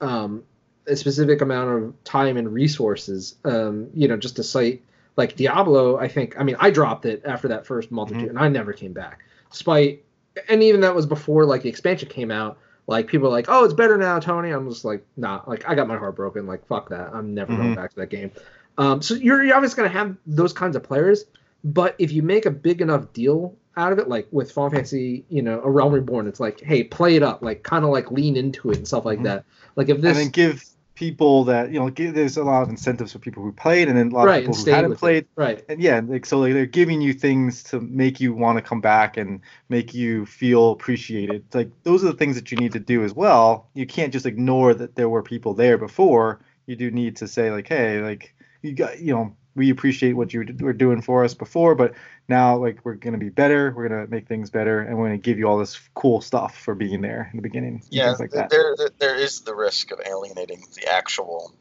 um, 0.02 0.44
a 0.88 0.96
specific 0.96 1.40
amount 1.40 1.70
of 1.70 2.04
time 2.04 2.36
and 2.36 2.52
resources. 2.52 3.36
Um, 3.44 3.88
you 3.94 4.08
know, 4.08 4.16
just 4.16 4.36
to 4.36 4.42
cite 4.42 4.82
like 5.16 5.36
Diablo. 5.36 5.96
I 5.98 6.08
think 6.08 6.38
I 6.38 6.42
mean 6.44 6.56
I 6.58 6.70
dropped 6.70 7.04
it 7.06 7.22
after 7.24 7.48
that 7.48 7.66
first 7.66 7.90
multitude, 7.90 8.26
Mhm. 8.26 8.30
and 8.30 8.38
I 8.38 8.48
never 8.48 8.72
came 8.72 8.92
back. 8.92 9.20
Despite 9.50 10.04
and 10.48 10.62
even 10.62 10.80
that 10.82 10.94
was 10.94 11.06
before 11.06 11.44
like 11.44 11.62
the 11.62 11.68
expansion 11.68 12.08
came 12.08 12.30
out 12.30 12.58
like 12.86 13.06
people 13.06 13.28
are 13.28 13.32
like, 13.32 13.46
oh, 13.48 13.64
it's 13.64 13.74
better 13.74 13.98
now, 13.98 14.18
Tony. 14.18 14.50
I'm 14.50 14.68
just 14.68 14.84
like, 14.84 15.04
nah. 15.16 15.42
Like 15.46 15.68
I 15.68 15.74
got 15.74 15.88
my 15.88 15.98
heart 15.98 16.16
broken. 16.16 16.46
Like 16.46 16.66
fuck 16.66 16.88
that. 16.90 17.10
I'm 17.12 17.34
never 17.34 17.54
going 17.54 17.72
Mhm. 17.72 17.76
back 17.76 17.90
to 17.90 17.96
that 17.96 18.08
game. 18.10 18.30
Um, 18.78 19.02
so 19.02 19.14
you're, 19.14 19.42
you're 19.42 19.54
obviously 19.56 19.76
gonna 19.76 19.88
have 19.92 20.16
those 20.26 20.52
kinds 20.52 20.74
of 20.76 20.82
players, 20.84 21.24
but 21.64 21.94
if 21.98 22.12
you 22.12 22.22
make 22.22 22.46
a 22.46 22.50
big 22.50 22.80
enough 22.80 23.12
deal 23.12 23.54
out 23.76 23.92
of 23.92 23.98
it, 23.98 24.08
like 24.08 24.26
with 24.30 24.50
Final 24.52 24.70
Fantasy, 24.70 25.24
you 25.28 25.42
know, 25.42 25.60
A 25.62 25.68
Realm 25.70 25.92
Reborn, 25.92 26.26
it's 26.28 26.40
like, 26.40 26.60
hey, 26.60 26.82
play 26.84 27.16
it 27.16 27.22
up, 27.22 27.42
like 27.42 27.62
kind 27.62 27.84
of 27.84 27.90
like 27.90 28.10
lean 28.10 28.36
into 28.36 28.70
it 28.70 28.76
and 28.78 28.86
stuff 28.88 29.04
like 29.04 29.18
Mhm. 29.18 29.24
that. 29.24 29.44
Like 29.76 29.88
if 29.88 30.00
this 30.00 30.16
and 30.16 30.26
then 30.26 30.30
give 30.30 30.64
people 30.98 31.44
that 31.44 31.70
you 31.70 31.78
know 31.78 31.88
there's 31.90 32.36
a 32.36 32.42
lot 32.42 32.60
of 32.60 32.68
incentives 32.68 33.12
for 33.12 33.20
people 33.20 33.40
who 33.40 33.52
played 33.52 33.86
and 33.86 33.96
then 33.96 34.08
a 34.08 34.14
lot 34.16 34.26
right, 34.26 34.38
of 34.38 34.50
people 34.50 34.64
who 34.64 34.70
hadn't 34.72 34.96
played 34.96 35.18
it. 35.18 35.28
right, 35.36 35.64
and 35.68 35.80
yeah 35.80 36.00
like 36.04 36.26
so 36.26 36.40
like, 36.40 36.52
they're 36.52 36.66
giving 36.66 37.00
you 37.00 37.12
things 37.12 37.62
to 37.62 37.80
make 37.80 38.18
you 38.18 38.34
want 38.34 38.58
to 38.58 38.62
come 38.62 38.80
back 38.80 39.16
and 39.16 39.40
make 39.68 39.94
you 39.94 40.26
feel 40.26 40.72
appreciated. 40.72 41.44
Like 41.54 41.70
those 41.84 42.02
are 42.02 42.08
the 42.08 42.16
things 42.16 42.34
that 42.34 42.50
you 42.50 42.58
need 42.58 42.72
to 42.72 42.80
do 42.80 43.04
as 43.04 43.14
well. 43.14 43.70
You 43.74 43.86
can't 43.86 44.12
just 44.12 44.26
ignore 44.26 44.74
that 44.74 44.96
there 44.96 45.08
were 45.08 45.22
people 45.22 45.54
there 45.54 45.78
before. 45.78 46.40
You 46.66 46.74
do 46.74 46.90
need 46.90 47.14
to 47.18 47.28
say 47.28 47.52
like 47.52 47.68
hey 47.68 48.00
like 48.00 48.34
you 48.62 48.72
got 48.72 48.98
you 48.98 49.14
know 49.14 49.36
we 49.58 49.68
appreciate 49.70 50.14
what 50.14 50.32
you 50.32 50.46
were 50.60 50.72
doing 50.72 51.02
for 51.02 51.24
us 51.24 51.34
before 51.34 51.74
but 51.74 51.92
now 52.28 52.56
like 52.56 52.78
we're 52.84 52.94
gonna 52.94 53.18
be 53.18 53.28
better 53.28 53.72
we're 53.76 53.88
gonna 53.88 54.06
make 54.06 54.26
things 54.26 54.48
better 54.48 54.80
and 54.80 54.96
we're 54.96 55.06
gonna 55.06 55.18
give 55.18 55.38
you 55.38 55.46
all 55.46 55.58
this 55.58 55.78
cool 55.94 56.20
stuff 56.20 56.56
for 56.56 56.74
being 56.74 57.02
there 57.02 57.28
in 57.32 57.36
the 57.36 57.42
beginning 57.42 57.82
yeah, 57.90 58.12
like 58.12 58.30
there 58.30 58.48
there- 58.50 58.90
there 58.98 59.16
is 59.16 59.40
the 59.40 59.54
risk 59.54 59.90
of 59.90 60.00
alienating 60.06 60.64
the 60.74 60.90
actual 60.90 61.52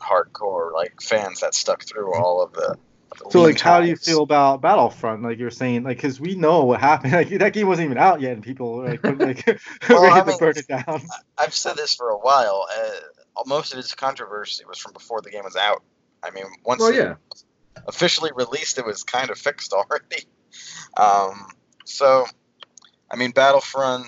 hardcore 0.00 0.72
like 0.72 1.00
fans 1.00 1.40
that 1.40 1.54
stuck 1.54 1.84
through 1.84 2.14
all 2.14 2.42
of 2.42 2.52
the. 2.52 2.76
the 3.18 3.30
So 3.30 3.42
like, 3.42 3.60
how 3.60 3.80
do 3.80 3.86
you 3.88 3.96
feel 3.96 4.22
about 4.22 4.60
Battlefront? 4.62 5.22
Like 5.22 5.38
you're 5.38 5.50
saying, 5.50 5.84
like, 5.84 5.98
because 5.98 6.20
we 6.20 6.34
know 6.34 6.64
what 6.64 6.80
happened. 6.80 7.12
Like 7.20 7.28
that 7.28 7.52
game 7.52 7.68
wasn't 7.68 7.86
even 7.86 7.98
out 7.98 8.20
yet, 8.20 8.32
and 8.32 8.42
people 8.42 8.72
were, 8.72 8.90
like, 8.90 9.04
like 9.04 9.60
Well, 9.88 10.02
ready 10.02 10.14
I 10.14 10.20
to 10.20 10.26
mean, 10.26 10.38
burn 10.38 10.54
it 10.56 10.66
down. 10.66 11.02
I've 11.38 11.54
said 11.54 11.76
this 11.76 11.94
for 11.94 12.10
a 12.10 12.18
while. 12.18 12.66
Uh, 12.74 13.42
most 13.46 13.72
of 13.72 13.78
its 13.78 13.94
controversy 13.94 14.64
was 14.66 14.78
from 14.78 14.92
before 14.92 15.20
the 15.20 15.30
game 15.30 15.44
was 15.44 15.56
out. 15.56 15.82
I 16.22 16.30
mean, 16.30 16.44
once 16.64 16.80
well, 16.80 16.90
it 16.90 16.96
yeah, 16.96 17.14
officially 17.86 18.30
released, 18.34 18.78
it 18.78 18.84
was 18.84 19.02
kind 19.02 19.30
of 19.30 19.38
fixed 19.38 19.72
already. 19.72 20.24
Um, 20.96 21.46
so, 21.84 22.26
I 23.10 23.16
mean, 23.16 23.30
Battlefront, 23.32 24.06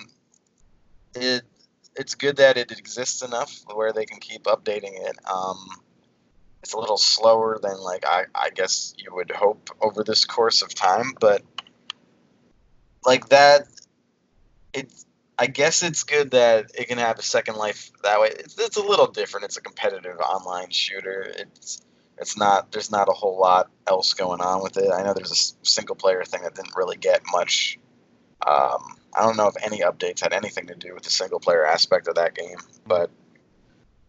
it 1.15 1.43
it's 1.95 2.15
good 2.15 2.37
that 2.37 2.57
it 2.57 2.71
exists 2.71 3.21
enough 3.21 3.53
where 3.71 3.93
they 3.93 4.05
can 4.05 4.19
keep 4.19 4.43
updating 4.43 4.93
it. 5.07 5.15
Um, 5.31 5.67
it's 6.63 6.73
a 6.73 6.79
little 6.79 6.97
slower 6.97 7.59
than 7.61 7.77
like 7.77 8.05
I, 8.05 8.25
I 8.33 8.49
guess 8.49 8.93
you 8.97 9.13
would 9.13 9.31
hope 9.31 9.69
over 9.81 10.03
this 10.03 10.25
course 10.25 10.61
of 10.61 10.73
time, 10.73 11.13
but 11.19 11.43
like 13.05 13.29
that, 13.29 13.67
it 14.73 14.91
I 15.37 15.47
guess 15.47 15.83
it's 15.83 16.03
good 16.03 16.31
that 16.31 16.71
it 16.75 16.87
can 16.87 16.99
have 16.99 17.19
a 17.19 17.23
second 17.23 17.55
life 17.55 17.91
that 18.03 18.19
way. 18.21 18.29
It's, 18.29 18.57
it's 18.59 18.77
a 18.77 18.83
little 18.83 19.07
different. 19.07 19.45
It's 19.45 19.57
a 19.57 19.61
competitive 19.61 20.19
online 20.19 20.69
shooter. 20.69 21.21
It's 21.35 21.81
it's 22.17 22.37
not 22.37 22.71
there's 22.71 22.91
not 22.91 23.09
a 23.09 23.13
whole 23.13 23.39
lot 23.39 23.69
else 23.87 24.13
going 24.13 24.41
on 24.41 24.61
with 24.61 24.77
it. 24.77 24.91
I 24.91 25.03
know 25.03 25.13
there's 25.13 25.31
a 25.31 25.67
single 25.67 25.95
player 25.95 26.23
thing 26.23 26.43
that 26.43 26.55
didn't 26.55 26.75
really 26.75 26.97
get 26.97 27.21
much. 27.31 27.79
Um, 28.45 28.97
I 29.15 29.21
don't 29.21 29.37
know 29.37 29.47
if 29.47 29.55
any 29.63 29.79
updates 29.79 30.21
had 30.21 30.33
anything 30.33 30.67
to 30.67 30.75
do 30.75 30.93
with 30.93 31.03
the 31.03 31.09
single 31.09 31.39
player 31.39 31.65
aspect 31.65 32.07
of 32.07 32.15
that 32.15 32.35
game, 32.35 32.57
but 32.85 33.09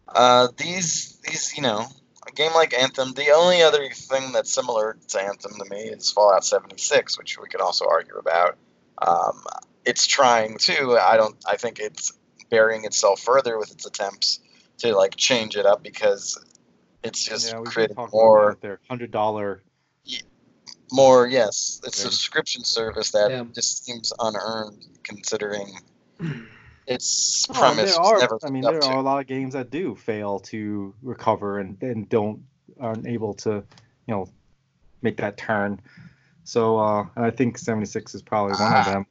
uh, 0.07 0.49
these 0.57 1.17
these 1.27 1.55
you 1.55 1.63
know 1.63 1.85
a 2.27 2.31
game 2.31 2.53
like 2.53 2.73
Anthem. 2.73 3.13
The 3.13 3.31
only 3.31 3.61
other 3.61 3.89
thing 3.89 4.31
that's 4.31 4.53
similar 4.53 4.97
to 5.09 5.21
Anthem 5.21 5.53
to 5.59 5.69
me 5.69 5.81
is 5.83 6.11
Fallout 6.11 6.45
76, 6.45 7.17
which 7.17 7.39
we 7.39 7.47
could 7.47 7.61
also 7.61 7.85
argue 7.89 8.15
about. 8.15 8.57
Um, 8.97 9.43
it's 9.85 10.07
trying 10.07 10.57
to. 10.59 10.97
I 11.01 11.17
don't. 11.17 11.35
I 11.47 11.57
think 11.57 11.79
it's 11.79 12.13
burying 12.49 12.85
itself 12.85 13.19
further 13.21 13.57
with 13.57 13.71
its 13.71 13.85
attempts 13.85 14.39
to 14.79 14.95
like 14.95 15.15
change 15.15 15.55
it 15.55 15.65
up 15.65 15.83
because 15.83 16.37
it's 17.05 17.23
just 17.23 17.53
yeah, 17.53 17.59
we 17.59 17.67
creating 17.67 17.95
talking 17.95 18.19
more 18.19 18.57
their 18.61 18.79
hundred 18.89 19.11
dollar. 19.11 19.61
more 20.91 21.27
yes 21.27 21.81
it's 21.83 21.99
a 21.99 22.01
Yeah. 22.05 22.09
subscription 22.09 22.63
service 22.63 23.11
that 23.11 23.31
Yeah. 23.31 23.43
just 23.53 23.85
seems 23.85 24.13
unearned 24.19 24.83
considering 25.03 25.79
its 26.87 27.45
premise 27.47 27.91
there 27.91 27.99
are. 28.01 28.19
never 28.19 28.39
I 28.43 28.49
mean, 28.49 28.61
there 28.61 28.77
up 28.77 28.81
are 28.83 28.93
to. 28.93 28.99
a 28.99 29.01
lot 29.01 29.19
of 29.19 29.27
games 29.27 29.53
that 29.53 29.69
do 29.71 29.95
fail 29.95 30.39
to 30.51 30.93
recover 31.01 31.59
and, 31.59 31.81
and 31.81 32.07
don't 32.09 32.43
aren't 32.79 33.07
able 33.07 33.33
to, 33.35 33.51
you 34.07 34.13
know, 34.13 34.27
make 35.01 35.17
that 35.17 35.37
turn. 35.37 35.79
So 36.43 36.77
uh, 36.77 37.05
and 37.15 37.25
I 37.25 37.31
think 37.31 37.57
76 37.57 38.13
is 38.15 38.21
probably 38.21 38.51
one 38.53 38.61
Ah. 38.61 38.79
of 38.81 38.85
them. 38.93 39.05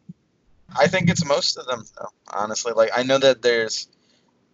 i 0.76 0.86
think 0.86 1.10
it's 1.10 1.24
most 1.24 1.56
of 1.58 1.66
them 1.66 1.84
though 1.98 2.08
honestly 2.32 2.72
like 2.72 2.90
i 2.96 3.02
know 3.02 3.18
that 3.18 3.42
there's 3.42 3.88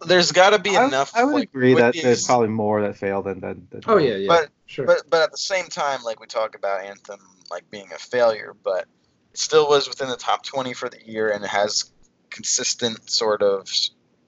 there's 0.05 0.31
got 0.31 0.51
to 0.51 0.59
be 0.59 0.75
I, 0.77 0.85
enough 0.85 1.11
I 1.15 1.23
would 1.23 1.33
like, 1.33 1.49
agree 1.49 1.73
that 1.75 1.93
these- 1.93 2.03
there's 2.03 2.25
probably 2.25 2.47
more 2.49 2.81
that 2.81 2.97
fail 2.97 3.21
than 3.21 3.39
than. 3.39 3.67
than 3.71 3.81
Oh 3.87 3.97
yeah, 3.97 4.15
yeah, 4.15 4.27
But- 4.27 4.49
sure. 4.65 4.85
but 4.85 5.03
but 5.09 5.21
at 5.23 5.31
the 5.31 5.37
same 5.37 5.65
time 5.67 6.01
like 6.03 6.19
we 6.19 6.27
talk 6.27 6.55
about 6.55 6.81
anthem 6.83 7.19
like 7.49 7.69
being 7.69 7.91
a 7.93 7.97
failure 7.97 8.55
but 8.63 8.85
it 9.31 9.37
still 9.39 9.67
was 9.67 9.87
within 9.87 10.09
the 10.09 10.15
top 10.17 10.43
20 10.45 10.73
for 10.73 10.89
the 10.89 10.99
year 11.05 11.29
and 11.31 11.43
it 11.43 11.49
has 11.49 11.91
consistent 12.29 13.09
sort 13.09 13.41
of 13.41 13.67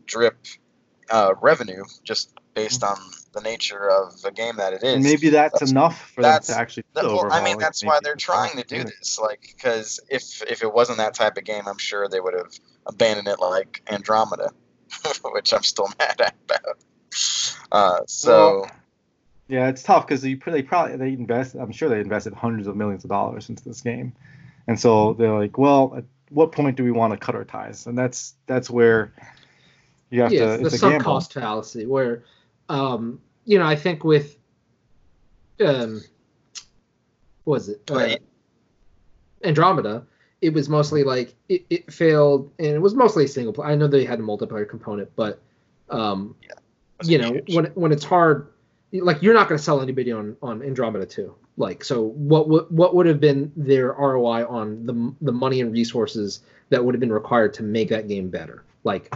drip 0.05 0.38
uh, 1.09 1.34
revenue 1.41 1.84
just 2.03 2.34
based 2.53 2.84
on 2.84 2.97
the 3.34 3.41
nature 3.41 3.89
of 3.89 4.21
the 4.21 4.32
game 4.32 4.57
that 4.57 4.74
it 4.74 4.84
is 4.84 4.93
And 4.93 5.03
maybe 5.03 5.30
that's, 5.30 5.53
That's- 5.53 5.71
enough 5.71 6.11
for 6.11 6.21
that's- 6.21 6.47
them 6.47 6.55
to 6.55 6.61
actually. 6.61 6.84
That- 6.93 7.01
do 7.03 7.07
the 7.09 7.15
well, 7.15 7.32
I 7.34 7.43
mean, 7.43 7.57
that's 7.57 7.84
why 7.84 7.99
they're 8.03 8.15
trying 8.15 8.55
to 8.57 8.63
do 8.63 8.84
this. 8.84 9.17
Like, 9.19 9.41
because 9.55 9.99
if 10.09 10.43
if 10.43 10.61
it 10.61 10.71
wasn't 10.71 10.99
that 10.99 11.15
type 11.15 11.38
of 11.38 11.43
game, 11.45 11.63
I'm 11.67 11.80
sure 11.80 12.07
they 12.07 12.19
would 12.19 12.36
have 12.36 12.51
abandoned 12.86 13.28
it 13.28 13.39
like 13.39 13.82
Andromeda, 13.89 14.51
which 15.34 15.54
I'm 15.54 15.64
still 15.64 15.88
mad 16.00 16.22
at 16.22 16.36
about. 16.46 16.78
Uh, 17.72 18.00
so 18.08 18.62
Well, 18.62 18.72
Yeah, 19.48 19.68
it's 19.68 19.84
tough 19.84 20.08
because 20.08 20.22
they 20.22 20.36
they 20.36 20.64
probably 20.64 20.98
they 20.98 21.10
invest. 21.14 21.56
I'm 21.56 21.72
sure 21.72 21.89
they 21.89 22.00
invested 22.00 22.34
hundreds 22.34 22.68
of 22.68 22.76
millions 22.76 23.04
of 23.04 23.10
dollars 23.10 23.50
into 23.50 23.64
this 23.64 23.82
game, 23.82 24.14
and 24.68 24.80
so 24.80 25.14
they're 25.14 25.38
like, 25.38 25.58
well, 25.58 25.94
at 25.98 26.06
what 26.30 26.52
point 26.52 26.78
do 26.78 26.84
we 26.84 26.91
want 26.91 27.12
to 27.14 27.18
cut 27.18 27.36
our 27.36 27.44
ties? 27.46 27.86
And 27.86 27.98
that's 27.98 28.36
that's 28.48 28.70
where 28.70 29.14
you 30.10 30.22
have 30.22 30.32
yeah, 30.32 30.39
to. 30.39 30.54
it's 30.54 30.62
It's 30.64 30.72
the 30.72 30.76
a 30.76 30.80
sunk 30.80 31.04
cost 31.04 31.34
fallacy 31.34 31.86
where 31.86 32.24
um 32.70 33.20
you 33.46 33.60
know 33.60 33.66
i 33.66 33.76
think 33.76 34.04
with 34.04 34.38
um 35.66 36.02
what 37.44 37.56
was 37.56 37.70
it 37.70 37.82
uh, 37.91 38.16
andromeda 39.44 40.06
it 40.44 40.54
was 40.54 40.68
mostly 40.68 41.04
like 41.04 41.34
it, 41.48 41.66
it 41.70 41.91
failed 41.91 42.52
and 42.60 42.68
it 42.68 42.82
was 42.82 42.94
mostly 42.94 43.26
a 43.26 43.28
single 43.28 43.54
player 43.54 43.70
i 43.70 43.76
know 43.76 43.88
they 43.88 44.04
had 44.04 44.20
a 44.20 44.24
multiplayer 44.24 44.68
component 44.68 45.10
but 45.16 45.41
um 45.89 46.36
was 47.00 47.10
you 47.10 47.18
know 47.18 47.32
huge. 47.34 47.56
when 47.56 47.66
when 47.76 47.91
it's 47.91 48.04
hard 48.04 48.50
like 48.91 49.22
you're 49.24 49.34
not 49.34 49.48
going 49.48 49.58
to 49.58 49.64
sell 49.64 49.82
anybody 49.82 50.12
on 50.12 50.36
on 50.41 50.62
andromeda 50.62 51.06
2 51.06 51.34
like 51.58 51.84
so 51.84 52.10
what 52.10 52.50
would 52.50 52.66
what 52.70 52.94
would 52.94 53.06
have 53.06 53.20
been 53.20 53.52
their 53.56 53.94
roi 53.94 54.46
on 54.46 54.86
the 54.86 55.16
the 55.22 55.32
money 55.32 55.62
and 55.62 55.72
resources 55.72 56.41
that 56.70 56.84
would 56.84 56.94
have 56.94 57.00
been 57.00 57.14
required 57.14 57.54
to 57.54 57.64
make 57.64 57.89
that 57.89 58.08
game 58.08 58.30
better 58.30 58.64
like 58.84 59.14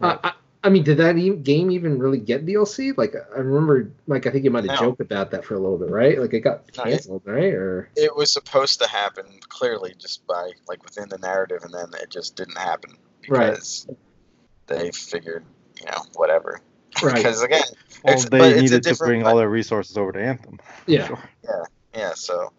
Right. 0.00 0.18
I, 0.24 0.32
I, 0.62 0.66
I 0.68 0.70
mean 0.70 0.82
did 0.82 0.98
that 0.98 1.16
e- 1.18 1.34
game 1.36 1.70
even 1.70 1.98
really 1.98 2.18
get 2.18 2.44
dlc 2.46 2.96
like 2.98 3.14
i 3.34 3.38
remember 3.38 3.90
like 4.06 4.26
i 4.26 4.30
think 4.30 4.44
you 4.44 4.50
might 4.50 4.64
have 4.64 4.80
No. 4.80 4.86
joked 4.88 5.00
about 5.00 5.30
that 5.32 5.44
for 5.44 5.54
a 5.54 5.58
little 5.58 5.78
bit 5.78 5.90
right 5.90 6.18
like 6.20 6.32
it 6.34 6.40
got 6.40 6.62
No, 6.76 6.84
it- 6.84 6.90
canceled 6.90 7.22
right 7.24 7.52
or 7.54 7.88
it 7.96 8.14
was 8.14 8.32
supposed 8.32 8.80
to 8.82 8.88
happen 8.88 9.26
clearly 9.48 9.94
just 9.98 10.26
by 10.26 10.50
like 10.68 10.82
within 10.84 11.08
the 11.08 11.18
narrative, 11.18 11.62
and 11.64 11.72
then 11.74 11.88
it 12.00 12.10
just 12.10 12.36
didn't 12.36 12.58
happen 12.58 12.96
Right. 13.28 13.50
because 13.50 13.86
they 14.66 14.90
figured, 14.92 15.44
you 15.78 15.86
know, 15.86 16.02
whatever. 16.14 16.60
right 17.02 17.14
Because 17.16 17.42
again, 17.42 17.62
Well, 18.04 18.14
It's- 18.14 18.28
they 18.28 18.38
but 18.38 18.48
it's 18.52 18.58
a 18.58 18.62
needed 18.62 18.82
to 18.84 18.88
different- 18.90 19.08
bring 19.08 19.26
all 19.26 19.36
their 19.36 19.48
resources 19.50 19.96
over 19.96 20.12
to 20.12 20.20
Anthem. 20.22 20.58
for 20.58 20.90
yeah 20.90 21.06
sure. 21.06 21.18
Yeah, 21.94 22.14
so 22.14 22.52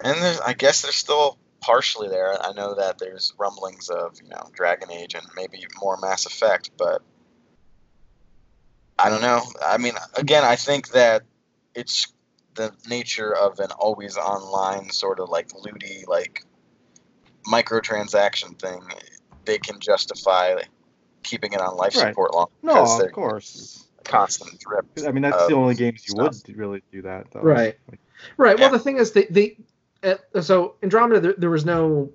and 0.00 0.20
there's, 0.22 0.40
I 0.40 0.52
guess 0.52 0.82
they're 0.82 0.92
still 0.92 1.38
partially 1.60 2.08
there. 2.08 2.36
I 2.44 2.52
know 2.52 2.74
that 2.74 2.98
there's 2.98 3.32
rumblings 3.38 3.88
of 3.88 4.18
you 4.22 4.28
know 4.28 4.50
Dragon 4.52 4.90
Age 4.90 5.14
and 5.14 5.26
maybe 5.34 5.64
more 5.80 5.96
Mass 6.00 6.26
Effect, 6.26 6.70
but 6.76 7.00
I 8.98 9.08
don't 9.10 9.22
know. 9.22 9.42
I 9.64 9.78
mean, 9.78 9.94
again, 10.16 10.44
I 10.44 10.56
think 10.56 10.88
that 10.90 11.22
it's 11.74 12.12
the 12.54 12.72
nature 12.88 13.34
of 13.34 13.58
an 13.58 13.70
always 13.72 14.16
online 14.16 14.90
sort 14.90 15.18
of 15.18 15.28
like 15.28 15.48
looty 15.54 16.04
like 16.06 16.44
microtransaction 17.50 18.58
thing. 18.60 18.80
They 19.44 19.58
can 19.58 19.80
justify 19.80 20.62
keeping 21.22 21.52
it 21.52 21.60
on 21.60 21.76
life 21.76 21.96
Right. 21.96 22.08
support 22.08 22.34
long 22.34 22.48
No, 22.62 22.82
of 22.84 22.98
they're 22.98 23.10
course. 23.10 23.86
constant 24.04 24.58
drip. 24.60 24.86
I 25.06 25.10
mean, 25.12 25.22
that's 25.22 25.46
the 25.48 25.54
only 25.54 25.74
games 25.74 26.04
you 26.06 26.12
stuff. 26.12 26.34
would 26.46 26.56
really 26.56 26.82
do 26.92 27.02
that. 27.02 27.30
Though. 27.32 27.40
Right. 27.40 27.76
Like, 27.90 28.00
Right. 28.36 28.58
Yeah. 28.58 28.66
Well, 28.66 28.72
the 28.72 28.78
thing 28.78 28.96
is, 28.98 29.12
they 29.12 29.24
they 29.24 29.56
uh, 30.02 30.40
so 30.40 30.76
Andromeda 30.82 31.20
there, 31.20 31.34
there 31.36 31.50
was 31.50 31.64
no 31.64 32.10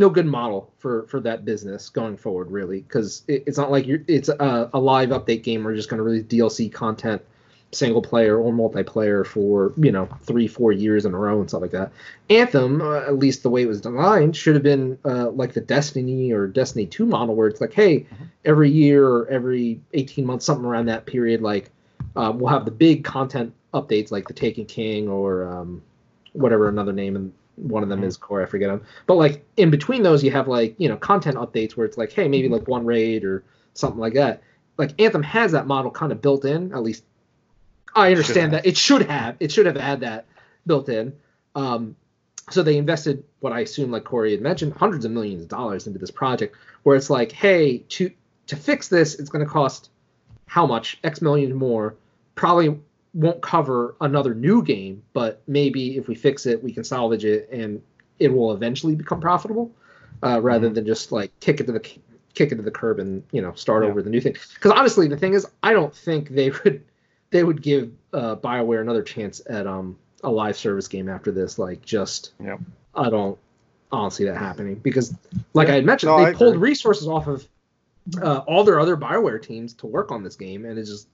no 0.00 0.08
good 0.08 0.26
model 0.26 0.72
for 0.78 1.06
for 1.06 1.20
that 1.20 1.44
business 1.44 1.90
going 1.90 2.16
forward, 2.16 2.50
really, 2.50 2.80
because 2.80 3.22
it, 3.28 3.44
it's 3.46 3.58
not 3.58 3.70
like 3.70 3.86
you're 3.86 4.02
it's 4.08 4.30
a, 4.30 4.70
a 4.72 4.80
live 4.80 5.10
update 5.10 5.42
game 5.42 5.62
where 5.62 5.72
you're 5.72 5.76
just 5.76 5.90
going 5.90 5.98
to 5.98 6.02
release 6.02 6.24
DLC 6.24 6.72
content, 6.72 7.22
single 7.70 8.00
player 8.00 8.38
or 8.38 8.50
multiplayer 8.50 9.26
for 9.26 9.74
you 9.76 9.92
know 9.92 10.08
three 10.22 10.48
four 10.48 10.72
years 10.72 11.04
in 11.04 11.12
a 11.12 11.18
row 11.18 11.38
and 11.38 11.50
stuff 11.50 11.60
like 11.60 11.70
that. 11.70 11.92
Anthem, 12.30 12.80
uh, 12.80 13.00
at 13.00 13.18
least 13.18 13.42
the 13.42 13.50
way 13.50 13.62
it 13.62 13.66
was 13.66 13.82
designed, 13.82 14.34
should 14.34 14.54
have 14.54 14.62
been 14.62 14.98
uh, 15.04 15.30
like 15.30 15.52
the 15.52 15.60
Destiny 15.60 16.32
or 16.32 16.46
Destiny 16.46 16.86
Two 16.86 17.04
model, 17.04 17.36
where 17.36 17.46
it's 17.46 17.60
like, 17.60 17.74
hey, 17.74 18.06
every 18.46 18.70
year 18.70 19.06
or 19.06 19.28
every 19.28 19.80
eighteen 19.92 20.24
months, 20.24 20.46
something 20.46 20.64
around 20.64 20.86
that 20.86 21.04
period, 21.04 21.42
like 21.42 21.70
um, 22.16 22.38
we'll 22.38 22.50
have 22.50 22.64
the 22.64 22.70
big 22.70 23.04
content 23.04 23.52
updates 23.74 24.10
like 24.10 24.26
the 24.26 24.34
Taken 24.34 24.64
King 24.64 25.08
or 25.08 25.46
um, 25.46 25.82
whatever 26.32 26.68
another 26.68 26.92
name 26.92 27.16
and 27.16 27.32
one 27.56 27.82
of 27.82 27.88
them 27.88 28.00
Mhm. 28.00 28.06
is 28.06 28.16
Core, 28.16 28.42
I 28.42 28.46
forget 28.46 28.68
them. 28.70 28.82
But 29.06 29.16
like 29.16 29.44
in 29.56 29.70
between 29.70 30.02
those, 30.02 30.22
you 30.24 30.30
have 30.30 30.48
like 30.48 30.74
you 30.78 30.88
know 30.88 30.96
content 30.96 31.36
updates 31.36 31.72
where 31.72 31.86
it's 31.86 31.98
like, 31.98 32.12
hey, 32.12 32.28
maybe 32.28 32.48
like 32.48 32.66
one 32.68 32.84
raid 32.86 33.24
or 33.24 33.42
something 33.74 34.00
like 34.00 34.14
that. 34.14 34.42
Like 34.78 35.00
Anthem 35.00 35.22
has 35.22 35.52
that 35.52 35.66
model 35.66 35.90
kind 35.90 36.12
of 36.12 36.22
built 36.22 36.44
in. 36.44 36.72
At 36.72 36.82
least 36.82 37.04
I 37.94 38.08
understand 38.10 38.52
that 38.52 38.66
it 38.66 38.76
should 38.76 39.02
have. 39.02 39.36
It 39.40 39.50
should 39.52 39.66
have 39.66 39.76
had 39.76 40.00
that 40.00 40.26
built 40.66 40.88
in. 40.88 41.12
Um, 41.54 41.96
so 42.50 42.62
they 42.62 42.78
invested 42.78 43.24
what 43.40 43.52
I 43.52 43.60
assume, 43.60 43.90
like 43.90 44.04
Corey 44.04 44.30
had 44.32 44.40
mentioned, 44.40 44.74
hundreds 44.74 45.04
of 45.04 45.10
millions 45.12 45.42
of 45.42 45.48
dollars 45.48 45.86
into 45.86 45.98
this 45.98 46.10
project. 46.10 46.56
Where 46.82 46.96
it's 46.96 47.10
like, 47.10 47.32
hey, 47.32 47.78
to 47.90 48.10
to 48.46 48.56
fix 48.56 48.88
this, 48.88 49.16
it's 49.16 49.28
going 49.30 49.44
to 49.44 49.50
cost 49.50 49.90
how 50.46 50.66
much? 50.66 50.98
X 51.04 51.20
million 51.22 51.54
more. 51.54 51.94
Probably 52.34 52.80
won't 53.14 53.40
cover 53.42 53.96
another 54.00 54.34
new 54.34 54.62
game, 54.62 55.02
but 55.12 55.42
maybe 55.46 55.96
if 55.96 56.06
we 56.08 56.14
fix 56.14 56.46
it, 56.46 56.62
we 56.62 56.72
can 56.72 56.84
salvage 56.84 57.24
it 57.24 57.48
and 57.50 57.82
it 58.18 58.28
will 58.28 58.52
eventually 58.52 58.94
become 58.94 59.20
profitable, 59.20 59.70
uh, 60.22 60.40
rather 60.40 60.68
Mhm. 60.70 60.74
than 60.74 60.86
just 60.86 61.10
like 61.12 61.32
kick 61.40 61.60
it 61.60 61.66
to 61.66 61.72
the 61.72 61.80
kick 61.80 62.52
it 62.52 62.56
to 62.56 62.62
the 62.62 62.70
curb 62.70 63.00
and 63.00 63.22
you 63.32 63.42
know 63.42 63.52
start 63.54 63.82
Yeah. 63.82 63.90
over 63.90 64.02
the 64.02 64.10
new 64.10 64.20
thing. 64.20 64.34
Because 64.54 64.70
honestly, 64.72 65.08
the 65.08 65.16
thing 65.16 65.32
is, 65.34 65.46
I 65.62 65.72
don't 65.72 65.94
think 65.94 66.28
they 66.28 66.50
would 66.64 66.84
they 67.30 67.42
would 67.44 67.62
give 67.62 67.90
uh, 68.12 68.36
Bioware 68.36 68.80
another 68.80 69.02
chance 69.02 69.40
at 69.48 69.66
um 69.66 69.96
a 70.22 70.30
live 70.30 70.56
service 70.56 70.86
game 70.86 71.08
after 71.08 71.32
this. 71.32 71.58
Like 71.58 71.82
just 71.82 72.32
Yep. 72.44 72.60
I 72.94 73.10
don't 73.10 73.38
I 73.90 73.96
don't 73.96 74.12
see 74.12 74.24
that 74.24 74.36
happening 74.36 74.76
because 74.76 75.12
like 75.54 75.66
Yeah. 75.66 75.72
I 75.72 75.76
had 75.76 75.84
mentioned, 75.86 76.10
No, 76.10 76.18
they 76.18 76.30
I 76.30 76.32
pulled 76.32 76.54
agree. 76.56 76.68
resources 76.68 77.08
off 77.08 77.26
of 77.26 77.48
uh, 78.22 78.38
all 78.46 78.62
their 78.64 78.78
other 78.80 78.96
Bioware 78.96 79.40
teams 79.42 79.72
to 79.74 79.86
work 79.86 80.10
on 80.12 80.22
this 80.22 80.36
game, 80.36 80.64
and 80.64 80.78
it 80.78 80.84
just 80.84 81.08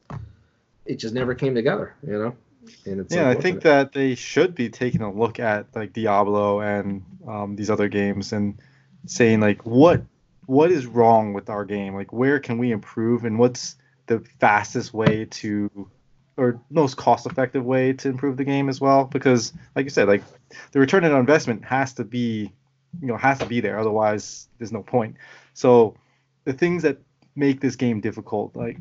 it 0.86 0.96
just 0.96 1.14
never 1.14 1.34
came 1.34 1.54
together, 1.54 1.94
you 2.06 2.12
know. 2.12 2.36
And 2.84 3.00
it's 3.00 3.14
yeah, 3.14 3.28
I 3.28 3.34
think 3.34 3.62
that 3.62 3.92
they 3.92 4.14
should 4.14 4.54
be 4.54 4.68
taking 4.68 5.02
a 5.02 5.12
look 5.12 5.38
at 5.38 5.66
like 5.74 5.92
Diablo 5.92 6.60
and 6.60 7.04
um, 7.26 7.56
these 7.56 7.70
other 7.70 7.88
games 7.88 8.32
and 8.32 8.60
saying 9.06 9.40
like 9.40 9.64
what 9.64 10.02
what 10.46 10.70
is 10.70 10.86
wrong 10.86 11.32
with 11.32 11.50
our 11.50 11.64
game? 11.64 11.94
Like 11.94 12.12
where 12.12 12.38
can 12.40 12.58
we 12.58 12.72
improve 12.72 13.24
and 13.24 13.38
what's 13.38 13.76
the 14.06 14.20
fastest 14.40 14.94
way 14.94 15.26
to 15.26 15.88
or 16.36 16.60
most 16.70 16.96
cost 16.96 17.26
effective 17.26 17.64
way 17.64 17.92
to 17.94 18.08
improve 18.08 18.36
the 18.36 18.44
game 18.44 18.68
as 18.68 18.80
well? 18.80 19.04
Because 19.04 19.52
like 19.74 19.84
you 19.84 19.90
said, 19.90 20.08
like 20.08 20.24
the 20.72 20.80
return 20.80 21.04
on 21.04 21.12
investment 21.12 21.64
has 21.64 21.92
to 21.94 22.04
be 22.04 22.52
you 23.00 23.06
know 23.06 23.16
has 23.16 23.38
to 23.38 23.46
be 23.46 23.60
there 23.60 23.78
otherwise 23.78 24.48
there's 24.58 24.72
no 24.72 24.82
point. 24.82 25.16
So 25.54 25.96
the 26.44 26.52
things 26.52 26.82
that 26.82 26.98
make 27.36 27.60
this 27.60 27.76
game 27.76 28.00
difficult, 28.00 28.56
like, 28.56 28.78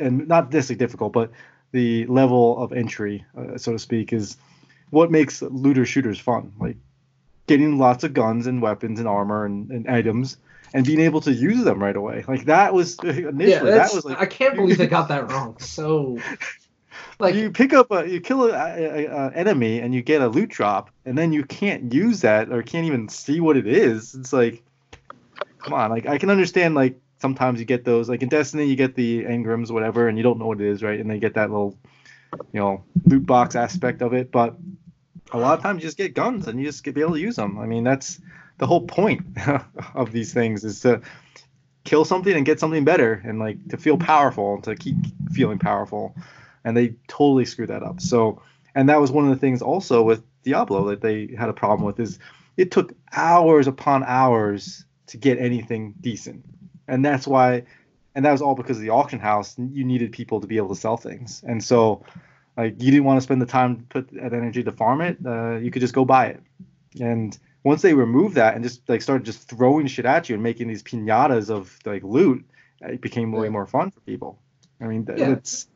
and 0.00 0.26
not 0.26 0.52
necessarily 0.52 0.78
difficult, 0.78 1.12
but 1.12 1.30
the 1.72 2.06
level 2.06 2.62
of 2.62 2.72
entry, 2.72 3.24
uh, 3.36 3.58
so 3.58 3.72
to 3.72 3.78
speak, 3.78 4.12
is 4.12 4.36
what 4.90 5.10
makes 5.10 5.42
looter 5.42 5.84
shooters 5.84 6.18
fun. 6.18 6.52
Like 6.58 6.76
getting 7.46 7.78
lots 7.78 8.04
of 8.04 8.14
guns 8.14 8.46
and 8.46 8.62
weapons 8.62 8.98
and 8.98 9.08
armor 9.08 9.44
and, 9.44 9.70
and 9.70 9.88
items 9.88 10.36
and 10.74 10.84
being 10.84 11.00
able 11.00 11.20
to 11.22 11.32
use 11.32 11.64
them 11.64 11.82
right 11.82 11.96
away. 11.96 12.24
Like 12.28 12.44
that 12.46 12.74
was 12.74 12.98
initially 13.02 13.50
yeah, 13.50 13.62
that 13.62 13.92
was 13.92 14.04
like 14.04 14.18
I 14.18 14.26
can't 14.26 14.54
believe 14.54 14.78
they 14.78 14.86
got 14.86 15.08
that 15.08 15.30
wrong. 15.30 15.58
So, 15.58 16.18
like, 17.18 17.34
you 17.34 17.50
pick 17.50 17.72
up 17.72 17.90
a 17.90 18.08
you 18.08 18.20
kill 18.20 18.44
a, 18.44 18.52
a, 18.52 19.06
a 19.06 19.32
enemy 19.32 19.80
and 19.80 19.94
you 19.94 20.02
get 20.02 20.22
a 20.22 20.28
loot 20.28 20.50
drop 20.50 20.90
and 21.04 21.16
then 21.16 21.32
you 21.32 21.44
can't 21.44 21.92
use 21.92 22.20
that 22.20 22.50
or 22.50 22.62
can't 22.62 22.86
even 22.86 23.08
see 23.08 23.40
what 23.40 23.56
it 23.56 23.66
is. 23.66 24.14
It's 24.14 24.32
like 24.32 24.62
come 25.58 25.74
on, 25.74 25.90
like 25.90 26.06
I 26.06 26.18
can 26.18 26.30
understand 26.30 26.74
like 26.74 26.98
sometimes 27.18 27.58
you 27.60 27.66
get 27.66 27.84
those 27.84 28.08
like 28.08 28.22
in 28.22 28.28
Destiny 28.28 28.66
you 28.66 28.76
get 28.76 28.94
the 28.94 29.24
engrams 29.24 29.70
whatever 29.70 30.08
and 30.08 30.16
you 30.16 30.24
don't 30.24 30.38
know 30.38 30.46
what 30.46 30.60
it 30.60 30.66
is, 30.66 30.82
right? 30.82 30.98
And 30.98 31.10
they 31.10 31.18
get 31.18 31.34
that 31.34 31.50
little 31.50 31.76
you 32.52 32.60
know 32.60 32.84
loot 33.04 33.26
box 33.26 33.56
aspect 33.56 34.02
of 34.02 34.12
it, 34.12 34.30
but 34.30 34.56
a 35.32 35.38
lot 35.38 35.58
of 35.58 35.62
times 35.62 35.82
you 35.82 35.88
just 35.88 35.98
get 35.98 36.14
guns 36.14 36.46
and 36.46 36.58
you 36.58 36.66
just 36.66 36.84
get 36.84 36.94
be 36.94 37.00
able 37.02 37.14
to 37.14 37.20
use 37.20 37.36
them. 37.36 37.58
I 37.58 37.66
mean, 37.66 37.84
that's 37.84 38.20
the 38.58 38.66
whole 38.66 38.86
point 38.86 39.26
of 39.94 40.12
these 40.12 40.32
things 40.32 40.64
is 40.64 40.80
to 40.80 41.00
kill 41.84 42.04
something 42.04 42.34
and 42.34 42.44
get 42.44 42.60
something 42.60 42.84
better 42.84 43.22
and 43.24 43.38
like 43.38 43.56
to 43.68 43.78
feel 43.78 43.96
powerful 43.96 44.54
and 44.54 44.64
to 44.64 44.76
keep 44.76 44.96
feeling 45.32 45.58
powerful 45.58 46.14
and 46.64 46.76
they 46.76 46.94
totally 47.06 47.46
screwed 47.46 47.70
that 47.70 47.82
up 47.82 48.00
so 48.00 48.42
and 48.74 48.90
that 48.90 49.00
was 49.00 49.10
one 49.10 49.24
of 49.24 49.30
the 49.30 49.40
things 49.40 49.62
also 49.62 50.02
with 50.02 50.22
diablo 50.42 50.88
that 50.88 51.00
they 51.00 51.34
had 51.38 51.48
a 51.48 51.52
problem 51.52 51.86
with 51.86 51.98
is 51.98 52.18
it 52.58 52.70
took 52.70 52.92
hours 53.16 53.66
upon 53.66 54.04
hours 54.04 54.84
to 55.06 55.16
get 55.16 55.38
anything 55.38 55.94
decent 56.00 56.44
and 56.88 57.04
that's 57.04 57.26
why 57.26 57.62
and 58.14 58.24
that 58.24 58.32
was 58.32 58.42
all 58.42 58.54
because 58.54 58.78
of 58.78 58.82
the 58.82 58.90
auction 58.90 59.18
house 59.18 59.54
you 59.58 59.84
needed 59.84 60.10
people 60.12 60.40
to 60.40 60.46
be 60.46 60.56
able 60.56 60.68
to 60.70 60.80
sell 60.80 60.96
things 60.96 61.42
and 61.46 61.62
so 61.62 62.02
like 62.56 62.82
you 62.82 62.90
didn't 62.90 63.04
want 63.04 63.18
to 63.18 63.22
spend 63.22 63.40
the 63.40 63.46
time 63.46 63.76
to 63.76 63.82
put 63.84 64.10
that 64.12 64.32
energy 64.32 64.62
to 64.64 64.72
farm 64.72 65.00
it 65.00 65.16
uh, 65.24 65.56
you 65.56 65.70
could 65.70 65.80
just 65.80 65.94
go 65.94 66.04
buy 66.04 66.26
it 66.26 66.42
and 67.00 67.38
once 67.64 67.82
they 67.82 67.94
removed 67.94 68.34
that 68.36 68.54
and 68.54 68.64
just 68.64 68.88
like 68.88 69.02
started 69.02 69.24
just 69.24 69.48
throwing 69.48 69.86
shit 69.86 70.06
at 70.06 70.28
you 70.28 70.34
and 70.34 70.42
making 70.42 70.68
these 70.68 70.82
pinatas 70.82 71.50
of 71.50 71.78
like 71.84 72.02
loot, 72.02 72.44
it 72.80 73.00
became 73.00 73.32
way 73.32 73.44
Yeah. 73.46 73.50
more 73.50 73.66
fun 73.66 73.90
for 73.90 74.00
people. 74.00 74.38
I 74.80 74.86
mean, 74.86 75.06
Yeah. 75.08 75.32
it's 75.32 75.66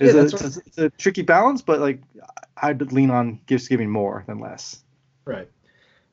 Yeah, 0.00 0.08
it's, 0.08 0.14
a, 0.14 0.16
that's 0.16 0.32
it's, 0.34 0.56
a, 0.56 0.60
it's 0.66 0.78
a 0.78 0.90
tricky 0.90 1.22
balance, 1.22 1.62
but 1.62 1.80
like 1.80 2.02
I'd 2.56 2.92
lean 2.92 3.10
on 3.10 3.40
just 3.46 3.68
giving 3.68 3.90
more 3.90 4.24
than 4.26 4.38
less. 4.38 4.82
Right. 5.24 5.48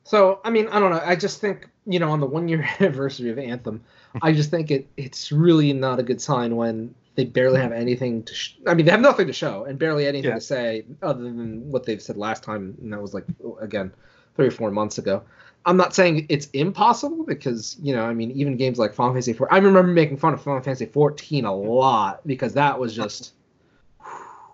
So 0.04 0.40
I 0.44 0.50
mean, 0.50 0.68
I 0.68 0.80
don't 0.80 0.90
know. 0.90 1.02
I 1.04 1.16
just 1.16 1.40
think 1.40 1.68
you 1.86 1.98
know, 1.98 2.10
on 2.10 2.20
the 2.20 2.26
one 2.26 2.48
year 2.48 2.68
anniversary 2.80 3.30
of 3.30 3.38
Anthem, 3.38 3.82
I 4.22 4.32
just 4.32 4.50
think 4.50 4.70
it 4.70 4.88
it's 4.96 5.32
really 5.32 5.72
not 5.72 5.98
a 5.98 6.02
good 6.02 6.20
sign 6.20 6.56
when 6.56 6.94
they 7.14 7.24
barely 7.24 7.60
have 7.60 7.72
anything 7.72 8.22
to. 8.24 8.34
Sh- 8.34 8.56
I 8.66 8.74
mean, 8.74 8.86
they 8.86 8.92
have 8.92 9.00
nothing 9.00 9.26
to 9.26 9.32
show 9.32 9.64
and 9.64 9.78
barely 9.78 10.06
anything 10.06 10.30
Yeah. 10.30 10.36
to 10.36 10.40
say 10.40 10.84
other 11.02 11.22
than 11.22 11.70
what 11.70 11.84
they've 11.84 12.00
said 12.02 12.16
last 12.16 12.42
time, 12.42 12.76
and 12.80 12.92
that 12.92 13.00
was 13.02 13.14
like 13.14 13.26
again 13.60 13.92
three 14.36 14.46
or 14.46 14.50
four 14.50 14.70
months 14.70 14.98
ago. 14.98 15.22
I'm 15.64 15.76
not 15.76 15.94
saying 15.94 16.26
it's 16.28 16.46
impossible 16.54 17.24
because 17.24 17.76
you 17.80 17.94
know, 17.94 18.04
I 18.04 18.14
mean, 18.14 18.32
even 18.32 18.56
games 18.56 18.78
like 18.78 18.94
Final 18.94 19.12
Fantasy 19.12 19.32
4. 19.34 19.52
I 19.52 19.58
remember 19.58 19.84
making 19.92 20.16
fun 20.16 20.32
of 20.34 20.42
Final 20.42 20.60
Fantasy 20.62 20.86
14 20.86 21.44
a 21.44 21.54
lot 21.54 22.26
because 22.26 22.54
that 22.54 22.78
was 22.80 22.94
just 22.94 23.34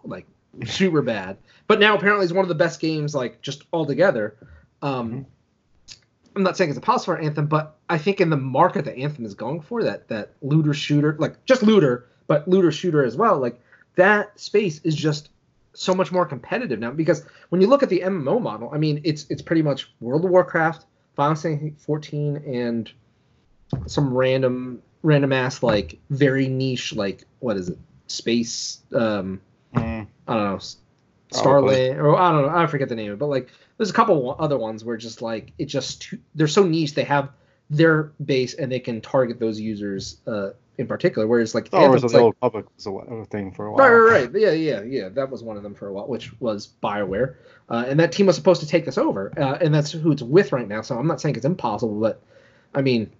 like 0.04 0.26
super 0.66 1.02
bad. 1.02 1.38
But 1.66 1.80
now 1.80 1.94
apparently 1.96 2.24
it's 2.24 2.32
one 2.32 2.44
of 2.44 2.48
the 2.48 2.54
best 2.54 2.80
games, 2.80 3.14
like 3.14 3.40
just 3.42 3.64
altogether. 3.72 4.36
Um, 4.82 5.10
Mhm. 5.12 5.26
I'm 6.38 6.44
not 6.44 6.56
saying 6.56 6.70
it's 6.70 6.76
impossible 6.76 7.16
for 7.16 7.20
Anthem, 7.20 7.46
but 7.46 7.76
I 7.88 7.98
think 7.98 8.20
in 8.20 8.30
the 8.30 8.36
market 8.36 8.84
that 8.84 8.96
Anthem 8.96 9.24
is 9.24 9.34
going 9.34 9.60
for, 9.60 9.82
that 9.82 10.08
that 10.08 10.32
looter 10.40 10.72
shooter, 10.72 11.16
like 11.18 11.44
just 11.44 11.62
looter, 11.62 12.08
but 12.26 12.46
looter 12.48 12.70
shooter 12.70 13.04
as 13.04 13.16
well, 13.16 13.38
like 13.38 13.60
that 13.96 14.38
space 14.38 14.80
is 14.84 14.94
just 14.94 15.30
so 15.74 15.94
much 15.94 16.12
more 16.12 16.24
competitive 16.24 16.78
now. 16.78 16.92
Because 16.92 17.24
when 17.48 17.60
you 17.60 17.66
look 17.66 17.82
at 17.82 17.88
the 17.88 18.00
MMO 18.00 18.40
model, 18.40 18.70
I 18.72 18.78
mean, 18.78 19.00
it's 19.04 19.26
it's 19.28 19.42
pretty 19.42 19.62
much 19.62 19.92
World 20.00 20.24
of 20.24 20.30
Warcraft, 20.30 20.86
Final 21.16 21.34
Fantasy 21.34 21.74
14, 21.78 22.36
and 22.46 22.90
some 23.86 24.14
random 24.16 24.80
random 25.02 25.32
ass 25.32 25.62
like 25.62 25.98
very 26.10 26.48
niche 26.48 26.92
like 26.92 27.24
what 27.38 27.56
is 27.56 27.68
it 27.68 27.78
space 28.08 28.80
um 28.94 29.40
Mm. 29.74 30.06
I 30.26 30.34
don't 30.34 30.44
know, 30.44 30.60
S- 31.32 31.42
Probably. 31.42 31.74
Starland, 31.74 32.00
or 32.00 32.16
I 32.16 32.32
don't 32.32 32.42
know, 32.42 32.56
I 32.56 32.66
forget 32.66 32.88
the 32.88 32.94
name 32.96 33.08
of 33.10 33.14
it, 33.14 33.18
but 33.18 33.28
like 33.28 33.48
there's 33.76 33.90
a 33.90 33.94
couple 33.94 34.34
other 34.38 34.58
ones 34.58 34.84
where 34.84 34.96
just 34.96 35.22
like 35.22 35.52
it 35.58 35.66
just 35.66 36.02
too, 36.02 36.18
they're 36.34 36.46
so 36.48 36.64
niche 36.64 36.94
they 36.94 37.04
have 37.04 37.30
their 37.70 38.12
base 38.24 38.54
and 38.54 38.72
they 38.72 38.80
can 38.80 39.00
target 39.00 39.38
those 39.38 39.60
users 39.60 40.20
uh, 40.26 40.50
in 40.78 40.86
particular. 40.86 41.26
Whereas 41.26 41.54
like 41.54 41.66
Star 41.66 41.80
Wars 41.88 42.02
Anthem's 42.02 42.04
of 42.04 42.10
the 42.12 42.16
like- 42.16 42.24
Old 42.24 42.34
Republic 42.36 42.66
was 42.76 42.86
a, 42.86 43.24
thing 43.30 43.52
for 43.52 43.66
a 43.66 43.72
while. 43.72 43.78
Right, 43.78 44.20
right, 44.20 44.32
right. 44.32 44.40
Yeah, 44.40 44.52
yeah, 44.52 44.82
yeah. 44.82 45.08
That 45.10 45.30
was 45.30 45.42
one 45.42 45.56
of 45.56 45.62
them 45.62 45.74
for 45.74 45.88
a 45.88 45.92
while, 45.92 46.06
which 46.08 46.32
was 46.40 46.68
Bioware, 46.82 47.34
uh, 47.68 47.84
and 47.86 48.00
that 48.00 48.12
team 48.12 48.26
was 48.26 48.36
supposed 48.36 48.60
to 48.62 48.66
take 48.66 48.84
this 48.86 48.96
over, 48.96 49.32
uh, 49.38 49.58
and 49.60 49.74
that's 49.74 49.92
who 49.92 50.12
it's 50.12 50.22
with 50.22 50.52
right 50.52 50.66
now. 50.66 50.80
So 50.80 50.98
I'm 50.98 51.06
not 51.06 51.20
saying 51.20 51.36
it's 51.36 51.44
impossible, 51.44 52.00
but 52.00 52.22
I 52.74 52.80
mean, 52.80 53.10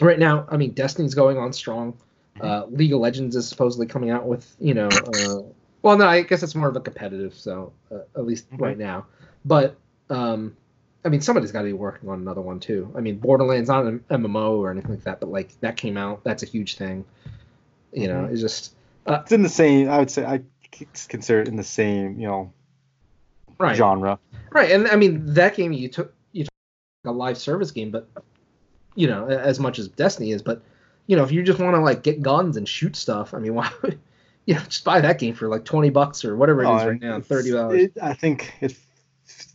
right 0.00 0.18
now, 0.18 0.46
I 0.50 0.58
mean, 0.58 0.72
Destiny's 0.72 1.14
going 1.14 1.38
on 1.38 1.52
strong. 1.52 1.96
Uh, 2.38 2.66
League 2.68 2.92
of 2.92 3.00
Legends 3.00 3.34
is 3.34 3.48
supposedly 3.48 3.86
coming 3.86 4.10
out 4.10 4.26
with, 4.26 4.54
you 4.60 4.74
know, 4.74 4.88
uh, 4.88 5.38
well, 5.86 5.96
no, 5.96 6.08
I 6.08 6.22
guess 6.22 6.42
it's 6.42 6.56
more 6.56 6.68
of 6.68 6.74
a 6.74 6.80
competitive, 6.80 7.32
so 7.32 7.72
uh, 7.92 8.00
at 8.16 8.26
least 8.26 8.46
Okay. 8.52 8.60
right 8.62 8.76
now. 8.76 9.06
But 9.44 9.76
um, 10.10 10.56
I 11.04 11.08
mean, 11.08 11.20
somebody's 11.20 11.52
got 11.52 11.60
to 11.60 11.66
be 11.66 11.72
working 11.72 12.08
on 12.08 12.18
another 12.18 12.40
one 12.40 12.58
too. 12.58 12.92
I 12.96 13.00
mean, 13.00 13.18
Borderlands 13.18 13.68
not 13.68 13.86
an 13.86 14.04
MMO 14.10 14.56
or 14.58 14.72
anything 14.72 14.90
like 14.90 15.04
that, 15.04 15.20
but 15.20 15.28
like 15.28 15.58
that 15.60 15.76
came 15.76 15.96
out, 15.96 16.24
that's 16.24 16.42
a 16.42 16.46
huge 16.46 16.76
thing. 16.76 17.04
You 17.92 18.08
know, 18.08 18.24
Mhm. 18.26 18.32
it's 18.32 18.40
just 18.40 18.74
It's 19.06 19.30
in 19.30 19.42
the 19.42 19.48
same. 19.48 19.88
I 19.88 19.98
would 19.98 20.10
say 20.10 20.24
I 20.24 20.42
consider 21.08 21.42
it 21.42 21.48
in 21.48 21.54
the 21.54 21.62
same. 21.62 22.18
You 22.18 22.26
know, 22.26 22.52
right. 23.58 23.76
genre. 23.76 24.18
Right, 24.50 24.72
and 24.72 24.88
I 24.88 24.96
mean 24.96 25.24
that 25.34 25.54
game 25.54 25.72
you 25.72 25.88
took 25.88 26.12
you 26.32 26.44
took 26.44 26.50
a 27.04 27.12
live 27.12 27.38
service 27.38 27.70
game, 27.70 27.92
but 27.92 28.08
you 28.96 29.06
know 29.06 29.28
as 29.28 29.60
much 29.60 29.78
as 29.78 29.86
Destiny 29.86 30.32
is, 30.32 30.42
but 30.42 30.62
you 31.06 31.16
know 31.16 31.22
if 31.22 31.30
you 31.30 31.44
just 31.44 31.60
want 31.60 31.76
to 31.76 31.80
like 31.80 32.02
get 32.02 32.22
guns 32.22 32.56
and 32.56 32.68
shoot 32.68 32.96
stuff, 32.96 33.34
I 33.34 33.38
mean 33.38 33.54
why? 33.60 33.70
would 33.82 34.00
You 34.46 34.54
know, 34.54 34.60
just 34.62 34.84
buy 34.84 35.00
that 35.00 35.18
game 35.18 35.34
for 35.34 35.48
like 35.48 35.64
twenty 35.64 35.90
bucks 35.90 36.24
or 36.24 36.36
whatever 36.36 36.62
it 36.62 36.74
is 36.74 36.82
Oh, 36.82 36.88
right 36.88 37.00
now, 37.00 37.20
thirty 37.20 37.50
dollars. 37.50 37.88
I 38.00 38.14
think 38.14 38.54
it 38.60 38.76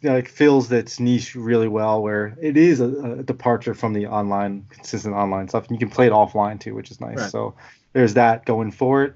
like 0.04 0.28
fills 0.28 0.72
its 0.72 1.00
niche 1.00 1.36
really 1.36 1.68
well, 1.68 2.02
where 2.02 2.38
it 2.42 2.58
is 2.58 2.82
a, 2.82 2.88
a 3.20 3.24
departure 3.24 3.74
from 3.74 3.94
the 3.94 4.08
online 4.08 4.66
consistent 4.70 5.16
online 5.16 5.48
stuff, 5.48 5.68
and 5.68 5.76
you 5.76 5.80
can 5.80 5.90
play 5.94 6.08
it 6.08 6.12
offline 6.12 6.60
too, 6.60 6.76
which 6.76 6.92
is 6.92 7.00
nice. 7.00 7.18
Right. 7.18 7.32
So 7.32 7.56
there's 7.94 8.16
that 8.16 8.46
going 8.46 8.72
for 8.72 9.04
it. 9.04 9.16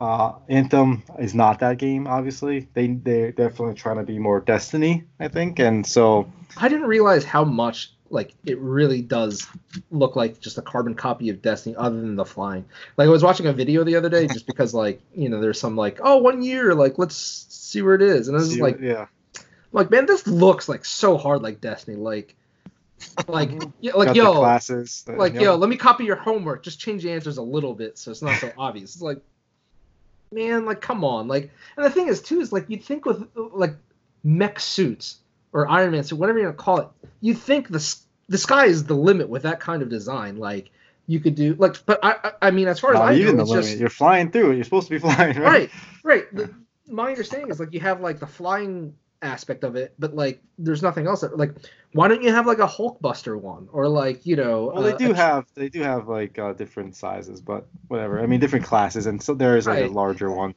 Uh, 0.00 0.32
Anthem 0.48 1.02
is 1.18 1.34
not 1.34 1.60
that 1.60 1.78
game, 1.78 2.06
obviously. 2.06 2.68
They 2.74 2.88
they're 2.88 3.32
definitely 3.32 3.74
trying 3.74 3.96
to 3.96 4.02
be 4.02 4.18
more 4.18 4.40
Destiny, 4.40 5.04
I 5.18 5.28
think, 5.28 5.58
and 5.58 5.86
so 5.86 6.30
I 6.56 6.68
didn't 6.68 6.86
realize 6.86 7.24
how 7.24 7.44
much 7.44 7.92
like 8.10 8.34
it 8.44 8.58
really 8.58 9.02
does 9.02 9.46
look 9.90 10.16
like 10.16 10.40
just 10.40 10.58
a 10.58 10.62
carbon 10.62 10.94
copy 10.94 11.28
of 11.28 11.42
Destiny, 11.42 11.76
other 11.76 12.00
than 12.00 12.16
the 12.16 12.24
flying. 12.24 12.64
Like 12.96 13.06
I 13.06 13.10
was 13.10 13.22
watching 13.22 13.46
a 13.46 13.52
video 13.52 13.84
the 13.84 13.96
other 13.96 14.08
day, 14.08 14.26
just 14.32 14.46
because 14.46 14.74
like 14.74 15.00
you 15.14 15.28
know 15.28 15.40
there's 15.40 15.60
some 15.60 15.76
like 15.76 16.00
oh 16.02 16.18
one 16.18 16.42
year 16.42 16.74
like 16.74 16.98
let's 16.98 17.16
see 17.16 17.82
where 17.82 17.94
it 17.94 18.02
is, 18.02 18.28
and 18.28 18.36
I 18.36 18.40
was 18.40 18.48
just 18.48 18.60
like 18.60 18.80
yeah, 18.80 19.06
like 19.72 19.90
man 19.90 20.06
this 20.06 20.26
looks 20.26 20.68
like 20.68 20.84
so 20.84 21.16
hard 21.16 21.42
like 21.42 21.60
Destiny, 21.60 21.96
like 21.96 22.34
like 23.28 23.50
yeah, 23.80 23.92
like 23.94 24.08
got 24.08 24.16
yo 24.16 24.34
classes, 24.34 25.04
the- 25.06 25.12
like 25.12 25.34
yep. 25.34 25.42
yo 25.42 25.56
let 25.56 25.68
me 25.70 25.76
copy 25.76 26.04
your 26.04 26.16
homework, 26.16 26.62
just 26.62 26.80
change 26.80 27.02
the 27.02 27.12
answers 27.12 27.38
a 27.38 27.42
little 27.42 27.74
bit 27.74 27.98
so 27.98 28.10
it's 28.10 28.22
not 28.22 28.38
so 28.40 28.52
obvious. 28.58 28.94
It's 28.94 29.02
like 29.02 29.20
man 30.32 30.64
like 30.66 30.80
come 30.80 31.04
on 31.04 31.28
like 31.28 31.50
and 31.76 31.86
the 31.86 31.90
thing 31.90 32.08
is 32.08 32.20
too 32.20 32.40
is 32.40 32.52
like 32.52 32.68
you'd 32.68 32.82
think 32.82 33.06
with 33.06 33.24
like 33.36 33.76
mech 34.24 34.58
suits 34.58 35.18
or 35.52 35.68
Iron 35.68 35.92
Man 35.92 36.02
suit 36.04 36.18
whatever 36.18 36.38
you 36.38 36.44
want 36.44 36.58
to 36.58 36.62
call 36.62 36.78
it 36.80 36.88
you 37.20 37.34
think 37.34 37.68
the 37.68 37.96
the 38.28 38.38
sky 38.38 38.66
is 38.66 38.84
the 38.84 38.94
limit 38.94 39.28
with 39.28 39.42
that 39.42 39.60
kind 39.60 39.82
of 39.82 39.88
design. 39.88 40.36
Like 40.36 40.70
you 41.06 41.20
could 41.20 41.34
do 41.34 41.54
like, 41.54 41.76
but 41.86 42.00
I 42.02 42.32
I, 42.42 42.50
mean 42.50 42.68
as 42.68 42.80
far 42.80 42.94
as 42.94 43.00
I 43.00 43.14
even 43.14 43.36
know, 43.36 43.38
the 43.38 43.42
it's 43.42 43.50
limit. 43.50 43.64
just 43.66 43.78
You're 43.78 43.88
flying 43.90 44.30
through. 44.30 44.52
You're 44.52 44.64
supposed 44.64 44.88
to 44.88 44.94
be 44.94 44.98
flying, 45.06 45.38
right? 45.38 45.40
right, 45.40 45.70
right. 46.02 46.34
The, 46.34 46.54
my 46.88 47.08
understanding 47.08 47.50
is 47.50 47.60
like 47.60 47.72
you 47.72 47.80
have 47.80 48.00
like 48.00 48.18
the 48.20 48.26
flying 48.26 48.94
aspect 49.22 49.64
of 49.64 49.76
it, 49.76 49.94
but 49.98 50.14
like 50.14 50.42
there's 50.58 50.82
nothing 50.82 51.06
else. 51.06 51.20
That, 51.22 51.36
like 51.36 51.52
why 51.92 52.08
don't 52.08 52.22
you 52.22 52.32
have 52.32 52.46
like 52.46 52.58
a 52.58 52.66
Hulkbuster 52.66 53.40
one 53.40 53.68
or 53.72 53.88
like 53.88 54.26
you 54.26 54.36
know? 54.36 54.70
Well, 54.74 54.82
they 54.82 54.92
uh, 54.92 54.96
do 54.98 55.12
a- 55.12 55.16
have 55.16 55.46
they 55.54 55.68
do 55.68 55.80
have 55.82 56.08
like 56.08 56.38
uh, 56.38 56.52
different 56.52 56.94
sizes, 56.96 57.40
but 57.40 57.66
whatever. 57.88 58.20
I 58.20 58.26
mean, 58.26 58.40
different 58.40 58.64
classes, 58.66 59.06
and 59.06 59.22
so 59.22 59.34
there 59.34 59.56
is 59.56 59.66
like 59.66 59.80
Right. 59.80 59.90
a 59.90 59.92
larger 59.92 60.30
one. 60.30 60.54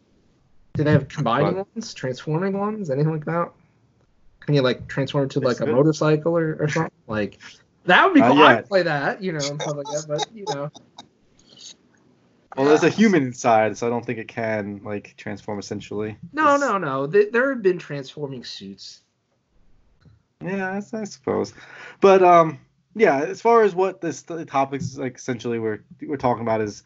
Do 0.74 0.84
they 0.84 0.92
have 0.92 1.08
combining 1.08 1.56
But- 1.56 1.68
ones, 1.76 1.94
transforming 1.94 2.58
ones, 2.58 2.90
anything 2.90 3.12
like 3.12 3.26
that? 3.26 3.52
Can 4.50 4.56
you 4.56 4.64
like 4.64 4.88
transform 4.88 5.26
into 5.26 5.40
like 5.42 5.60
a 5.60 5.62
It's- 5.64 5.76
motorcycle 5.76 6.36
or, 6.36 6.58
or 6.60 6.68
something? 6.68 6.92
Like 7.08 7.38
that 7.86 8.04
would 8.04 8.16
be 8.16 8.22
cool. 8.22 8.42
I'd 8.42 8.68
play 8.68 8.82
that, 8.82 9.22
you 9.22 9.32
know, 9.32 9.38
and 9.38 9.62
stuff 9.62 9.76
like 9.76 9.86
that. 9.86 10.06
But 10.08 10.26
you 10.36 10.44
know, 10.50 10.72
Well, 12.58 12.66
there's 12.66 12.82
a 12.82 12.90
human 12.90 13.22
inside, 13.28 13.78
so 13.78 13.86
I 13.86 13.92
don't 13.92 14.04
think 14.04 14.18
it 14.18 14.28
can 14.28 14.82
like 14.84 15.14
transform 15.18 15.60
essentially. 15.60 16.18
no, 16.34 16.56
It's- 16.56 16.62
no, 16.62 16.80
no. 16.80 17.06
There 17.06 17.50
have 17.54 17.62
been 17.62 17.78
transforming 17.78 18.44
suits. 18.44 19.04
Yeah, 20.44 20.72
I, 20.72 20.98
I 20.98 21.04
suppose. 21.04 21.54
But 22.02 22.24
um, 22.24 22.58
yeah, 22.96 23.20
as 23.20 23.42
far 23.42 23.62
as 23.62 23.76
what 23.76 24.02
this 24.02 24.24
the 24.24 24.46
topic 24.46 24.82
is 24.82 24.98
like, 24.98 25.16
essentially 25.18 25.60
we're 25.60 25.84
we're 26.02 26.18
talking 26.18 26.42
about 26.42 26.62
is, 26.62 26.82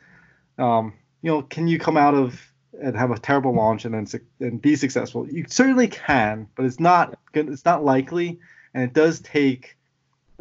um, 0.58 0.92
you 1.22 1.32
know, 1.32 1.42
can 1.44 1.70
you 1.70 1.80
come 1.80 1.96
out 1.96 2.14
of 2.14 2.42
and 2.82 2.96
have 2.98 3.12
a 3.12 3.18
terrible 3.20 3.54
launch 3.54 3.86
and 3.86 3.94
then 3.94 4.06
suc- 4.06 4.22
and 4.40 4.62
be 4.62 4.76
successful? 4.76 5.28
You 5.30 5.46
certainly 5.48 5.88
can, 5.88 6.48
but 6.56 6.66
it's 6.66 6.80
not 6.80 7.18
good. 7.32 7.50
It's 7.50 7.66
not 7.66 7.84
likely, 7.84 8.40
and 8.74 8.84
it 8.84 8.94
does 8.94 9.20
take 9.22 9.78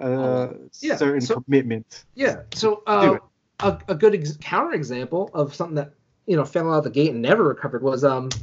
uh, 0.00 0.48
Yeah, 0.80 0.96
certain 0.96 1.20
so- 1.20 1.40
commitment. 1.40 2.04
Yeah. 2.14 2.42
So 2.52 2.82
uh, 2.86 3.18
a, 3.60 3.78
a 3.88 3.94
good 3.94 4.14
ex- 4.14 4.38
counter 4.40 4.74
example 4.74 5.30
of 5.34 5.54
something 5.54 5.76
that 5.76 5.92
you 6.26 6.36
know 6.36 6.44
fell 6.44 6.72
out 6.72 6.78
of 6.78 6.84
the 6.84 6.90
gate 6.90 7.10
and 7.10 7.22
never 7.22 7.44
recovered 7.44 7.82
was 7.82 8.04
um, 8.04 8.34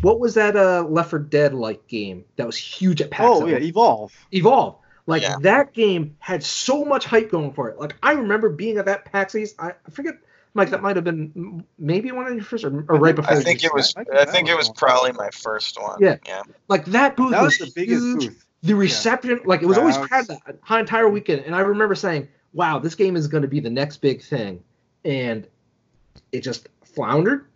what 0.00 0.20
was 0.20 0.34
that 0.34 0.56
uh 0.56 0.84
Left 0.88 1.10
4 1.10 1.18
Dead 1.18 1.54
like 1.54 1.88
game 1.88 2.24
that 2.36 2.46
was 2.46 2.56
huge 2.56 3.00
at 3.00 3.10
PAX? 3.10 3.24
Oh 3.28 3.46
yeah, 3.46 3.56
evolve. 3.58 4.12
Evolve. 4.32 4.78
Like 5.06 5.22
Yeah. 5.22 5.36
that 5.40 5.72
game 5.74 6.16
had 6.20 6.44
so 6.44 6.84
much 6.84 7.04
hype 7.04 7.30
going 7.30 7.52
for 7.52 7.68
it. 7.68 7.78
Like 7.78 7.96
I 8.02 8.12
remember 8.12 8.48
being 8.48 8.78
at 8.78 8.84
that 8.86 9.04
PAX 9.06 9.34
East. 9.34 9.56
I, 9.58 9.70
I 9.70 9.90
forget, 9.90 10.14
Mike. 10.54 10.70
That 10.70 10.82
might 10.82 10.96
have 10.96 11.04
been 11.04 11.64
maybe 11.78 12.12
one 12.12 12.26
of 12.26 12.34
your 12.34 12.44
first, 12.44 12.64
or, 12.64 12.84
or 12.88 12.96
I 12.96 12.98
right 12.98 13.16
before. 13.16 13.36
I 13.36 13.42
think 13.42 13.64
it 13.64 13.72
was. 13.72 13.94
I 13.96 14.04
think 14.04 14.16
I 14.16 14.24
think 14.24 14.48
it 14.48 14.56
was 14.56 14.62
was 14.68 14.78
probably 14.78 15.12
my 15.12 15.30
first 15.30 15.80
one. 15.80 15.98
Yeah. 16.00 16.16
Yeah. 16.26 16.42
like 16.68 16.84
that 16.86 17.16
booth 17.16 17.32
That 17.32 17.42
was 17.42 17.58
was 17.58 17.72
the 17.72 17.80
biggest 17.80 18.02
huge. 18.02 18.26
booth. 18.28 18.46
The 18.64 18.74
reception, 18.74 19.40
like 19.44 19.62
it 19.62 19.66
was 19.66 19.76
always 19.76 19.96
Crowds. 19.96 20.28
had 20.28 20.40
that 20.46 20.78
entire 20.78 21.08
weekend, 21.08 21.40
and 21.46 21.54
I 21.54 21.60
remember 21.60 21.96
saying, 21.96 22.28
"Wow, 22.52 22.78
this 22.78 22.94
game 22.94 23.16
is 23.16 23.26
going 23.26 23.42
to 23.42 23.48
be 23.48 23.58
the 23.58 23.70
next 23.70 23.96
big 23.96 24.22
thing," 24.22 24.62
and 25.04 25.48
it 26.30 26.42
just 26.42 26.68
floundered, 26.84 27.46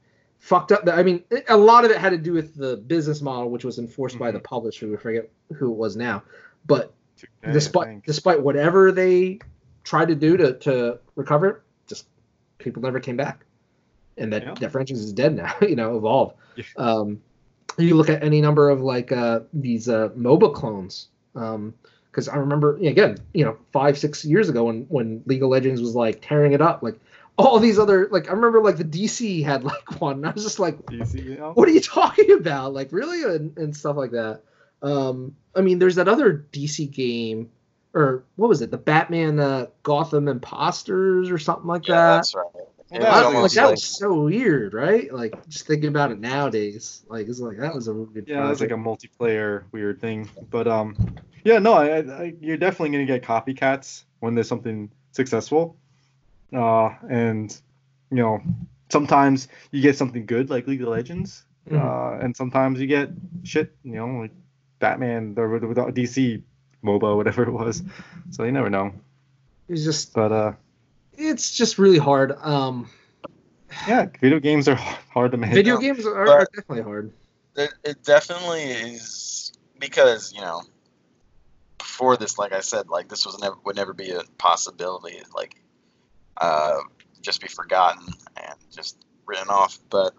fucked 0.40 0.72
up. 0.72 0.88
I 0.88 1.05
mean, 1.05 1.22
a 1.49 1.57
lot 1.57 1.84
of 1.84 1.92
it 1.92 1.99
had 1.99 2.11
to 2.11 2.18
do 2.18 2.32
with 2.32 2.57
the 2.57 2.78
business 2.78 3.22
model, 3.22 3.51
which 3.51 3.64
was 3.64 3.78
enforced 3.78 4.18
by 4.18 4.32
the 4.32 4.38
mm-hmm. 4.38 4.47
publisher. 4.47 4.88
We 4.88 4.97
forget 4.97 5.30
who 5.57 5.70
it 5.70 5.76
was 5.76 5.97
now, 5.97 6.24
but 6.66 6.92
I 7.44 7.53
despite 7.53 8.03
despite 8.05 8.42
whatever 8.42 8.90
they 8.90 9.38
tried 9.84 10.09
to 10.09 10.16
do 10.16 10.36
to 10.36 10.55
to 10.59 10.99
recover 11.14 11.47
it, 11.47 11.57
just 11.57 11.65
people 12.59 12.82
never 12.82 13.00
came 13.00 13.16
back, 13.16 13.44
and 14.16 14.32
that 14.32 14.42
Yeah. 14.42 14.54
that 14.61 14.72
franchise 14.72 15.00
is 15.00 15.12
dead 15.12 15.34
now. 15.34 15.54
you 15.62 15.76
know, 15.76 15.96
evolve. 15.96 16.34
Yeah. 16.57 16.64
Um, 16.76 17.20
you 17.78 17.94
look 17.94 18.09
at 18.09 18.22
any 18.22 18.40
number 18.40 18.70
of 18.70 18.80
like 18.80 19.12
uh, 19.12 19.40
these 19.52 19.88
uh, 19.88 20.09
MOBA 20.16 20.54
clones. 20.54 21.09
Because 21.34 22.28
I 22.28 22.36
remember 22.36 22.76
again, 22.76 23.18
you 23.34 23.44
know, 23.44 23.59
five 23.72 23.98
six 23.98 24.24
years 24.24 24.48
ago 24.48 24.64
when 24.64 24.86
when 24.88 25.22
League 25.26 25.42
of 25.42 25.50
Legends 25.50 25.82
was 25.82 25.94
like 25.94 26.20
tearing 26.22 26.52
it 26.52 26.62
up, 26.62 26.82
like 26.82 26.98
all 27.36 27.59
these 27.59 27.78
other 27.78 28.09
like 28.11 28.30
I 28.30 28.32
remember 28.32 28.62
like 28.62 28.78
the 28.78 28.84
DC 28.84 29.44
had 29.44 29.64
like 29.72 30.00
one. 30.00 30.16
And 30.16 30.26
I 30.26 30.30
was 30.30 30.42
just 30.42 30.59
like, 30.59 30.78
DC, 30.86 31.22
you 31.22 31.36
know? 31.36 31.52
what 31.52 31.68
are 31.68 31.72
you 31.72 31.80
talking 31.82 32.32
about? 32.32 32.72
Like 32.72 32.90
really, 32.92 33.22
and, 33.22 33.57
and 33.59 33.76
stuff 33.76 33.96
like 33.96 34.12
that. 34.12 34.40
Um, 34.82 35.36
I 35.54 35.61
mean, 35.61 35.78
there's 35.78 35.96
that 35.96 36.09
other 36.09 36.46
DC 36.52 36.90
game, 36.90 37.50
or 37.97 38.24
what 38.36 38.49
was 38.49 38.61
it? 38.62 38.70
The 38.70 38.78
Batman 38.78 39.40
uh, 39.40 39.66
Gotham 39.82 40.28
Impostors 40.28 41.30
or 41.30 41.38
something 41.38 41.66
like 41.66 41.86
Yeah, 41.86 41.94
that. 41.94 42.16
that's 42.16 42.34
right. 42.34 42.44
It 42.92 43.01
Yeah, 43.01 43.28
was 43.28 43.42
like 43.42 43.53
that 43.53 43.64
like 43.64 43.70
was 43.72 43.84
so 43.84 44.20
weird, 44.22 44.72
right? 44.74 45.12
Like 45.12 45.49
just 45.49 45.66
thinking 45.66 45.88
about 45.88 46.12
it 46.12 46.20
nowadays, 46.20 47.03
like 47.09 47.26
it's 47.26 47.40
like 47.40 47.59
that 47.59 47.74
was 47.74 47.88
a 47.88 47.92
really 47.92 48.12
good. 48.14 48.28
Yeah, 48.28 48.47
that's 48.47 48.61
like 48.61 48.70
a 48.70 48.74
multiplayer 48.74 49.64
weird 49.72 50.01
thing. 50.01 50.28
But 50.51 50.68
um, 50.68 50.94
yeah, 51.44 51.59
no, 51.59 51.72
I, 51.72 51.99
I, 51.99 52.34
you're 52.40 52.57
definitely 52.57 52.90
gonna 52.90 53.07
get 53.07 53.22
copycats 53.22 54.05
when 54.20 54.34
there's 54.34 54.49
something 54.49 54.90
successful. 55.12 55.76
Uh, 56.53 56.90
and 57.11 57.51
you 58.11 58.18
know, 58.18 58.40
sometimes 58.88 59.49
you 59.72 59.82
get 59.82 59.97
something 59.97 60.26
good 60.26 60.49
like 60.51 60.66
League 60.68 60.82
of 60.82 60.88
Legends, 60.88 61.44
Mhm. 61.68 61.80
uh, 61.80 62.24
and 62.24 62.36
sometimes 62.36 62.80
you 62.80 62.86
get 62.86 63.11
shit, 63.42 63.74
you 63.82 63.94
know, 63.94 64.07
like 64.20 64.32
Batman, 64.78 65.34
the, 65.34 65.42
the, 65.61 65.66
the 65.74 65.92
DC 65.92 66.42
MOBA, 66.87 67.16
whatever 67.16 67.43
it 67.43 67.51
was. 67.51 67.82
So 68.30 68.45
you 68.45 68.53
never 68.53 68.70
know. 68.70 68.93
It's 69.68 69.84
just 69.84 70.14
But 70.14 70.32
uh, 70.32 70.53
it's 71.14 71.57
just 71.57 71.78
really 71.78 71.99
hard. 71.99 72.32
Um, 72.41 72.89
yeah, 73.89 74.07
video 74.20 74.39
games 74.41 74.68
are 74.68 74.76
hard 74.76 75.32
to 75.32 75.37
make. 75.37 75.53
video 75.53 75.74
know, 75.74 75.80
games 75.80 76.07
are, 76.07 76.28
are 76.28 76.47
definitely 76.55 76.82
hard. 76.82 77.12
it, 77.57 77.72
it 77.84 78.05
definitely 78.05 78.62
is 78.62 79.53
because 79.78 80.32
you 80.32 80.41
know 80.41 80.62
before 81.78 82.16
this 82.16 82.39
like 82.39 82.53
i 82.53 82.61
said 82.61 82.89
like 82.89 83.09
this 83.09 83.26
was 83.26 83.39
never 83.39 83.57
would 83.64 83.76
never 83.76 83.93
be 83.93 84.11
a 84.11 84.22
possibility 84.39 85.18
like 85.34 85.57
uh 86.39 86.78
just 87.20 87.41
be 87.41 87.49
forgotten 87.49 88.07
and 88.37 88.55
just 88.74 89.05
written 89.26 89.49
off 89.49 89.78
but 89.91 90.14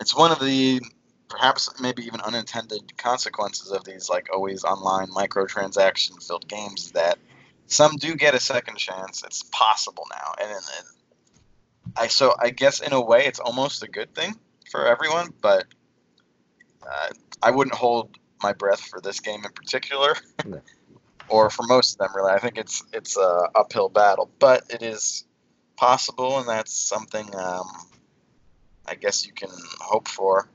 it's 0.00 0.16
one 0.16 0.32
of 0.32 0.40
the 0.40 0.80
perhaps 1.28 1.80
maybe 1.80 2.04
even 2.04 2.20
unintended 2.20 2.96
consequences 2.96 3.70
of 3.70 3.84
these 3.84 4.08
like 4.08 4.28
always 4.32 4.64
online 4.64 5.08
microtransaction 5.08 6.22
filled 6.26 6.46
games 6.48 6.92
that 6.92 7.18
some 7.66 7.96
do 7.96 8.14
get 8.14 8.34
a 8.34 8.40
second 8.40 8.76
chance 8.76 9.24
it's 9.24 9.42
possible 9.44 10.06
now 10.10 10.34
and, 10.40 10.50
and 10.52 10.86
i 11.96 12.06
so 12.06 12.34
i 12.38 12.50
guess 12.50 12.80
in 12.80 12.92
a 12.92 13.00
way 13.00 13.24
it's 13.26 13.40
almost 13.40 13.82
a 13.82 13.88
good 13.88 14.14
thing 14.14 14.34
for 14.70 14.86
everyone 14.86 15.32
but 15.40 15.64
uh, 16.86 17.08
I 17.42 17.50
wouldn't 17.50 17.74
hold 17.74 18.16
my 18.42 18.52
breath 18.52 18.80
for 18.80 19.00
this 19.00 19.20
game 19.20 19.44
in 19.44 19.52
particular, 19.52 20.14
No. 20.44 20.60
or 21.28 21.50
for 21.50 21.64
most 21.64 21.92
of 21.94 21.98
them. 21.98 22.16
Really, 22.16 22.32
I 22.32 22.38
think 22.38 22.58
it's 22.58 22.82
it's 22.92 23.16
a 23.16 23.48
uphill 23.54 23.88
battle, 23.88 24.30
but 24.38 24.64
it 24.70 24.82
is 24.82 25.24
possible, 25.76 26.38
and 26.38 26.48
that's 26.48 26.72
something 26.72 27.34
um, 27.34 27.66
I 28.86 28.94
guess 28.94 29.26
you 29.26 29.32
can 29.32 29.50
hope 29.80 30.08
for. 30.08 30.48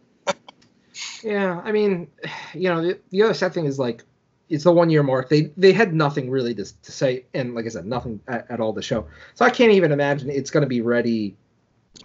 Yeah, 1.24 1.62
I 1.64 1.72
mean, 1.72 2.08
you 2.54 2.70
know, 2.70 2.82
the, 2.82 3.00
the 3.10 3.24
other 3.24 3.34
sad 3.34 3.54
thing 3.54 3.66
is 3.66 3.80
like 3.80 4.04
it's 4.50 4.64
the 4.64 4.72
one 4.72 4.90
year 4.90 5.04
mark. 5.04 5.30
They 5.30 5.52
they 5.58 5.72
had 5.74 5.94
nothing 5.94 6.30
really 6.30 6.54
to, 6.56 6.64
to 6.66 6.92
say, 6.92 7.26
and 7.34 7.56
like 7.56 7.66
I 7.66 7.70
said, 7.70 7.86
nothing 7.86 8.20
at, 8.28 8.50
at 8.50 8.60
all 8.60 8.74
to 8.74 8.82
show. 8.82 9.08
So 9.36 9.46
I 9.46 9.50
can't 9.50 9.72
even 9.74 9.92
imagine 9.92 10.30
it's 10.30 10.50
going 10.52 10.64
to 10.64 10.68
be 10.70 10.82
ready 10.82 11.36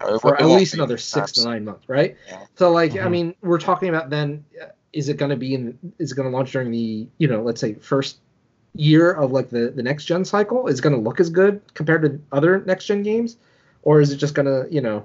It 0.00 0.20
for 0.20 0.40
at 0.40 0.50
least 0.50 0.74
another 0.74 0.96
six 0.98 1.32
to 1.32 1.42
nine 1.42 1.64
months, 1.64 1.88
right? 1.88 2.16
Yeah. 2.28 2.44
So 2.54 2.70
like, 2.72 3.00
I 3.00 3.08
Mhm. 3.08 3.10
mean, 3.10 3.34
we're 3.42 3.58
talking 3.58 3.88
about 3.88 4.10
then, 4.10 4.44
uh, 4.60 4.66
is 4.92 5.08
it 5.08 5.16
going 5.16 5.30
to 5.30 5.36
be 5.36 5.54
in? 5.54 5.78
Is 5.98 6.12
it 6.12 6.14
going 6.16 6.30
to 6.30 6.36
launch 6.36 6.52
during 6.52 6.70
the 6.70 7.06
you 7.18 7.28
know, 7.28 7.42
let's 7.42 7.60
say 7.60 7.74
first 7.74 8.18
year 8.74 9.12
of 9.12 9.32
like 9.32 9.50
the 9.50 9.70
the 9.74 9.82
next 9.82 10.04
gen 10.04 10.24
cycle? 10.24 10.66
Is 10.68 10.78
it 10.78 10.82
going 10.82 10.94
to 10.94 11.00
look 11.00 11.20
as 11.20 11.30
good 11.30 11.60
compared 11.74 12.02
to 12.02 12.20
other 12.32 12.62
next 12.66 12.86
gen 12.86 13.02
games, 13.02 13.36
or 13.82 14.00
is 14.00 14.12
it 14.12 14.16
just 14.16 14.34
going 14.34 14.46
to 14.46 14.72
you 14.72 14.80
know 14.80 15.04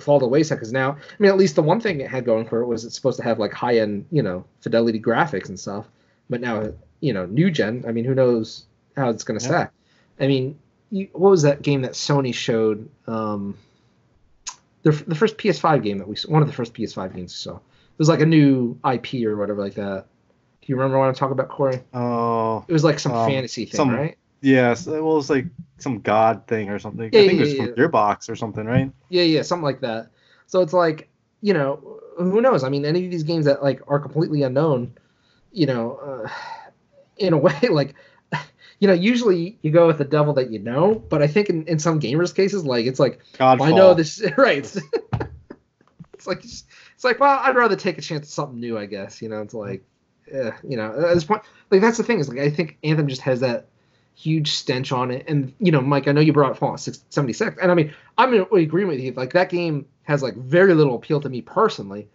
fall 0.00 0.18
to 0.20 0.24
the 0.24 0.28
wayside? 0.28 0.58
Because 0.58 0.72
now, 0.72 0.92
I 0.92 0.96
mean, 1.18 1.30
at 1.30 1.36
least 1.36 1.56
the 1.56 1.62
one 1.62 1.80
thing 1.80 2.00
it 2.00 2.08
had 2.10 2.24
going 2.24 2.46
for 2.46 2.60
it 2.62 2.66
was 2.66 2.84
it's 2.84 2.94
supposed 2.94 3.18
to 3.18 3.24
have 3.24 3.38
like 3.38 3.52
high 3.52 3.78
end 3.78 4.06
you 4.10 4.22
know 4.22 4.44
fidelity 4.60 5.00
graphics 5.00 5.48
and 5.48 5.58
stuff, 5.58 5.86
but 6.30 6.40
now 6.40 6.72
you 7.00 7.12
know 7.12 7.26
new 7.26 7.50
gen. 7.50 7.84
I 7.86 7.92
mean, 7.92 8.04
who 8.04 8.14
knows 8.14 8.64
how 8.96 9.08
it's 9.10 9.24
going 9.24 9.38
to 9.38 9.44
Yeah. 9.44 9.50
stack? 9.50 9.72
I 10.20 10.26
mean, 10.28 10.58
you, 10.90 11.08
what 11.12 11.30
was 11.30 11.42
that 11.42 11.62
game 11.62 11.82
that 11.82 11.92
Sony 11.92 12.32
showed? 12.34 12.88
Um, 13.06 13.56
the, 14.82 14.90
the 14.90 15.14
first 15.14 15.38
PS5 15.38 15.82
game 15.82 15.98
that 15.98 16.08
we 16.08 16.16
one 16.28 16.42
of 16.42 16.48
the 16.48 16.54
first 16.54 16.74
PS5 16.74 17.14
games 17.14 17.32
we 17.32 17.50
saw. 17.52 17.56
It 17.56 17.98
was 17.98 18.08
like 18.08 18.20
a 18.20 18.26
new 18.26 18.78
IP 18.90 19.24
or 19.26 19.36
whatever 19.36 19.60
like 19.62 19.74
that. 19.74 20.06
Do 20.60 20.66
you 20.66 20.76
remember 20.76 20.98
what 20.98 21.06
I'm 21.08 21.14
talking 21.14 21.32
about, 21.32 21.48
Corey? 21.48 21.82
Oh, 21.94 22.64
It 22.68 22.72
was 22.72 22.82
like 22.84 22.98
some 22.98 23.12
Um, 23.12 23.28
fantasy 23.28 23.64
thing, 23.64 23.76
some- 23.76 23.90
right? 23.90 24.16
Yes. 24.42 24.86
It 24.86 25.02
was 25.02 25.30
like 25.30 25.46
some 25.78 26.00
god 26.00 26.46
thing 26.46 26.68
or 26.68 26.78
something. 26.78 27.10
Yeah, 27.12 27.20
I 27.20 27.26
think 27.26 27.32
yeah, 27.32 27.36
it 27.36 27.40
was 27.40 27.54
yeah, 27.54 27.64
from 27.66 27.74
Gearbox 27.74 28.28
or 28.28 28.36
something, 28.36 28.64
right? 28.66 28.92
Yeah, 29.08 29.22
yeah, 29.22 29.42
something 29.42 29.64
like 29.64 29.80
that. 29.80 30.10
So 30.46 30.60
it's 30.60 30.72
like, 30.72 31.08
you 31.40 31.54
know, 31.54 32.00
who 32.16 32.40
knows? 32.40 32.64
I 32.64 32.68
mean, 32.68 32.84
any 32.84 33.04
of 33.04 33.10
these 33.10 33.22
games 33.22 33.46
that 33.46 33.62
like 33.62 33.80
are 33.88 33.98
completely 33.98 34.42
unknown, 34.42 34.94
you 35.52 35.66
know, 35.66 35.96
uh, 35.96 36.28
in 37.16 37.32
a 37.32 37.38
way, 37.38 37.58
like, 37.70 37.94
you 38.78 38.88
know, 38.88 38.94
usually 38.94 39.58
you 39.62 39.70
go 39.70 39.86
with 39.86 39.98
the 39.98 40.04
devil 40.04 40.32
that 40.34 40.50
you 40.50 40.58
know, 40.58 40.96
but 41.08 41.22
I 41.22 41.28
think 41.28 41.48
in, 41.48 41.64
in 41.66 41.78
some 41.78 42.00
gamers' 42.00 42.34
cases, 42.34 42.64
like, 42.64 42.84
it's 42.84 42.98
like, 42.98 43.20
Godfall. 43.34 43.68
I 43.68 43.70
know 43.70 43.94
this, 43.94 44.20
right? 44.36 44.58
It's, 44.58 44.76
it's 46.14 46.26
like, 46.26 46.44
it's 46.44 47.04
like, 47.04 47.20
well, 47.20 47.38
I'd 47.42 47.54
rather 47.54 47.76
take 47.76 47.98
a 47.98 48.00
chance 48.00 48.26
at 48.26 48.32
something 48.32 48.58
new, 48.58 48.76
I 48.76 48.86
guess. 48.86 49.22
You 49.22 49.28
know, 49.28 49.40
it's 49.40 49.54
like, 49.54 49.84
eh, 50.32 50.50
you 50.68 50.76
know, 50.76 50.88
at 50.90 51.14
this 51.14 51.24
point, 51.24 51.42
like 51.70 51.80
that's 51.80 51.96
the 51.96 52.02
thing 52.02 52.18
is 52.18 52.28
like 52.28 52.38
I 52.38 52.50
think 52.50 52.78
Anthem 52.82 53.08
just 53.08 53.22
has 53.22 53.40
that 53.40 53.68
huge 54.14 54.52
stench 54.52 54.92
on 54.92 55.10
it, 55.10 55.24
and 55.28 55.52
you 55.58 55.72
know, 55.72 55.80
Mike, 55.80 56.08
I 56.08 56.12
know 56.12 56.20
you 56.20 56.32
brought 56.32 56.52
up 56.52 56.58
Fallout 56.58 56.78
6- 56.78 57.00
76, 57.10 57.56
and 57.60 57.70
I 57.70 57.74
mean, 57.74 57.92
I'm 58.18 58.32
in 58.34 58.46
agreement 58.52 58.96
with 58.96 59.04
you. 59.04 59.12
Like 59.12 59.32
that 59.32 59.48
game 59.48 59.86
has 60.04 60.22
like 60.22 60.36
very 60.36 60.74
little 60.74 60.94
appeal 60.96 61.20
to 61.20 61.28
me 61.28 61.40
personally, 61.40 62.08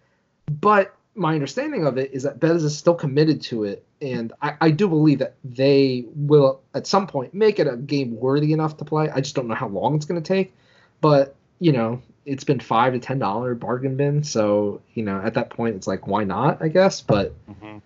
but 0.60 0.94
my 1.14 1.34
understanding 1.34 1.84
of 1.84 1.98
it 1.98 2.12
is 2.12 2.22
that 2.22 2.38
Bethesda 2.38 2.66
is 2.66 2.78
still 2.78 2.94
committed 2.94 3.42
to 3.42 3.64
it, 3.64 3.84
and 4.00 4.32
I, 4.40 4.54
I 4.60 4.70
do 4.70 4.88
believe 4.88 5.18
that 5.18 5.34
they 5.44 6.04
will 6.14 6.60
at 6.74 6.86
some 6.86 7.06
point 7.06 7.34
make 7.34 7.58
it 7.58 7.66
a 7.66 7.76
game 7.76 8.14
worthy 8.16 8.52
enough 8.52 8.76
to 8.76 8.84
play. 8.84 9.10
I 9.10 9.20
just 9.20 9.34
don't 9.34 9.48
know 9.48 9.54
how 9.54 9.68
long 9.68 9.96
it's 9.96 10.06
going 10.06 10.22
to 10.22 10.26
take, 10.26 10.54
but 11.00 11.34
you 11.58 11.72
know, 11.72 12.00
it's 12.24 12.44
been 12.44 12.60
five 12.60 12.92
to 12.92 13.00
ten 13.00 13.18
dollar 13.18 13.54
bargain 13.56 13.96
bin, 13.96 14.22
so 14.22 14.80
you 14.94 15.02
know, 15.02 15.20
at 15.20 15.34
that 15.34 15.50
point, 15.50 15.74
it's 15.74 15.88
like, 15.88 16.06
why 16.06 16.22
not? 16.24 16.62
I 16.62 16.68
guess, 16.68 17.00
but 17.00 17.34
Mhm. 17.50 17.82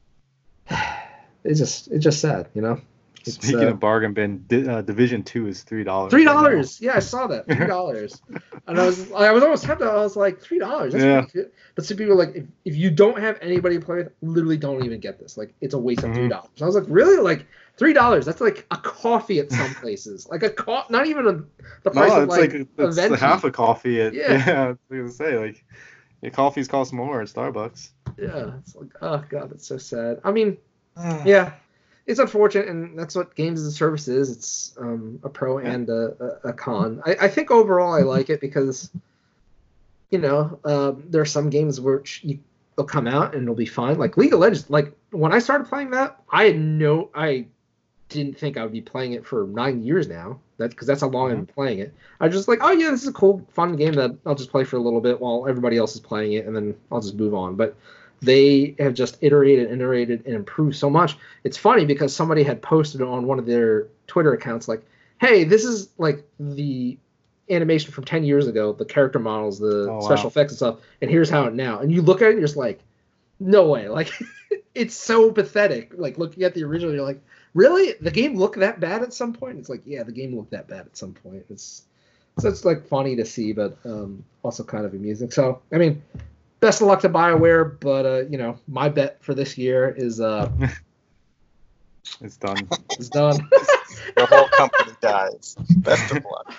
it's 1.44 1.58
just 1.58 1.88
it's 1.88 2.04
just 2.04 2.20
sad, 2.20 2.48
you 2.54 2.60
know. 2.62 2.80
It's, 3.24 3.34
Speaking 3.34 3.64
uh, 3.64 3.70
of 3.72 3.80
bargain 3.80 4.12
bin, 4.12 4.44
Di- 4.48 4.66
uh, 4.66 4.82
Division 4.82 5.22
Two 5.22 5.46
is 5.46 5.62
three 5.62 5.84
dollars. 5.84 6.10
Three 6.10 6.24
dollars. 6.24 6.80
Yeah, 6.80 6.96
I 6.96 6.98
saw 6.98 7.26
that. 7.28 7.46
Three 7.46 7.66
dollars. 7.66 8.20
and 8.66 8.78
I 8.80 8.84
was 8.86 9.10
I 9.12 9.30
was 9.32 9.42
almost 9.42 9.64
tempted. 9.64 9.88
I 9.88 9.94
was 9.96 10.16
like, 10.16 10.40
three 10.40 10.58
dollars. 10.58 10.92
Yeah. 10.94 11.24
But 11.74 11.84
some 11.84 11.96
people 11.96 12.14
are 12.14 12.16
like, 12.16 12.34
if, 12.34 12.44
if 12.64 12.76
you 12.76 12.90
don't 12.90 13.18
have 13.18 13.38
anybody 13.40 13.78
to 13.78 13.84
play 13.84 13.96
with, 13.98 14.12
literally 14.22 14.56
don't 14.56 14.84
even 14.84 14.98
get 15.00 15.18
this. 15.20 15.36
Like, 15.36 15.54
it's 15.60 15.74
a 15.74 15.78
waste 15.78 16.02
of 16.02 16.10
Mhm. 16.10 16.14
three 16.14 16.28
dollars. 16.28 16.50
I 16.60 16.64
was 16.66 16.74
like, 16.74 16.84
really? 16.88 17.18
Like 17.22 17.46
three 17.76 17.92
dollars? 17.92 18.26
That's 18.26 18.40
like 18.40 18.66
a 18.70 18.76
coffee 18.76 19.38
at 19.38 19.50
some 19.52 19.72
places. 19.76 20.26
like 20.28 20.42
a 20.42 20.50
co- 20.50 20.84
not 20.90 21.06
even 21.06 21.26
a, 21.26 21.32
the 21.84 21.90
price 21.92 22.10
No, 22.10 22.16
of 22.18 22.22
it's 22.24 22.30
like, 22.30 22.52
like, 22.52 22.68
a 22.78 22.84
it's 22.86 22.96
venti. 22.96 23.16
half 23.18 23.44
a 23.44 23.50
coffee. 23.50 24.00
At, 24.00 24.14
Yeah. 24.14 24.32
yeah, 24.46 24.62
I 24.64 24.68
was 24.68 24.78
gonna 24.90 25.10
say 25.10 25.38
like, 25.38 25.64
your 26.22 26.30
coffees 26.32 26.66
cost 26.68 26.92
more 26.92 27.20
at 27.22 27.28
Starbucks. 27.28 27.90
Yeah, 28.18 28.52
it's 28.58 28.74
like, 28.74 28.90
oh 29.00 29.22
god, 29.30 29.52
it's 29.52 29.66
so 29.66 29.78
sad. 29.78 30.20
I 30.24 30.32
mean, 30.32 30.58
yeah, 31.24 31.52
it's 32.06 32.18
unfortunate, 32.18 32.68
and 32.68 32.98
that's 32.98 33.14
what 33.14 33.34
games 33.34 33.60
as 33.60 33.66
a 33.66 33.72
service 33.72 34.08
is. 34.08 34.30
It's 34.30 34.74
um, 34.78 35.20
a 35.22 35.28
pro 35.28 35.58
and 35.58 35.88
a, 35.88 36.38
a, 36.44 36.48
a 36.48 36.52
con. 36.52 37.02
I, 37.06 37.16
I 37.22 37.28
think 37.28 37.50
overall 37.50 37.94
I 37.94 38.00
like 38.00 38.28
it 38.30 38.40
because, 38.40 38.90
you 40.10 40.18
know, 40.18 40.58
um, 40.64 41.04
there 41.08 41.22
are 41.22 41.26
some 41.26 41.50
games 41.50 41.80
which 41.80 42.20
you, 42.24 42.38
will 42.76 42.84
come 42.84 43.06
out 43.06 43.34
and 43.34 43.42
it'll 43.42 43.54
be 43.54 43.66
fine. 43.66 43.98
Like 43.98 44.16
League 44.16 44.32
of 44.32 44.40
Legends, 44.40 44.68
like 44.70 44.92
when 45.10 45.32
I 45.32 45.38
started 45.38 45.68
playing 45.68 45.90
that, 45.90 46.20
I 46.30 46.44
had 46.44 46.58
no, 46.58 47.10
I 47.14 47.46
didn't 48.08 48.38
think 48.38 48.56
I 48.56 48.62
would 48.62 48.72
be 48.72 48.80
playing 48.80 49.12
it 49.12 49.26
for 49.26 49.46
nine 49.46 49.82
years 49.82 50.08
now. 50.08 50.40
That 50.58 50.70
because 50.70 50.86
that's 50.86 51.00
how 51.00 51.08
long 51.08 51.30
I've 51.30 51.36
been 51.36 51.46
playing 51.46 51.80
it. 51.80 51.94
I 52.20 52.26
was 52.26 52.34
just 52.34 52.48
like, 52.48 52.60
oh 52.62 52.72
yeah, 52.72 52.90
this 52.90 53.02
is 53.02 53.08
a 53.08 53.12
cool, 53.12 53.46
fun 53.52 53.76
game 53.76 53.94
that 53.94 54.16
I'll 54.26 54.34
just 54.34 54.50
play 54.50 54.64
for 54.64 54.76
a 54.76 54.80
little 54.80 55.00
bit 55.00 55.20
while 55.20 55.46
everybody 55.48 55.76
else 55.76 55.94
is 55.94 56.00
playing 56.00 56.34
it, 56.34 56.46
and 56.46 56.54
then 56.54 56.76
I'll 56.90 57.00
just 57.00 57.16
move 57.16 57.34
on. 57.34 57.56
But 57.56 57.76
they 58.22 58.74
have 58.78 58.94
just 58.94 59.18
iterated, 59.20 59.70
and 59.70 59.80
iterated, 59.82 60.24
and 60.26 60.34
improved 60.34 60.76
so 60.76 60.88
much. 60.88 61.16
It's 61.44 61.56
funny 61.56 61.84
because 61.84 62.14
somebody 62.14 62.42
had 62.42 62.62
posted 62.62 63.02
on 63.02 63.26
one 63.26 63.38
of 63.38 63.46
their 63.46 63.88
Twitter 64.06 64.32
accounts 64.32 64.68
like, 64.68 64.82
"Hey, 65.20 65.44
this 65.44 65.64
is 65.64 65.88
like 65.98 66.24
the 66.38 66.96
animation 67.50 67.92
from 67.92 68.04
10 68.04 68.24
years 68.24 68.46
ago, 68.46 68.72
the 68.72 68.84
character 68.84 69.18
models, 69.18 69.58
the 69.58 69.88
Oh, 69.90 69.94
wow. 69.94 70.00
special 70.00 70.28
effects 70.28 70.52
and 70.52 70.56
stuff, 70.56 70.78
and 71.00 71.10
here's 71.10 71.28
how 71.28 71.44
it 71.44 71.54
now." 71.54 71.80
And 71.80 71.90
you 71.92 72.00
look 72.02 72.22
at 72.22 72.26
it, 72.26 72.30
and 72.30 72.38
you're 72.38 72.46
just 72.46 72.56
like, 72.56 72.80
"No 73.40 73.68
way!" 73.68 73.88
Like, 73.88 74.10
it's 74.74 74.94
so 74.94 75.30
pathetic. 75.32 75.92
Like 75.96 76.16
looking 76.16 76.44
at 76.44 76.54
the 76.54 76.62
original, 76.64 76.94
you're 76.94 77.04
like, 77.04 77.20
"Really? 77.54 77.94
The 78.00 78.10
game 78.10 78.36
looked 78.36 78.58
that 78.60 78.78
bad 78.80 79.02
at 79.02 79.12
some 79.12 79.32
point?" 79.32 79.58
It's 79.58 79.68
like, 79.68 79.82
yeah, 79.84 80.04
the 80.04 80.12
game 80.12 80.36
looked 80.36 80.52
that 80.52 80.68
bad 80.68 80.86
at 80.86 80.96
some 80.96 81.12
point. 81.12 81.44
It's 81.50 81.82
so 82.38 82.48
it's 82.48 82.64
like 82.64 82.86
funny 82.86 83.16
to 83.16 83.24
see, 83.26 83.52
but 83.52 83.76
um, 83.84 84.24
also 84.42 84.62
kind 84.64 84.86
of 84.86 84.94
amusing. 84.94 85.30
So, 85.30 85.60
I 85.72 85.76
mean, 85.76 86.00
best 86.62 86.80
of 86.80 86.86
luck 86.86 87.00
to 87.00 87.10
Bioware, 87.10 87.78
but 87.80 88.06
uh, 88.06 88.22
you 88.30 88.38
know, 88.38 88.58
my 88.66 88.88
bet 88.88 89.22
for 89.22 89.34
this 89.34 89.58
year 89.58 89.90
is 89.94 90.18
uh 90.20 90.50
It's 92.20 92.36
done. 92.36 92.68
It's 92.92 93.08
done. 93.10 93.48
The 94.16 94.26
whole 94.26 94.48
company 94.48 94.92
dies. 95.00 95.54
Best 95.76 96.10
of 96.12 96.24
luck. 96.24 96.54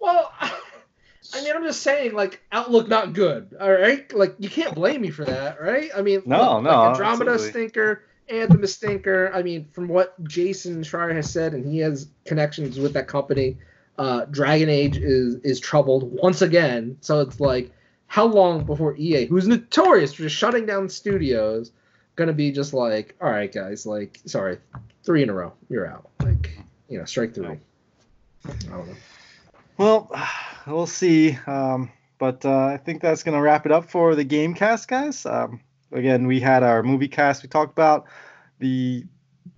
well, 0.00 0.32
I 0.40 1.42
mean, 1.42 1.52
I'm 1.54 1.62
just 1.64 1.82
saying, 1.82 2.12
like 2.14 2.42
Outlook 2.50 2.88
not 2.88 3.12
good. 3.12 3.54
All 3.60 3.70
right, 3.70 4.10
like 4.12 4.34
you 4.38 4.48
can't 4.48 4.74
blame 4.74 5.00
me 5.02 5.10
for 5.10 5.24
that, 5.24 5.60
right? 5.60 5.90
I 5.96 6.02
mean, 6.02 6.22
No, 6.26 6.54
look, 6.54 6.64
no, 6.64 6.70
like, 6.70 6.88
Andromeda 6.90 7.32
absolutely. 7.32 7.50
stinker, 7.50 8.04
Anthem 8.28 8.64
is 8.64 8.74
stinker. 8.74 9.30
I 9.34 9.42
mean, 9.42 9.68
from 9.72 9.86
what 9.88 10.22
Jason 10.24 10.82
Schreier 10.82 11.14
has 11.14 11.30
said, 11.30 11.54
and 11.54 11.64
he 11.64 11.78
has 11.78 12.08
connections 12.24 12.78
with 12.78 12.94
that 12.94 13.06
company. 13.06 13.58
Uh, 13.98 14.24
Dragon 14.26 14.68
Age 14.68 14.96
is 14.96 15.36
is 15.44 15.60
troubled 15.60 16.10
once 16.20 16.42
again. 16.42 16.96
So 17.00 17.20
it's 17.20 17.38
like, 17.38 17.70
how 18.12 18.26
long 18.26 18.62
before 18.62 18.94
EA, 18.98 19.24
who's 19.24 19.48
notorious 19.48 20.12
for 20.12 20.24
just 20.24 20.36
shutting 20.36 20.66
down 20.66 20.86
studios, 20.86 21.72
gonna 22.14 22.34
be 22.34 22.52
just 22.52 22.74
like, 22.74 23.16
all 23.22 23.30
right, 23.30 23.50
guys, 23.50 23.86
like, 23.86 24.20
sorry, 24.26 24.58
three 25.02 25.22
in 25.22 25.30
a 25.30 25.32
row, 25.32 25.50
you're 25.70 25.86
out. 25.86 26.10
Like, 26.20 26.58
you 26.90 26.98
know, 26.98 27.06
strike 27.06 27.34
three. 27.34 27.46
I 27.46 28.52
don't 28.68 28.68
know. 28.68 28.84
Well, 29.78 30.12
we'll 30.66 30.86
see. 30.86 31.38
Um, 31.46 31.90
but 32.18 32.44
uh, 32.44 32.66
I 32.66 32.76
think 32.76 33.00
that's 33.00 33.22
going 33.22 33.34
to 33.34 33.40
wrap 33.40 33.64
it 33.64 33.72
up 33.72 33.90
for 33.90 34.14
the 34.14 34.24
game 34.24 34.52
cast, 34.52 34.88
guys. 34.88 35.24
Um, 35.24 35.62
again, 35.90 36.26
we 36.26 36.38
had 36.38 36.62
our 36.62 36.82
movie 36.82 37.08
cast. 37.08 37.42
We 37.42 37.48
talked 37.48 37.72
about 37.72 38.04
the 38.58 39.06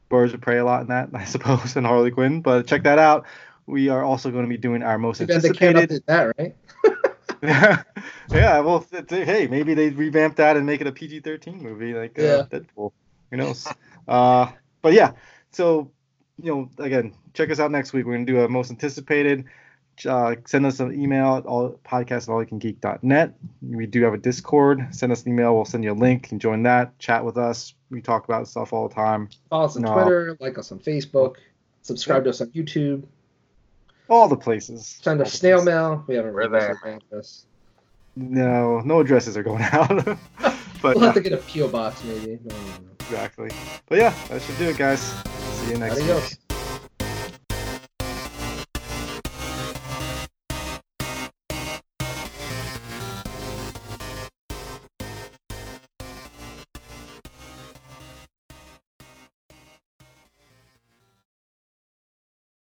Birds 0.08 0.32
of 0.32 0.40
Prey 0.40 0.58
a 0.58 0.64
lot 0.64 0.82
in 0.82 0.86
that, 0.90 1.08
I 1.14 1.24
suppose, 1.24 1.74
and 1.74 1.84
Harley 1.84 2.12
Quinn. 2.12 2.40
But 2.40 2.68
check 2.68 2.84
that 2.84 3.00
out. 3.00 3.26
We 3.66 3.88
are 3.88 4.04
also 4.04 4.30
going 4.30 4.44
to 4.44 4.48
be 4.48 4.58
doing 4.58 4.84
our 4.84 4.96
most 4.96 5.18
Too 5.18 5.26
bad 5.26 5.42
they 5.42 5.50
can't 5.50 5.76
anticipated. 5.76 6.04
that, 6.06 6.34
right? 6.38 6.54
yeah, 7.44 7.82
yeah. 8.30 8.60
well, 8.60 8.86
hey, 9.08 9.46
maybe 9.46 9.74
they 9.74 9.90
revamp 9.90 10.36
that 10.36 10.56
and 10.56 10.66
make 10.66 10.80
it 10.80 10.86
a 10.86 10.92
PG-13 10.92 11.60
movie 11.60 11.94
like 11.94 12.18
uh, 12.18 12.46
Deadpool. 12.46 12.92
Who 13.30 13.36
knows? 13.36 13.66
uh, 14.08 14.50
but 14.82 14.92
yeah, 14.92 15.12
so 15.50 15.90
you 16.42 16.54
know, 16.54 16.84
again, 16.84 17.14
check 17.32 17.50
us 17.50 17.60
out 17.60 17.70
next 17.70 17.92
week. 17.92 18.06
We're 18.06 18.14
gonna 18.14 18.26
do 18.26 18.40
a 18.40 18.48
most 18.48 18.70
anticipated. 18.70 19.44
Uh, 20.04 20.34
send 20.44 20.66
us 20.66 20.80
an 20.80 21.00
email 21.00 21.36
at 21.36 21.46
all 21.46 21.78
podcast 21.84 22.28
at 22.28 22.28
allycangeek.net. 22.28 23.34
We 23.62 23.86
do 23.86 24.02
have 24.02 24.14
a 24.14 24.18
Discord. 24.18 24.88
Send 24.90 25.12
us 25.12 25.22
an 25.22 25.32
email. 25.32 25.54
We'll 25.54 25.64
send 25.64 25.84
you 25.84 25.92
a 25.92 25.94
link. 25.94 26.24
You 26.24 26.28
can 26.30 26.38
join 26.40 26.64
that. 26.64 26.98
Chat 26.98 27.24
with 27.24 27.38
us. 27.38 27.74
We 27.90 28.00
talk 28.00 28.24
about 28.24 28.48
stuff 28.48 28.72
all 28.72 28.88
the 28.88 28.94
time. 28.94 29.28
Follow 29.50 29.66
us 29.66 29.76
on 29.76 29.82
No. 29.82 29.94
Twitter, 29.94 30.36
like 30.40 30.58
us 30.58 30.72
on 30.72 30.80
Facebook, 30.80 31.36
subscribe 31.82 32.24
to 32.24 32.30
us 32.30 32.40
on 32.40 32.48
YouTube, 32.48 33.04
All 34.08 34.28
the 34.28 34.36
places. 34.36 34.98
send 35.02 35.20
All 35.20 35.26
us 35.26 35.32
snail 35.32 35.58
places. 35.58 35.66
mail. 35.66 36.04
We 36.06 36.14
haven't 36.16 36.34
We're 36.34 36.48
really 36.48 36.60
there. 36.60 36.78
about. 37.10 37.26
No, 38.16 38.80
no 38.80 39.00
addresses 39.00 39.36
are 39.36 39.42
going 39.42 39.62
out. 39.62 39.88
but 40.82 40.94
We'll 40.96 41.00
have 41.00 41.10
uh, 41.10 41.12
to 41.14 41.20
get 41.20 41.32
a 41.32 41.38
PO 41.38 41.68
box 41.68 42.02
maybe. 42.04 42.38
No, 42.44 42.54
no, 42.54 42.62
no. 42.62 42.90
exactly. 43.00 43.50
But 43.86 43.98
yeah, 43.98 44.14
that 44.28 44.42
should 44.42 44.58
do 44.58 44.68
it, 44.68 44.76
guys. 44.78 45.00
See 45.00 45.72
you 45.72 45.78
next 45.78 45.96
week. 45.96 46.04
Adios. 46.04 46.36